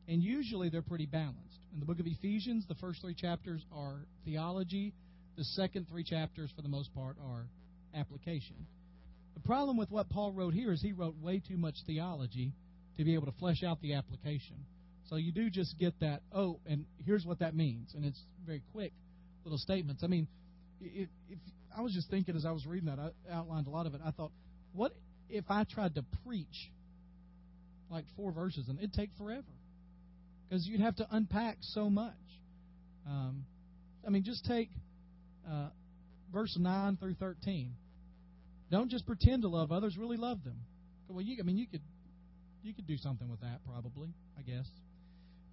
and 0.07 0.23
usually 0.23 0.69
they're 0.69 0.81
pretty 0.81 1.05
balanced. 1.05 1.59
In 1.73 1.79
the 1.79 1.85
book 1.85 1.99
of 1.99 2.07
Ephesians, 2.07 2.65
the 2.67 2.75
first 2.75 3.01
three 3.01 3.13
chapters 3.13 3.63
are 3.73 4.05
theology, 4.25 4.93
the 5.37 5.43
second 5.43 5.87
three 5.89 6.03
chapters, 6.03 6.49
for 6.55 6.61
the 6.61 6.69
most 6.69 6.93
part, 6.95 7.17
are 7.23 7.45
application. 7.93 8.55
The 9.33 9.41
problem 9.41 9.77
with 9.77 9.91
what 9.91 10.09
Paul 10.09 10.31
wrote 10.31 10.53
here 10.53 10.71
is 10.71 10.81
he 10.81 10.93
wrote 10.93 11.15
way 11.21 11.41
too 11.45 11.57
much 11.57 11.75
theology 11.85 12.53
to 12.97 13.03
be 13.03 13.13
able 13.13 13.25
to 13.25 13.33
flesh 13.33 13.63
out 13.63 13.81
the 13.81 13.93
application. 13.93 14.65
So 15.09 15.17
you 15.17 15.31
do 15.31 15.49
just 15.49 15.77
get 15.77 15.99
that, 15.99 16.21
oh, 16.33 16.59
and 16.65 16.85
here's 17.05 17.25
what 17.25 17.39
that 17.39 17.55
means. 17.55 17.93
And 17.93 18.03
it's 18.03 18.19
very 18.45 18.61
quick 18.71 18.93
little 19.43 19.59
statements. 19.59 20.03
I 20.03 20.07
mean, 20.07 20.27
if, 20.81 21.09
if 21.29 21.37
I 21.77 21.81
was 21.81 21.93
just 21.93 22.09
thinking 22.09 22.35
as 22.35 22.45
I 22.45 22.51
was 22.51 22.65
reading 22.65 22.89
that, 22.89 22.99
I 22.99 23.33
outlined 23.33 23.67
a 23.67 23.69
lot 23.69 23.85
of 23.85 23.93
it. 23.93 24.01
I 24.03 24.11
thought, 24.11 24.31
what 24.73 24.93
if 25.29 25.45
I 25.49 25.63
tried 25.63 25.95
to 25.95 26.05
preach 26.25 26.71
like 27.89 28.05
four 28.15 28.31
verses 28.31 28.67
and 28.67 28.77
it'd 28.77 28.93
take 28.93 29.11
forever? 29.17 29.43
because 30.47 30.65
you'd 30.67 30.81
have 30.81 30.95
to 30.97 31.07
unpack 31.11 31.57
so 31.61 31.89
much. 31.89 32.13
Um, 33.07 33.45
I 34.05 34.09
mean, 34.09 34.23
just 34.23 34.45
take 34.45 34.69
uh, 35.49 35.69
verse 36.31 36.55
nine 36.59 36.97
through 36.97 37.15
thirteen. 37.15 37.73
Don't 38.71 38.89
just 38.89 39.05
pretend 39.05 39.43
to 39.43 39.47
love 39.47 39.71
others; 39.71 39.97
really 39.97 40.17
love 40.17 40.43
them. 40.43 40.59
Well, 41.09 41.21
you, 41.21 41.37
I 41.39 41.43
mean, 41.43 41.57
you 41.57 41.67
could 41.67 41.81
you 42.63 42.73
could 42.73 42.87
do 42.87 42.97
something 42.97 43.29
with 43.29 43.41
that, 43.41 43.59
probably. 43.65 44.09
I 44.37 44.41
guess. 44.41 44.67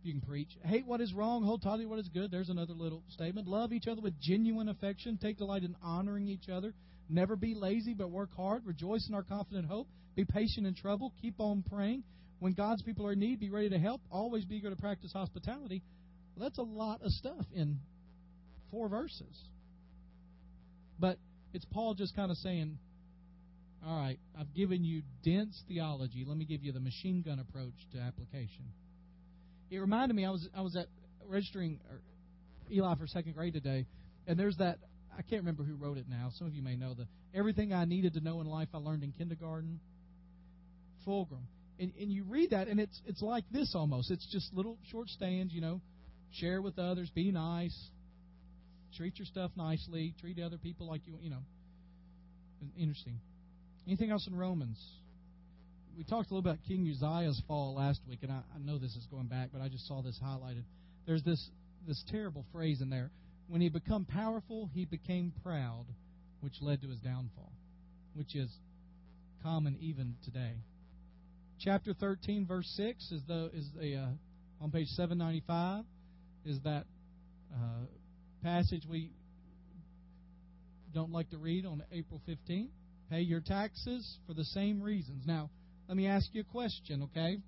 You 0.03 0.13
can 0.13 0.21
preach. 0.21 0.49
Hate 0.63 0.87
what 0.87 1.01
is 1.01 1.15
wrong, 1.15 1.45
hold 1.45 1.63
tightly 1.63 1.87
what 1.87 1.99
is 1.99 2.09
good. 2.09 2.31
There's 2.31 2.51
another 2.51 2.75
little 2.75 3.03
statement. 3.09 3.49
Love 3.49 3.73
each 3.73 3.89
other 3.89 4.03
with 4.03 4.21
genuine 4.21 4.69
affection. 4.69 5.17
Take 5.17 5.39
delight 5.39 5.63
in 5.63 5.75
honoring 5.83 6.29
each 6.29 6.51
other. 6.51 6.75
Never 7.09 7.37
be 7.37 7.55
lazy, 7.55 7.95
but 7.95 8.11
work 8.11 8.35
hard. 8.35 8.67
Rejoice 8.67 9.07
in 9.09 9.15
our 9.15 9.23
confident 9.23 9.67
hope. 9.67 9.89
Be 10.15 10.25
patient 10.25 10.67
in 10.67 10.75
trouble. 10.75 11.13
Keep 11.21 11.41
on 11.41 11.63
praying. 11.63 12.03
When 12.39 12.53
God's 12.53 12.83
people 12.83 13.07
are 13.07 13.13
in 13.13 13.21
need, 13.21 13.41
be 13.41 13.51
ready 13.51 13.71
to 13.71 13.79
help. 13.79 14.01
Always 14.11 14.45
be 14.45 14.57
eager 14.57 14.71
to 14.71 14.77
practice 14.77 15.13
hospitality. 15.13 15.83
Well, 16.35 16.49
that's 16.49 16.59
a 16.59 16.63
lot 16.63 17.03
of 17.03 17.11
stuff 17.13 17.47
in 17.55 17.79
four 18.71 18.89
verses. 18.89 19.41
But 20.99 21.19
it's 21.53 21.65
Paul 21.67 21.95
just 21.95 22.15
kind 22.17 22.31
of 22.31 22.37
saying, 22.39 22.79
all 23.87 23.99
right, 23.99 24.19
I've 24.39 24.53
given 24.55 24.85
you 24.85 25.03
dense 25.23 25.63
theology. 25.69 26.25
Let 26.27 26.37
me 26.37 26.45
give 26.45 26.63
you 26.63 26.73
the 26.73 26.81
machine 26.81 27.23
gun 27.23 27.39
approach 27.39 27.75
to 27.93 27.99
application. 27.99 28.65
It 29.71 29.79
reminded 29.79 30.15
me 30.15 30.25
I 30.25 30.31
was 30.31 30.49
I 30.57 30.63
was 30.63 30.77
at 30.77 30.87
registering 31.27 31.81
uh, 31.91 31.97
Eli 32.73 32.95
for 32.97 33.07
second 33.07 33.35
grade 33.35 33.53
today, 33.53 33.87
and 34.27 34.39
there's 34.39 34.57
that 34.57 34.79
I 35.17 35.23
can't 35.23 35.43
remember 35.43 35.63
who 35.63 35.75
wrote 35.75 35.99
it 35.99 36.07
now. 36.09 36.31
Some 36.37 36.47
of 36.47 36.55
you 36.55 36.63
may 36.63 36.77
know 36.77 36.95
the 36.95 37.07
everything 37.35 37.73
I 37.73 37.85
needed 37.85 38.15
to 38.15 38.21
know 38.21 38.41
in 38.41 38.47
life 38.47 38.69
I 38.75 38.79
learned 38.79 39.03
in 39.03 39.13
kindergarten. 39.13 39.81
Fulghum. 41.07 41.43
And, 41.79 41.93
and 42.01 42.11
you 42.13 42.25
read 42.25 42.51
that, 42.51 42.69
and 42.69 42.79
it's 42.81 43.01
it's 43.07 43.23
like 43.23 43.45
this 43.53 43.75
almost. 43.75 44.11
It's 44.11 44.27
just 44.31 44.53
little 44.55 44.79
short 44.91 45.09
stands, 45.09 45.53
you 45.53 45.61
know. 45.61 45.81
Share 46.33 46.61
with 46.61 46.79
others, 46.79 47.11
be 47.11 47.31
nice, 47.31 47.77
treat 48.97 49.19
your 49.19 49.27
stuff 49.27 49.53
nicely, 49.57 50.15
treat 50.21 50.41
other 50.41 50.59
people 50.59 50.89
like 50.89 51.03
you, 51.07 51.15
you 51.21 51.31
know. 51.31 51.43
Interesting. 52.79 53.21
Anything 53.87 54.11
else 54.11 54.27
in 54.27 54.35
Romans? 54.35 54.79
We 55.97 56.03
talked 56.03 56.31
a 56.31 56.35
little 56.35 56.51
about 56.51 56.59
King 56.67 56.91
Uzziah's 56.91 57.41
fall 57.47 57.75
last 57.75 58.01
week, 58.09 58.21
and 58.23 58.33
I, 58.33 58.41
I 58.55 58.59
know 58.59 58.79
this 58.79 58.97
is 58.97 59.07
going 59.11 59.27
back, 59.27 59.51
but 59.53 59.61
I 59.63 59.69
just 59.69 59.87
saw 59.87 60.03
this 60.03 60.19
highlighted. 60.25 60.65
There's 61.07 61.23
this 61.23 61.51
this 61.87 62.03
terrible 62.11 62.45
phrase 62.53 62.81
in 62.81 62.91
there. 62.91 63.11
When 63.49 63.61
he 63.61 63.69
became 63.69 64.05
powerful, 64.05 64.71
he 64.73 64.85
became 64.85 65.33
proud, 65.43 65.87
which 66.41 66.55
led 66.61 66.83
to 66.83 66.89
his 66.89 66.99
downfall, 66.99 67.53
which 68.15 68.35
is 68.35 68.51
common 69.43 69.77
even 69.81 70.17
today. 70.25 70.55
Chapter 71.61 71.95
13, 71.95 72.47
verse 72.47 72.71
6 72.77 73.13
is 73.13 73.23
the 73.29 73.51
is 73.55 73.69
the 73.79 73.97
uh, 73.97 74.07
on 74.65 74.71
page 74.71 74.89
795 74.89 75.85
is 76.45 76.61
that 76.65 76.85
uh, 77.53 77.87
passage 78.43 78.83
we 78.91 79.11
don't 80.95 81.13
like 81.13 81.31
to 81.31 81.39
read 81.39 81.67
on 81.67 81.83
April 81.93 82.21
15th. 82.29 82.69
Pay 83.11 83.21
your 83.21 83.41
taxes 83.41 84.19
for 84.27 84.35
the 84.35 84.45
same 84.45 84.83
reasons. 84.83 85.25
Now, 85.27 85.51
let 85.89 85.97
me 85.97 86.07
ask 86.07 86.27
you 86.33 86.43
a 86.43 86.45
question, 86.45 87.03
okay? 87.05 87.39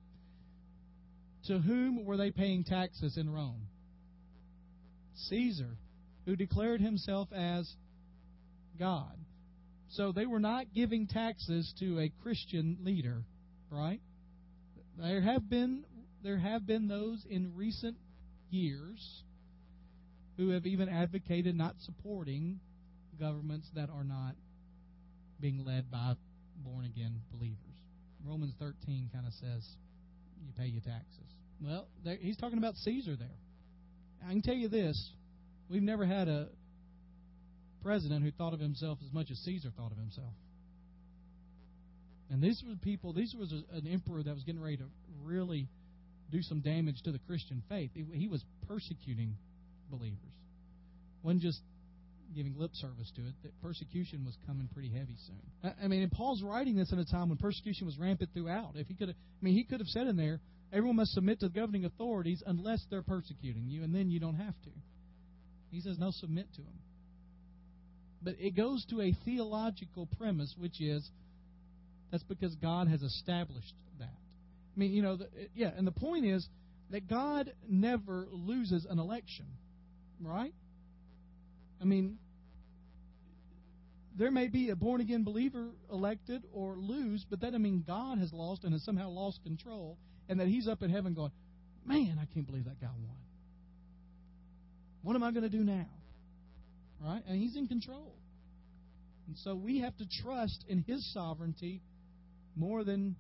To 1.47 1.59
whom 1.59 2.05
were 2.05 2.16
they 2.16 2.30
paying 2.30 2.64
taxes 2.64 3.16
in 3.16 3.30
Rome? 3.30 3.68
Caesar, 5.28 5.76
who 6.27 6.37
declared 6.37 6.81
himself 6.81 7.29
as 7.33 7.72
God. 8.79 9.16
So 9.91 10.12
they 10.12 10.27
were 10.27 10.41
not 10.41 10.66
giving 10.74 11.07
taxes 11.07 11.72
to 11.79 12.01
a 12.01 12.12
Christian 12.22 12.79
leader, 12.83 13.22
right? 13.70 14.01
There 14.99 15.22
have 15.22 15.49
been 15.49 15.85
there 16.22 16.39
have 16.39 16.66
been 16.66 16.89
those 16.89 17.24
in 17.31 17.55
recent 17.55 17.97
years 18.51 19.22
who 20.37 20.51
have 20.51 20.66
even 20.66 20.89
advocated 20.89 21.55
not 21.55 21.74
supporting 21.81 22.59
governments 23.18 23.68
that 23.74 23.89
are 23.91 24.05
not 24.05 24.35
being 25.41 25.64
led 25.64 25.91
by 25.91 26.14
born 26.64 26.85
again 26.85 27.20
believers. 27.33 27.57
Romans 28.27 28.55
13 28.59 29.11
kind 29.12 29.27
of 29.27 29.33
says 29.35 29.64
you 30.45 30.53
pay 30.59 30.66
your 30.66 30.81
taxes. 30.81 31.33
Well, 31.62 31.87
he's 32.20 32.37
talking 32.37 32.59
about 32.59 32.74
Caesar 32.77 33.16
there. 33.16 33.29
I 34.27 34.33
can 34.33 34.43
tell 34.43 34.55
you 34.55 34.68
this 34.68 35.12
we've 35.68 35.82
never 35.82 36.04
had 36.06 36.28
a 36.28 36.48
president 37.82 38.24
who 38.24 38.30
thought 38.32 38.52
of 38.52 38.60
himself 38.60 38.98
as 39.04 39.12
much 39.12 39.30
as 39.30 39.38
Caesar 39.44 39.70
thought 39.76 39.92
of 39.92 39.98
himself. 39.98 40.32
And 42.30 42.42
these 42.42 42.62
were 42.66 42.74
people, 42.76 43.12
these 43.12 43.34
was 43.38 43.52
an 43.52 43.86
emperor 43.86 44.22
that 44.22 44.34
was 44.34 44.42
getting 44.42 44.60
ready 44.60 44.78
to 44.78 44.86
really 45.22 45.68
do 46.30 46.42
some 46.42 46.60
damage 46.60 47.00
to 47.04 47.12
the 47.12 47.20
Christian 47.20 47.62
faith. 47.68 47.90
He 47.94 48.26
was 48.26 48.44
persecuting 48.66 49.36
believers. 49.90 50.18
Wasn't 51.22 51.42
just 51.42 51.60
giving 52.34 52.54
lip 52.58 52.72
service 52.74 53.12
to 53.14 53.22
it. 53.22 53.34
That 53.44 53.62
persecution 53.62 54.24
was 54.24 54.36
coming 54.46 54.68
pretty 54.72 54.90
heavy 54.90 55.14
soon. 55.26 55.72
I 55.80 55.86
mean, 55.86 56.02
and 56.02 56.10
Paul's 56.10 56.42
writing 56.42 56.76
this 56.76 56.90
in 56.90 56.98
a 56.98 57.04
time 57.04 57.28
when 57.28 57.38
persecution 57.38 57.86
was 57.86 57.96
rampant 57.98 58.30
throughout. 58.34 58.72
If 58.74 58.88
he 58.88 58.94
could, 58.94 59.08
have, 59.08 59.16
I 59.16 59.44
mean, 59.44 59.54
he 59.54 59.62
could 59.62 59.78
have 59.78 59.88
said 59.88 60.08
in 60.08 60.16
there, 60.16 60.40
everyone 60.72 60.96
must 60.96 61.12
submit 61.12 61.38
to 61.40 61.48
the 61.48 61.54
governing 61.54 61.84
authorities 61.84 62.42
unless 62.44 62.84
they're 62.90 63.02
persecuting 63.02 63.68
you, 63.68 63.84
and 63.84 63.94
then 63.94 64.10
you 64.10 64.18
don't 64.18 64.34
have 64.34 64.54
to. 64.64 64.70
He 65.77 65.83
says, 65.83 65.99
no, 65.99 66.11
submit 66.11 66.47
to 66.55 66.62
him. 66.62 66.79
But 68.22 68.37
it 68.41 68.57
goes 68.57 68.83
to 68.87 69.03
a 69.03 69.14
theological 69.27 70.09
premise, 70.18 70.55
which 70.57 70.81
is 70.81 71.07
that's 72.11 72.24
because 72.24 72.55
God 72.55 72.89
has 72.89 73.03
established 73.03 73.74
that. 73.99 74.05
I 74.07 74.79
mean, 74.79 74.93
you 74.93 75.03
know, 75.03 75.16
the, 75.16 75.29
yeah, 75.55 75.72
and 75.77 75.87
the 75.87 75.93
point 75.93 76.24
is 76.24 76.49
that 76.91 77.11
God 77.11 77.53
never 77.68 78.27
loses 78.31 78.87
an 78.89 78.99
election, 78.99 79.45
right? 80.18 80.55
I 81.79 81.85
mean, 81.85 82.16
there 84.18 84.31
may 84.31 84.49
be 84.49 84.70
a 84.70 84.77
born 84.77 85.03
again 85.03 85.24
believer 85.24 85.68
elected 85.93 86.43
or 86.55 86.77
lose, 86.77 87.22
but 87.29 87.41
that 87.41 87.49
doesn't 87.49 87.61
mean 87.62 87.85
God 87.87 88.18
has 88.18 88.33
lost 88.33 88.64
and 88.64 88.72
has 88.72 88.83
somehow 88.83 89.11
lost 89.11 89.43
control, 89.43 89.99
and 90.31 90.41
that 90.41 90.49
He's 90.49 90.68
up 90.68 90.83
in 90.83 90.89
heaven 90.89 91.12
going, 91.12 91.33
"Man, 91.85 92.18
I 92.18 92.24
can't 92.33 92.47
believe 92.47 92.64
that 92.64 92.81
guy 92.81 92.87
won. 92.87 93.26
What 95.07 95.14
am 95.14 95.22
I 95.22 95.30
going 95.30 95.44
to 95.44 95.48
do 95.48 95.62
now?" 95.62 95.86
Right? 97.00 97.22
And 97.28 97.40
He's 97.40 97.54
in 97.54 97.68
control, 97.68 98.12
and 99.28 99.38
so 99.38 99.54
we 99.54 99.78
have 99.78 99.96
to 99.98 100.07
trust 100.22 100.64
in 100.68 100.82
His 100.82 101.12
sovereignty 101.12 101.80
more 102.57 102.82
than 102.82 103.14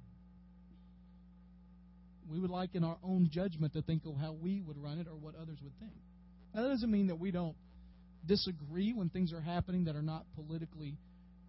we 2.28 2.40
would 2.40 2.50
like 2.50 2.74
in 2.74 2.82
our 2.82 2.96
own 3.04 3.28
judgment 3.30 3.74
to 3.74 3.82
think 3.82 4.04
of 4.04 4.16
how 4.16 4.32
we 4.32 4.60
would 4.62 4.76
run 4.76 4.98
it 4.98 5.06
or 5.06 5.14
what 5.14 5.36
others 5.36 5.58
would 5.62 5.78
think. 5.78 5.92
Now, 6.52 6.62
that 6.62 6.70
doesn't 6.70 6.90
mean 6.90 7.06
that 7.06 7.20
we 7.20 7.30
don't 7.30 7.54
disagree 8.26 8.92
when 8.92 9.08
things 9.08 9.32
are 9.32 9.40
happening 9.40 9.84
that 9.84 9.94
are 9.94 10.02
not 10.02 10.24
politically 10.34 10.98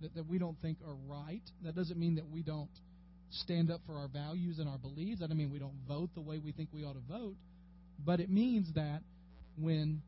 that, 0.01 0.13
that 0.13 0.27
we 0.27 0.37
don't 0.37 0.61
think 0.61 0.77
are 0.85 0.93
right. 1.07 1.41
That 1.63 1.75
doesn't 1.75 1.97
mean 1.97 2.15
that 2.15 2.29
we 2.29 2.43
don't 2.43 2.69
stand 3.31 3.71
up 3.71 3.81
for 3.87 3.97
our 3.97 4.07
values 4.07 4.59
and 4.59 4.69
our 4.69 4.77
beliefs. 4.77 5.21
That 5.21 5.29
doesn't 5.29 5.37
mean 5.39 5.49
we 5.49 5.57
don't 5.57 5.79
vote 5.87 6.11
the 6.13 6.21
way 6.21 6.37
we 6.37 6.51
think 6.51 6.69
we 6.71 6.83
ought 6.83 6.93
to 6.93 7.11
vote. 7.11 7.37
But 8.05 8.19
it 8.19 8.29
means 8.29 8.71
that 8.75 9.01
when 9.57 10.03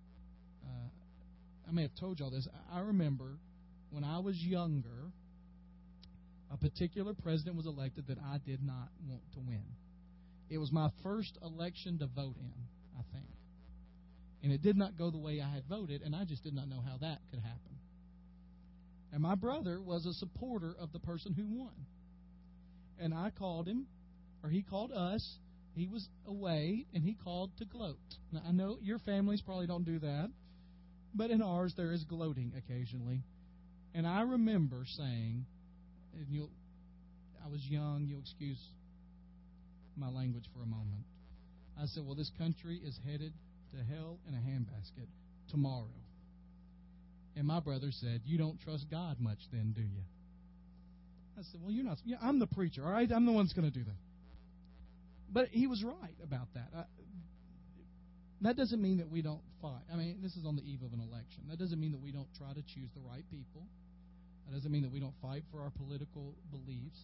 I 1.69 1.71
may 1.71 1.83
have 1.83 1.95
told 1.99 2.19
y'all 2.19 2.31
this, 2.31 2.47
I 2.73 2.79
remember 2.79 3.37
when 3.91 4.03
I 4.03 4.17
was 4.19 4.35
younger, 4.37 5.11
a 6.51 6.57
particular 6.57 7.13
president 7.13 7.57
was 7.57 7.67
elected 7.67 8.07
that 8.07 8.17
I 8.17 8.39
did 8.43 8.63
not 8.63 8.89
want 9.07 9.21
to 9.33 9.39
win. 9.39 9.63
It 10.49 10.57
was 10.57 10.71
my 10.71 10.89
first 11.03 11.37
election 11.43 11.99
to 11.99 12.07
vote 12.07 12.37
in, 12.39 12.53
I 12.97 13.03
think. 13.13 13.27
And 14.41 14.51
it 14.51 14.63
did 14.63 14.77
not 14.77 14.97
go 14.97 15.11
the 15.11 15.19
way 15.19 15.41
I 15.41 15.53
had 15.53 15.65
voted, 15.69 16.01
and 16.01 16.15
I 16.15 16.25
just 16.25 16.43
did 16.43 16.55
not 16.55 16.67
know 16.67 16.81
how 16.81 16.97
that 17.01 17.19
could 17.29 17.39
happen. 17.39 17.77
And 19.13 19.21
my 19.21 19.35
brother 19.35 19.79
was 19.79 20.07
a 20.07 20.13
supporter 20.13 20.73
of 20.79 20.91
the 20.91 20.99
person 20.99 21.33
who 21.33 21.45
won. 21.45 21.73
And 22.99 23.13
I 23.13 23.29
called 23.29 23.67
him, 23.67 23.85
or 24.43 24.49
he 24.49 24.63
called 24.63 24.91
us. 24.91 25.37
He 25.75 25.87
was 25.87 26.07
away, 26.27 26.87
and 26.95 27.03
he 27.03 27.13
called 27.13 27.51
to 27.57 27.65
gloat. 27.65 27.99
Now, 28.31 28.41
I 28.47 28.51
know 28.53 28.79
your 28.81 28.97
families 28.99 29.41
probably 29.41 29.67
don't 29.67 29.85
do 29.85 29.99
that, 29.99 30.31
but 31.13 31.31
in 31.31 31.41
ours 31.41 31.73
there 31.75 31.91
is 31.91 32.03
gloating 32.03 32.53
occasionally. 32.57 33.23
And 33.93 34.05
I 34.05 34.21
remember 34.21 34.83
saying, 34.97 35.45
and 36.13 36.25
you'll, 36.29 36.51
I 37.43 37.49
was 37.49 37.65
young, 37.65 38.05
you'll 38.07 38.21
excuse 38.21 38.59
my 39.95 40.09
language 40.09 40.45
for 40.53 40.61
a 40.61 40.65
moment. 40.65 41.05
I 41.81 41.85
said, 41.85 42.05
Well, 42.05 42.15
this 42.15 42.31
country 42.37 42.79
is 42.83 42.97
headed 43.05 43.33
to 43.71 43.77
hell 43.77 44.19
in 44.27 44.33
a 44.33 44.37
handbasket 44.37 45.07
tomorrow. 45.49 45.87
And 47.35 47.47
my 47.47 47.59
brother 47.59 47.91
said, 47.91 48.21
You 48.25 48.37
don't 48.37 48.59
trust 48.61 48.85
God 48.89 49.17
much 49.19 49.39
then, 49.51 49.73
do 49.75 49.81
you? 49.81 50.03
I 51.37 51.43
said, 51.51 51.61
Well, 51.61 51.71
you're 51.71 51.85
not. 51.85 51.97
Yeah, 52.05 52.17
I'm 52.21 52.39
the 52.39 52.47
preacher, 52.47 52.85
all 52.85 52.91
right? 52.91 53.09
I'm 53.11 53.25
the 53.25 53.31
one 53.31 53.45
that's 53.45 53.53
going 53.53 53.71
to 53.71 53.77
do 53.77 53.83
that. 53.83 53.97
But 55.31 55.49
he 55.49 55.67
was 55.67 55.83
right 55.83 56.17
about 56.23 56.47
that. 56.55 56.69
I, 56.75 56.83
that 58.41 58.55
doesn't 58.55 58.81
mean 58.81 58.97
that 58.97 59.09
we 59.09 59.21
don't 59.21 59.41
fight. 59.61 59.83
I 59.91 59.95
mean, 59.95 60.19
this 60.21 60.35
is 60.35 60.45
on 60.45 60.55
the 60.55 60.63
eve 60.63 60.81
of 60.81 60.93
an 60.93 60.99
election. 60.99 61.43
That 61.49 61.59
doesn't 61.59 61.79
mean 61.79 61.91
that 61.91 62.01
we 62.01 62.11
don't 62.11 62.29
try 62.37 62.53
to 62.53 62.61
choose 62.61 62.89
the 62.95 63.01
right 63.01 63.23
people. 63.29 63.67
That 64.47 64.55
doesn't 64.55 64.71
mean 64.71 64.83
that 64.83 64.91
we 64.91 64.99
don't 64.99 65.15
fight 65.21 65.43
for 65.51 65.61
our 65.61 65.71
political 65.71 66.35
beliefs. 66.49 66.99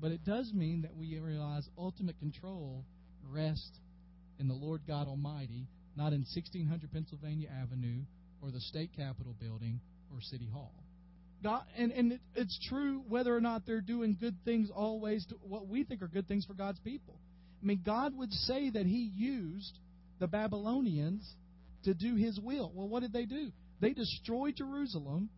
But 0.00 0.12
it 0.12 0.24
does 0.24 0.52
mean 0.54 0.82
that 0.82 0.96
we 0.96 1.18
realize 1.18 1.68
ultimate 1.76 2.18
control 2.18 2.84
rests 3.28 3.78
in 4.38 4.48
the 4.48 4.54
Lord 4.54 4.80
God 4.86 5.06
Almighty 5.06 5.68
not 5.96 6.12
in 6.12 6.20
1600 6.20 6.92
Pennsylvania 6.92 7.48
Avenue 7.62 8.02
or 8.42 8.50
the 8.50 8.60
state 8.60 8.90
capitol 8.96 9.34
building 9.38 9.80
or 10.12 10.20
city 10.22 10.48
hall. 10.50 10.72
God, 11.42 11.62
and 11.76 11.90
and 11.92 12.12
it, 12.12 12.20
it's 12.34 12.58
true 12.68 13.02
whether 13.08 13.34
or 13.34 13.40
not 13.40 13.66
they're 13.66 13.80
doing 13.80 14.16
good 14.18 14.36
things 14.44 14.70
always 14.74 15.24
to 15.26 15.34
what 15.42 15.68
we 15.68 15.84
think 15.84 16.02
are 16.02 16.08
good 16.08 16.28
things 16.28 16.44
for 16.44 16.54
God's 16.54 16.78
people. 16.80 17.18
I 17.62 17.66
mean, 17.66 17.82
God 17.84 18.16
would 18.16 18.32
say 18.32 18.70
that 18.70 18.86
He 18.86 19.10
used 19.14 19.78
the 20.20 20.28
Babylonians 20.28 21.28
to 21.84 21.94
do 21.94 22.14
his 22.14 22.38
will. 22.38 22.70
Well, 22.74 22.88
what 22.88 23.00
did 23.00 23.12
they 23.12 23.24
do? 23.24 23.50
They 23.80 23.92
destroyed 23.92 24.54
Jerusalem 24.56 25.30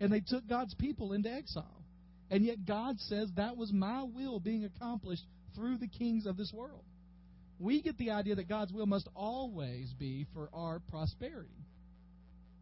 and 0.00 0.12
they 0.12 0.20
took 0.20 0.48
God's 0.48 0.74
people 0.74 1.12
into 1.12 1.30
exile. 1.30 1.82
And 2.30 2.44
yet 2.44 2.64
God 2.64 2.98
says 3.00 3.28
that 3.36 3.56
was 3.56 3.72
my 3.72 4.04
will 4.04 4.38
being 4.38 4.64
accomplished 4.64 5.24
through 5.54 5.78
the 5.78 5.88
kings 5.88 6.26
of 6.26 6.36
this 6.36 6.52
world. 6.54 6.84
We 7.58 7.82
get 7.82 7.98
the 7.98 8.12
idea 8.12 8.36
that 8.36 8.48
God's 8.48 8.72
will 8.72 8.86
must 8.86 9.08
always 9.16 9.92
be 9.98 10.26
for 10.32 10.48
our 10.52 10.78
prosperity. 10.90 11.50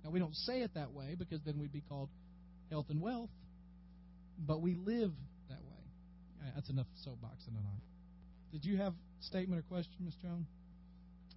Now, 0.02 0.10
we 0.10 0.18
don't 0.18 0.34
say 0.34 0.60
it 0.60 0.72
that 0.74 0.92
way 0.92 1.14
because 1.18 1.40
then 1.44 1.58
we'd 1.58 1.72
be 1.72 1.82
called 1.88 2.08
health 2.70 2.86
and 2.88 3.02
wealth, 3.02 3.28
but 4.38 4.62
we 4.62 4.74
live 4.74 5.10
that 5.50 5.58
way. 5.60 6.52
That's 6.54 6.70
enough 6.70 6.86
soapboxing 7.06 7.48
tonight. 7.48 7.82
Did 8.52 8.64
you 8.64 8.76
have 8.78 8.94
statement 9.20 9.58
or 9.58 9.62
question, 9.62 9.96
Miss 10.00 10.14
Joan? 10.22 10.46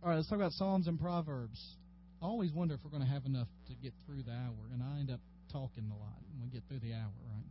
All 0.01 0.07
right, 0.07 0.15
let's 0.15 0.29
talk 0.29 0.37
about 0.37 0.53
Psalms 0.53 0.87
and 0.87 0.97
Proverbs. 0.97 1.59
I 2.21 2.25
always 2.25 2.53
wonder 2.53 2.73
if 2.73 2.79
we're 2.85 2.89
going 2.89 3.03
to 3.03 3.09
have 3.11 3.25
enough 3.25 3.49
to 3.67 3.73
get 3.75 3.91
through 4.05 4.23
the 4.23 4.31
hour, 4.31 4.71
and 4.71 4.81
I 4.81 4.99
end 4.99 5.11
up 5.11 5.19
talking 5.51 5.91
a 5.91 5.97
lot 5.99 6.15
when 6.31 6.41
we 6.41 6.47
get 6.47 6.63
through 6.69 6.79
the 6.79 6.93
hour, 6.93 7.11
right? 7.27 7.49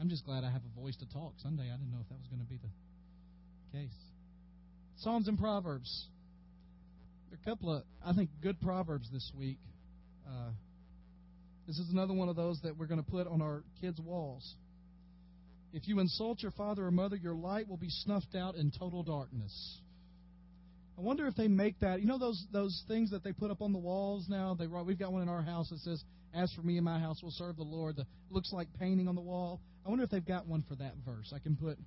I'm 0.00 0.08
just 0.08 0.24
glad 0.24 0.42
I 0.42 0.50
have 0.50 0.62
a 0.64 0.80
voice 0.80 0.96
to 0.96 1.08
talk. 1.12 1.34
Sunday, 1.42 1.64
I 1.64 1.76
didn't 1.76 1.92
know 1.92 1.98
if 2.00 2.08
that 2.08 2.16
was 2.16 2.28
going 2.28 2.40
to 2.40 2.48
be 2.48 2.56
the 2.56 3.78
case. 3.78 3.96
Psalms 4.96 5.28
and 5.28 5.38
Proverbs. 5.38 6.06
A 7.34 7.44
couple 7.44 7.76
of, 7.76 7.82
I 8.02 8.14
think, 8.14 8.30
good 8.42 8.58
proverbs 8.58 9.10
this 9.12 9.30
week. 9.38 9.58
Uh, 10.26 10.48
this 11.66 11.76
is 11.78 11.90
another 11.92 12.14
one 12.14 12.30
of 12.30 12.36
those 12.36 12.58
that 12.62 12.78
we're 12.78 12.86
going 12.86 13.04
to 13.04 13.10
put 13.10 13.26
on 13.26 13.42
our 13.42 13.64
kids' 13.82 14.00
walls. 14.00 14.54
If 15.74 15.86
you 15.88 16.00
insult 16.00 16.40
your 16.40 16.52
father 16.52 16.86
or 16.86 16.90
mother, 16.90 17.16
your 17.16 17.34
light 17.34 17.68
will 17.68 17.76
be 17.76 17.90
snuffed 17.90 18.34
out 18.34 18.54
in 18.54 18.72
total 18.76 19.02
darkness. 19.02 19.78
I 21.00 21.02
wonder 21.02 21.26
if 21.26 21.34
they 21.34 21.48
make 21.48 21.80
that. 21.80 22.02
You 22.02 22.06
know 22.06 22.18
those 22.18 22.44
those 22.52 22.84
things 22.86 23.10
that 23.12 23.24
they 23.24 23.32
put 23.32 23.50
up 23.50 23.62
on 23.62 23.72
the 23.72 23.78
walls 23.78 24.26
now. 24.28 24.54
They 24.54 24.66
we've 24.66 24.98
got 24.98 25.12
one 25.12 25.22
in 25.22 25.30
our 25.30 25.40
house 25.40 25.70
that 25.70 25.78
says, 25.78 26.04
"As 26.34 26.52
for 26.52 26.60
me 26.60 26.76
and 26.76 26.84
my 26.84 26.98
house, 26.98 27.22
will 27.22 27.30
serve 27.30 27.56
the 27.56 27.62
Lord." 27.62 27.96
That 27.96 28.06
looks 28.28 28.52
like 28.52 28.68
painting 28.78 29.08
on 29.08 29.14
the 29.14 29.22
wall. 29.22 29.62
I 29.86 29.88
wonder 29.88 30.04
if 30.04 30.10
they've 30.10 30.22
got 30.22 30.46
one 30.46 30.62
for 30.68 30.74
that 30.74 30.92
verse. 31.06 31.32
I 31.34 31.38
can 31.38 31.56
put 31.56 31.78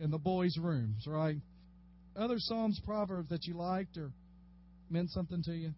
in 0.00 0.10
the 0.10 0.18
boys' 0.18 0.56
rooms, 0.56 1.06
right? 1.06 1.36
Other 2.16 2.38
Psalms, 2.38 2.80
Proverbs 2.86 3.28
that 3.28 3.44
you 3.44 3.52
liked 3.52 3.98
or 3.98 4.12
meant 4.88 5.10
something 5.10 5.42
to 5.42 5.52
you. 5.52 5.74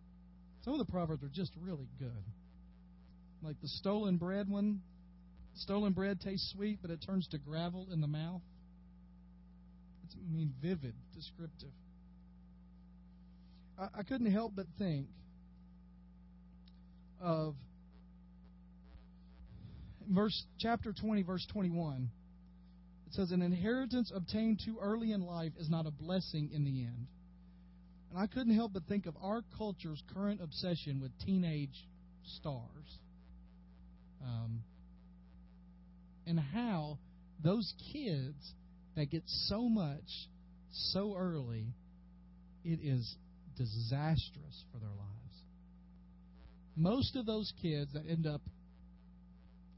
Some 0.63 0.75
of 0.75 0.79
the 0.79 0.93
proverbs 0.93 1.25
are 1.25 1.29
just 1.29 1.51
really 1.61 1.89
good. 1.99 2.25
Like 3.43 3.61
the 3.61 3.69
stolen 3.69 4.17
bread 4.17 4.49
one. 4.49 4.81
Stolen 5.55 5.93
bread 5.93 6.21
tastes 6.21 6.53
sweet, 6.53 6.79
but 6.81 6.93
it 6.93 7.03
turns 7.05 7.27
to 7.29 7.39
gravel 7.39 7.89
in 7.93 8.01
the 8.01 8.07
mouth. 8.07 8.43
It's, 10.05 10.15
I 10.15 10.33
mean, 10.33 10.55
vivid, 10.63 10.95
descriptive. 11.13 11.73
I, 13.81 14.01
I 14.01 14.03
couldn't 14.03 14.31
help 14.31 14.53
but 14.55 14.67
think 14.79 15.07
of 17.21 17.55
verse 20.09 20.45
chapter 20.59 20.93
20 20.93 21.23
verse 21.23 21.47
21 21.53 22.11
it 23.11 23.15
says 23.15 23.33
an 23.33 23.43
inheritance 23.43 24.13
obtained 24.15 24.61
too 24.65 24.79
early 24.81 25.11
in 25.11 25.23
life 25.23 25.53
is 25.59 25.69
not 25.69 25.85
a 25.85 25.91
blessing 25.91 26.51
in 26.53 26.65
the 26.65 26.83
end. 26.83 27.09
And 28.11 28.19
i 28.21 28.29
couldn't 28.29 28.55
help 28.55 28.73
but 28.73 28.85
think 28.85 29.07
of 29.07 29.17
our 29.21 29.43
culture's 29.59 30.01
current 30.15 30.41
obsession 30.41 31.01
with 31.01 31.11
teenage 31.27 31.89
stars. 32.39 32.99
Um, 34.23 34.63
and 36.25 36.39
how 36.39 36.99
those 37.43 37.75
kids 37.93 38.55
that 38.95 39.11
get 39.11 39.25
so 39.27 39.69
much 39.69 40.29
so 40.71 41.17
early 41.17 41.67
it 42.65 42.79
is 42.81 43.17
disastrous 43.57 44.65
for 44.73 44.79
their 44.79 44.89
lives. 44.89 45.37
Most 46.77 47.17
of 47.17 47.27
those 47.27 47.53
kids 47.61 47.93
that 47.93 48.05
end 48.09 48.27
up 48.27 48.41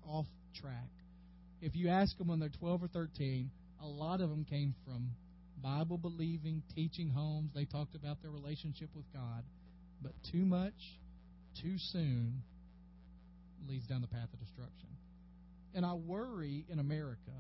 off 0.07 0.27
track, 0.61 0.91
if 1.61 1.75
you 1.75 1.89
ask 1.89 2.17
them 2.19 2.29
when 2.29 2.39
they're 2.39 2.49
12 2.49 2.83
or 2.83 2.89
13, 2.89 3.51
a 3.81 3.87
lot 3.87 4.21
of 4.21 4.31
them 4.31 4.45
came 4.45 4.75
from 4.85 5.11
Bible 5.63 5.99
believing, 5.99 6.63
teaching 6.75 7.09
homes. 7.09 7.51
They 7.55 7.65
talked 7.65 7.95
about 7.95 8.21
their 8.21 8.31
relationship 8.31 8.91
with 8.95 9.05
God. 9.13 9.45
But 10.03 10.13
too 10.31 10.45
much, 10.45 10.75
too 11.63 11.77
soon, 11.79 12.43
leads 13.69 13.87
down 13.87 14.01
the 14.01 14.09
path 14.09 14.29
of 14.33 14.41
destruction. 14.41 14.89
And 15.75 15.87
I 15.87 15.95
worry 15.95 16.67
in 16.69 16.79
America 16.79 17.33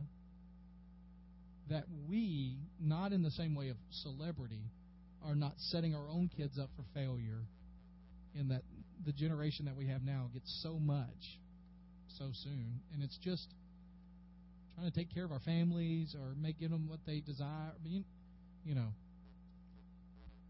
that 1.69 1.85
we, 2.09 2.59
not 2.81 3.13
in 3.13 3.23
the 3.23 3.31
same 3.31 3.55
way 3.55 3.69
of 3.69 3.77
celebrity, 3.91 4.63
are 5.27 5.35
not 5.35 5.53
setting 5.59 5.95
our 5.95 6.09
own 6.09 6.31
kids 6.37 6.59
up 6.59 6.71
for 6.77 6.85
failure 6.95 7.43
in 8.35 8.49
that 8.49 8.63
the 9.05 9.13
generation 9.13 9.67
that 9.67 9.77
we 9.77 9.87
have 9.89 10.03
now 10.03 10.29
gets 10.33 10.61
so 10.63 10.79
much 10.79 11.39
so 12.19 12.31
soon. 12.45 12.81
And 12.93 13.03
it's 13.03 13.19
just 13.19 13.47
trying 14.77 14.91
to 14.91 14.97
take 14.97 15.13
care 15.13 15.25
of 15.25 15.33
our 15.33 15.41
families 15.41 16.15
or 16.19 16.35
making 16.41 16.71
them 16.71 16.89
what 16.89 17.01
they 17.07 17.21
desire. 17.21 17.73
I 17.75 17.85
mean, 17.85 18.05
you 18.65 18.75
know 18.75 18.89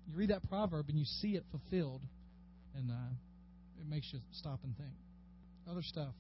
you 0.07 0.17
read 0.17 0.31
that 0.31 0.49
proverb 0.49 0.89
and 0.89 0.99
you 0.99 1.05
see 1.05 1.37
it 1.37 1.45
fulfilled 1.51 2.03
and 2.77 2.91
uh, 2.91 3.13
it 3.81 3.89
makes 3.89 4.09
you 4.13 4.21
stop 4.33 4.61
and 4.65 4.77
think. 4.77 4.95
Other 5.71 5.83
stuff. 5.83 6.15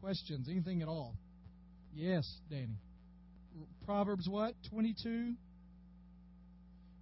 Questions? 0.00 0.48
Anything 0.50 0.82
at 0.82 0.88
all? 0.88 1.14
Yes 1.94 2.26
danny. 2.48 2.78
Proverbs 3.84 4.28
what? 4.28 4.54
22 4.70 5.34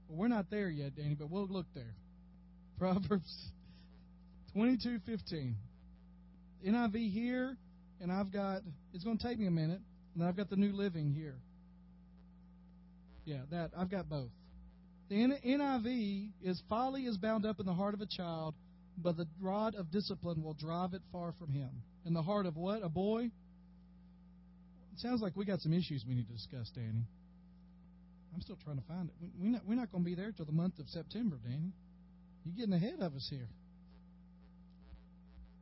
well, 0.08 0.18
we're 0.18 0.28
not 0.28 0.50
there 0.50 0.68
yet, 0.68 0.96
Danny, 0.96 1.14
but 1.14 1.30
we'll 1.30 1.46
look 1.46 1.66
there. 1.74 1.94
Proverbs 2.78 3.52
22:15. 4.56 5.54
NIV 6.66 7.12
here, 7.12 7.56
and 8.00 8.10
I've 8.10 8.32
got. 8.32 8.62
It's 8.92 9.04
going 9.04 9.18
to 9.18 9.22
take 9.26 9.38
me 9.38 9.46
a 9.46 9.50
minute, 9.50 9.80
and 10.14 10.24
I've 10.24 10.36
got 10.36 10.50
the 10.50 10.56
New 10.56 10.72
Living 10.72 11.12
here. 11.12 11.36
Yeah, 13.24 13.42
that 13.50 13.70
I've 13.76 13.90
got 13.90 14.08
both. 14.08 14.30
The 15.08 15.16
NIV 15.16 16.30
is 16.42 16.60
folly 16.68 17.02
is 17.02 17.16
bound 17.16 17.46
up 17.46 17.60
in 17.60 17.66
the 17.66 17.72
heart 17.74 17.94
of 17.94 18.00
a 18.00 18.06
child, 18.06 18.54
but 18.96 19.16
the 19.16 19.26
rod 19.40 19.74
of 19.74 19.90
discipline 19.90 20.42
will 20.42 20.54
drive 20.54 20.94
it 20.94 21.02
far 21.12 21.32
from 21.38 21.52
him. 21.52 21.70
In 22.04 22.14
the 22.14 22.22
heart 22.22 22.46
of 22.46 22.56
what? 22.56 22.82
A 22.82 22.88
boy? 22.88 23.30
It 24.92 24.98
sounds 24.98 25.22
like 25.22 25.36
we 25.36 25.44
got 25.44 25.60
some 25.60 25.72
issues 25.72 26.04
we 26.06 26.14
need 26.14 26.26
to 26.26 26.32
discuss, 26.32 26.70
Danny. 26.74 27.06
I'm 28.38 28.42
still 28.42 28.58
trying 28.62 28.76
to 28.76 28.86
find 28.86 29.08
it. 29.08 29.30
We're 29.36 29.50
not, 29.50 29.62
we're 29.66 29.74
not 29.74 29.90
going 29.90 30.04
to 30.04 30.08
be 30.08 30.14
there 30.14 30.30
till 30.30 30.44
the 30.44 30.52
month 30.52 30.78
of 30.78 30.88
September, 30.90 31.40
Danny. 31.42 31.72
You're 32.44 32.54
getting 32.54 32.72
ahead 32.72 33.00
of 33.00 33.16
us 33.16 33.26
here. 33.28 33.48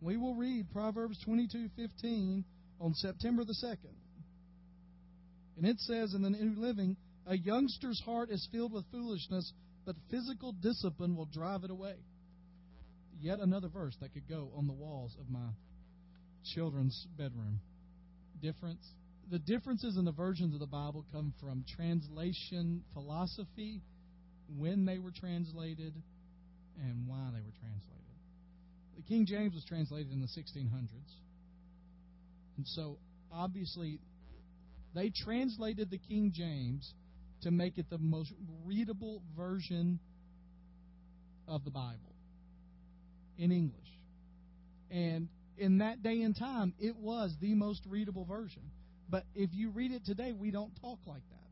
We 0.02 0.18
will 0.18 0.34
read 0.34 0.70
Proverbs 0.72 1.16
22:15 1.26 2.44
on 2.78 2.92
September 2.92 3.44
the 3.44 3.56
2nd. 3.64 3.94
And 5.56 5.64
it 5.64 5.80
says 5.80 6.12
in 6.12 6.20
the 6.20 6.28
New 6.28 6.60
Living, 6.60 6.98
a 7.26 7.34
youngster's 7.34 7.98
heart 8.04 8.28
is 8.28 8.46
filled 8.52 8.74
with 8.74 8.84
foolishness, 8.92 9.54
but 9.86 9.96
physical 10.10 10.52
discipline 10.52 11.16
will 11.16 11.30
drive 11.32 11.64
it 11.64 11.70
away. 11.70 11.94
Yet 13.18 13.38
another 13.38 13.68
verse 13.68 13.96
that 14.02 14.12
could 14.12 14.28
go 14.28 14.50
on 14.54 14.66
the 14.66 14.74
walls 14.74 15.16
of 15.18 15.30
my 15.30 15.48
children's 16.44 17.06
bedroom. 17.16 17.58
Difference 18.42 18.86
the 19.30 19.38
differences 19.38 19.96
in 19.96 20.04
the 20.04 20.12
versions 20.12 20.54
of 20.54 20.60
the 20.60 20.66
Bible 20.66 21.04
come 21.12 21.34
from 21.40 21.64
translation 21.76 22.82
philosophy, 22.92 23.82
when 24.56 24.84
they 24.84 24.98
were 24.98 25.10
translated, 25.10 25.92
and 26.80 27.06
why 27.06 27.30
they 27.32 27.40
were 27.40 27.56
translated. 27.58 27.96
The 28.96 29.02
King 29.02 29.26
James 29.26 29.54
was 29.54 29.64
translated 29.64 30.12
in 30.12 30.20
the 30.20 30.26
1600s. 30.26 30.88
And 32.56 32.66
so, 32.66 32.98
obviously, 33.32 33.98
they 34.94 35.10
translated 35.24 35.90
the 35.90 35.98
King 35.98 36.32
James 36.34 36.94
to 37.42 37.50
make 37.50 37.78
it 37.78 37.90
the 37.90 37.98
most 37.98 38.32
readable 38.64 39.22
version 39.36 39.98
of 41.48 41.64
the 41.64 41.70
Bible 41.70 42.14
in 43.38 43.52
English. 43.52 43.76
And 44.90 45.28
in 45.58 45.78
that 45.78 46.02
day 46.02 46.22
and 46.22 46.36
time, 46.36 46.74
it 46.78 46.96
was 46.96 47.34
the 47.40 47.54
most 47.54 47.82
readable 47.86 48.24
version. 48.24 48.62
But 49.08 49.24
if 49.34 49.50
you 49.52 49.70
read 49.70 49.92
it 49.92 50.04
today, 50.04 50.32
we 50.32 50.50
don't 50.50 50.72
talk 50.80 50.98
like 51.06 51.22
that. 51.30 51.46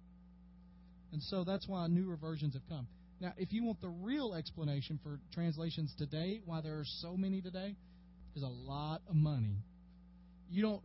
And 1.12 1.22
so 1.22 1.44
that's 1.44 1.68
why 1.68 1.86
newer 1.86 2.16
versions 2.16 2.54
have 2.54 2.66
come. 2.68 2.88
Now, 3.20 3.32
if 3.36 3.52
you 3.52 3.64
want 3.64 3.80
the 3.80 3.88
real 3.88 4.34
explanation 4.34 4.98
for 5.02 5.20
translations 5.32 5.94
today, 5.96 6.40
why 6.44 6.60
there 6.60 6.78
are 6.78 6.84
so 7.00 7.16
many 7.16 7.40
today, 7.40 7.76
is 8.34 8.42
a 8.42 8.48
lot 8.48 9.00
of 9.08 9.14
money. 9.14 9.58
You 10.50 10.62
don't. 10.62 10.82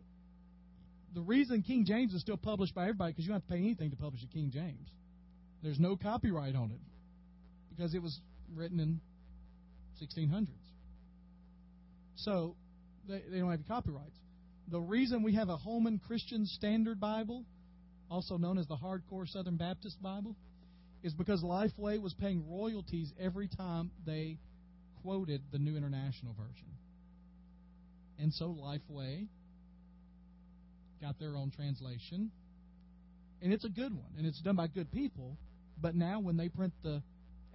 The 1.15 1.21
reason 1.21 1.63
King 1.63 1.85
James 1.85 2.13
is 2.13 2.21
still 2.21 2.37
published 2.37 2.75
by 2.75 2.83
everybody 2.83 3.13
because 3.13 3.25
you 3.25 3.29
don't 3.29 3.41
have 3.41 3.47
to 3.47 3.53
pay 3.53 3.59
anything 3.59 3.89
to 3.89 3.97
publish 3.97 4.21
a 4.23 4.27
King 4.27 4.51
James. 4.53 4.87
There's 5.63 5.79
no 5.79 5.95
copyright 5.95 6.55
on 6.55 6.69
it 6.69 6.79
because 7.75 7.95
it 7.95 8.01
was 8.03 8.19
written 8.55 8.79
in 8.79 9.01
1600s. 9.99 10.47
So 12.17 12.55
they, 13.07 13.23
they 13.31 13.39
don't 13.39 13.49
have 13.49 13.67
copyrights 13.67 14.18
the 14.71 14.79
reason 14.79 15.23
we 15.23 15.35
have 15.35 15.49
a 15.49 15.57
Holman 15.57 15.99
Christian 16.07 16.45
Standard 16.45 16.99
Bible, 16.99 17.45
also 18.09 18.37
known 18.37 18.57
as 18.57 18.67
the 18.67 18.75
Hardcore 18.75 19.27
Southern 19.27 19.57
Baptist 19.57 20.01
Bible, 20.01 20.35
is 21.03 21.13
because 21.13 21.41
Lifeway 21.43 22.01
was 22.01 22.13
paying 22.13 22.43
royalties 22.49 23.11
every 23.19 23.47
time 23.47 23.91
they 24.05 24.37
quoted 25.01 25.41
the 25.51 25.57
New 25.57 25.77
International 25.77 26.33
Version. 26.33 26.67
And 28.19 28.33
so 28.33 28.47
Lifeway 28.47 29.27
got 31.01 31.17
their 31.19 31.35
own 31.35 31.51
translation. 31.51 32.31
And 33.41 33.53
it's 33.53 33.63
a 33.63 33.69
good 33.69 33.93
one, 33.93 34.11
and 34.17 34.27
it's 34.27 34.41
done 34.41 34.57
by 34.57 34.67
good 34.67 34.91
people. 34.91 35.37
But 35.81 35.95
now, 35.95 36.19
when 36.19 36.35
they 36.35 36.49
print 36.49 36.73
the 36.83 37.01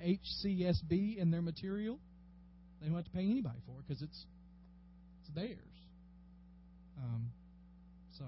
HCSB 0.03 1.19
in 1.19 1.31
their 1.31 1.43
material, 1.43 1.99
they 2.81 2.87
don't 2.87 2.97
have 2.97 3.05
to 3.05 3.11
pay 3.11 3.21
anybody 3.25 3.59
for 3.67 3.81
it 3.81 3.87
because 3.87 4.03
it's 4.03 4.25
it's 5.21 5.35
theirs. 5.35 5.74
Um, 6.99 7.31
so, 8.19 8.25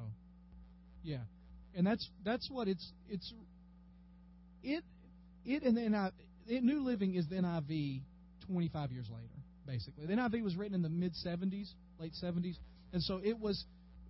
yeah, 1.02 1.18
and 1.74 1.86
that's 1.86 2.08
that's 2.24 2.48
what 2.50 2.68
it's 2.68 2.92
it's 3.08 3.32
it 4.62 4.82
it 5.44 5.62
and 5.62 5.76
then 5.76 5.92
NIV, 5.92 6.12
it, 6.48 6.62
New 6.62 6.80
Living 6.80 7.14
is 7.14 7.28
the 7.28 7.36
NIV 7.36 8.00
25 8.46 8.92
years 8.92 9.06
later, 9.10 9.34
basically. 9.66 10.06
The 10.06 10.14
NIV 10.14 10.42
was 10.42 10.56
written 10.56 10.74
in 10.74 10.82
the 10.82 10.88
mid 10.88 11.12
70s, 11.24 11.68
late 11.98 12.12
70s, 12.22 12.56
and 12.92 13.02
so 13.02 13.20
it 13.22 13.38
was 13.38 13.64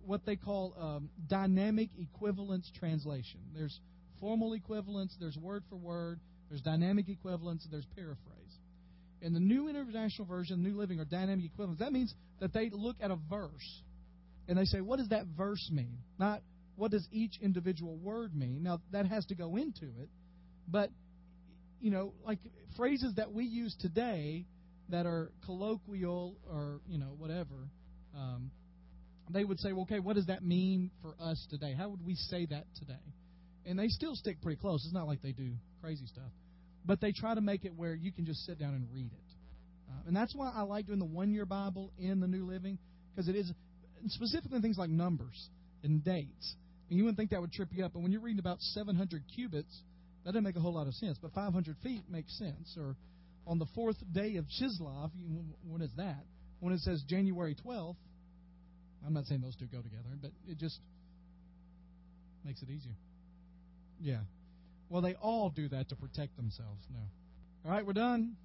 what 0.05 0.25
they 0.25 0.35
call 0.35 0.73
um, 0.79 1.09
dynamic 1.27 1.89
equivalence 1.99 2.71
translation. 2.79 3.41
There's 3.53 3.79
formal 4.19 4.53
equivalence, 4.53 5.15
there's 5.19 5.37
word 5.37 5.63
for 5.69 5.75
word, 5.75 6.19
there's 6.49 6.61
dynamic 6.61 7.09
equivalence, 7.09 7.67
there's 7.69 7.85
paraphrase. 7.95 8.17
In 9.21 9.33
the 9.33 9.39
New 9.39 9.67
International 9.67 10.27
Version, 10.27 10.63
New 10.63 10.77
Living, 10.77 10.99
or 10.99 11.05
dynamic 11.05 11.45
equivalence, 11.45 11.79
that 11.79 11.91
means 11.91 12.13
that 12.39 12.53
they 12.53 12.69
look 12.71 12.95
at 13.01 13.11
a 13.11 13.17
verse 13.29 13.81
and 14.47 14.57
they 14.57 14.65
say, 14.65 14.81
what 14.81 14.97
does 14.99 15.09
that 15.09 15.25
verse 15.37 15.69
mean? 15.71 15.97
Not 16.19 16.41
what 16.75 16.91
does 16.91 17.07
each 17.11 17.39
individual 17.41 17.97
word 17.97 18.35
mean. 18.35 18.63
Now, 18.63 18.79
that 18.91 19.07
has 19.07 19.25
to 19.27 19.35
go 19.35 19.55
into 19.55 19.85
it, 19.85 20.09
but, 20.67 20.91
you 21.81 21.91
know, 21.91 22.13
like 22.25 22.39
phrases 22.75 23.15
that 23.15 23.33
we 23.33 23.45
use 23.45 23.75
today 23.79 24.45
that 24.89 25.05
are 25.05 25.31
colloquial 25.45 26.37
or, 26.49 26.79
you 26.87 26.97
know, 26.97 27.15
whatever, 27.17 27.69
um, 28.15 28.51
they 29.29 29.43
would 29.43 29.59
say, 29.59 29.73
well, 29.73 29.83
okay, 29.83 29.99
what 29.99 30.15
does 30.15 30.27
that 30.27 30.43
mean 30.43 30.91
for 31.01 31.15
us 31.19 31.45
today? 31.49 31.73
How 31.77 31.89
would 31.89 32.05
we 32.05 32.15
say 32.15 32.45
that 32.45 32.65
today? 32.79 32.93
And 33.65 33.77
they 33.77 33.89
still 33.89 34.15
stick 34.15 34.41
pretty 34.41 34.59
close. 34.61 34.85
It's 34.85 34.93
not 34.93 35.07
like 35.07 35.21
they 35.21 35.33
do 35.33 35.51
crazy 35.81 36.05
stuff. 36.05 36.31
But 36.85 37.01
they 37.01 37.11
try 37.11 37.35
to 37.35 37.41
make 37.41 37.65
it 37.65 37.73
where 37.75 37.93
you 37.93 38.13
can 38.13 38.25
just 38.25 38.45
sit 38.45 38.57
down 38.57 38.73
and 38.73 38.87
read 38.93 39.11
it. 39.11 39.33
Uh, 39.89 40.07
and 40.07 40.15
that's 40.15 40.33
why 40.33 40.51
I 40.55 40.61
like 40.61 40.85
doing 40.87 40.99
the 40.99 41.05
one 41.05 41.31
year 41.31 41.45
Bible 41.45 41.91
in 41.97 42.21
the 42.21 42.27
New 42.27 42.45
Living, 42.45 42.77
because 43.13 43.27
it 43.27 43.35
is 43.35 43.51
specifically 44.11 44.59
things 44.61 44.77
like 44.77 44.89
numbers 44.89 45.49
and 45.83 46.03
dates. 46.03 46.55
And 46.89 46.97
you 46.97 47.03
wouldn't 47.03 47.17
think 47.17 47.31
that 47.31 47.41
would 47.41 47.51
trip 47.51 47.69
you 47.71 47.85
up, 47.85 47.93
but 47.93 48.01
when 48.01 48.11
you're 48.11 48.21
reading 48.21 48.39
about 48.39 48.61
700 48.61 49.23
cubits, 49.35 49.81
that 50.23 50.31
doesn't 50.31 50.43
make 50.43 50.55
a 50.55 50.59
whole 50.59 50.73
lot 50.73 50.87
of 50.87 50.93
sense. 50.93 51.17
But 51.21 51.33
500 51.33 51.75
feet 51.83 52.03
makes 52.09 52.37
sense. 52.37 52.75
Or 52.77 52.95
on 53.45 53.59
the 53.59 53.65
fourth 53.75 53.97
day 54.13 54.37
of 54.37 54.45
Chislev, 54.45 55.11
when 55.67 55.81
is 55.81 55.91
that? 55.97 56.23
When 56.59 56.73
it 56.73 56.79
says 56.79 57.03
January 57.07 57.55
12th, 57.65 57.95
I'm 59.05 59.13
not 59.13 59.25
saying 59.25 59.41
those 59.41 59.55
two 59.55 59.67
go 59.67 59.81
together, 59.81 60.09
but 60.21 60.31
it 60.47 60.57
just 60.57 60.79
makes 62.43 62.61
it 62.61 62.69
easier. 62.69 62.95
Yeah. 64.01 64.21
Well, 64.89 65.01
they 65.01 65.15
all 65.15 65.49
do 65.49 65.69
that 65.69 65.89
to 65.89 65.95
protect 65.95 66.35
themselves. 66.35 66.85
No. 66.91 66.99
All 67.65 67.71
right, 67.71 67.85
we're 67.85 67.93
done. 67.93 68.35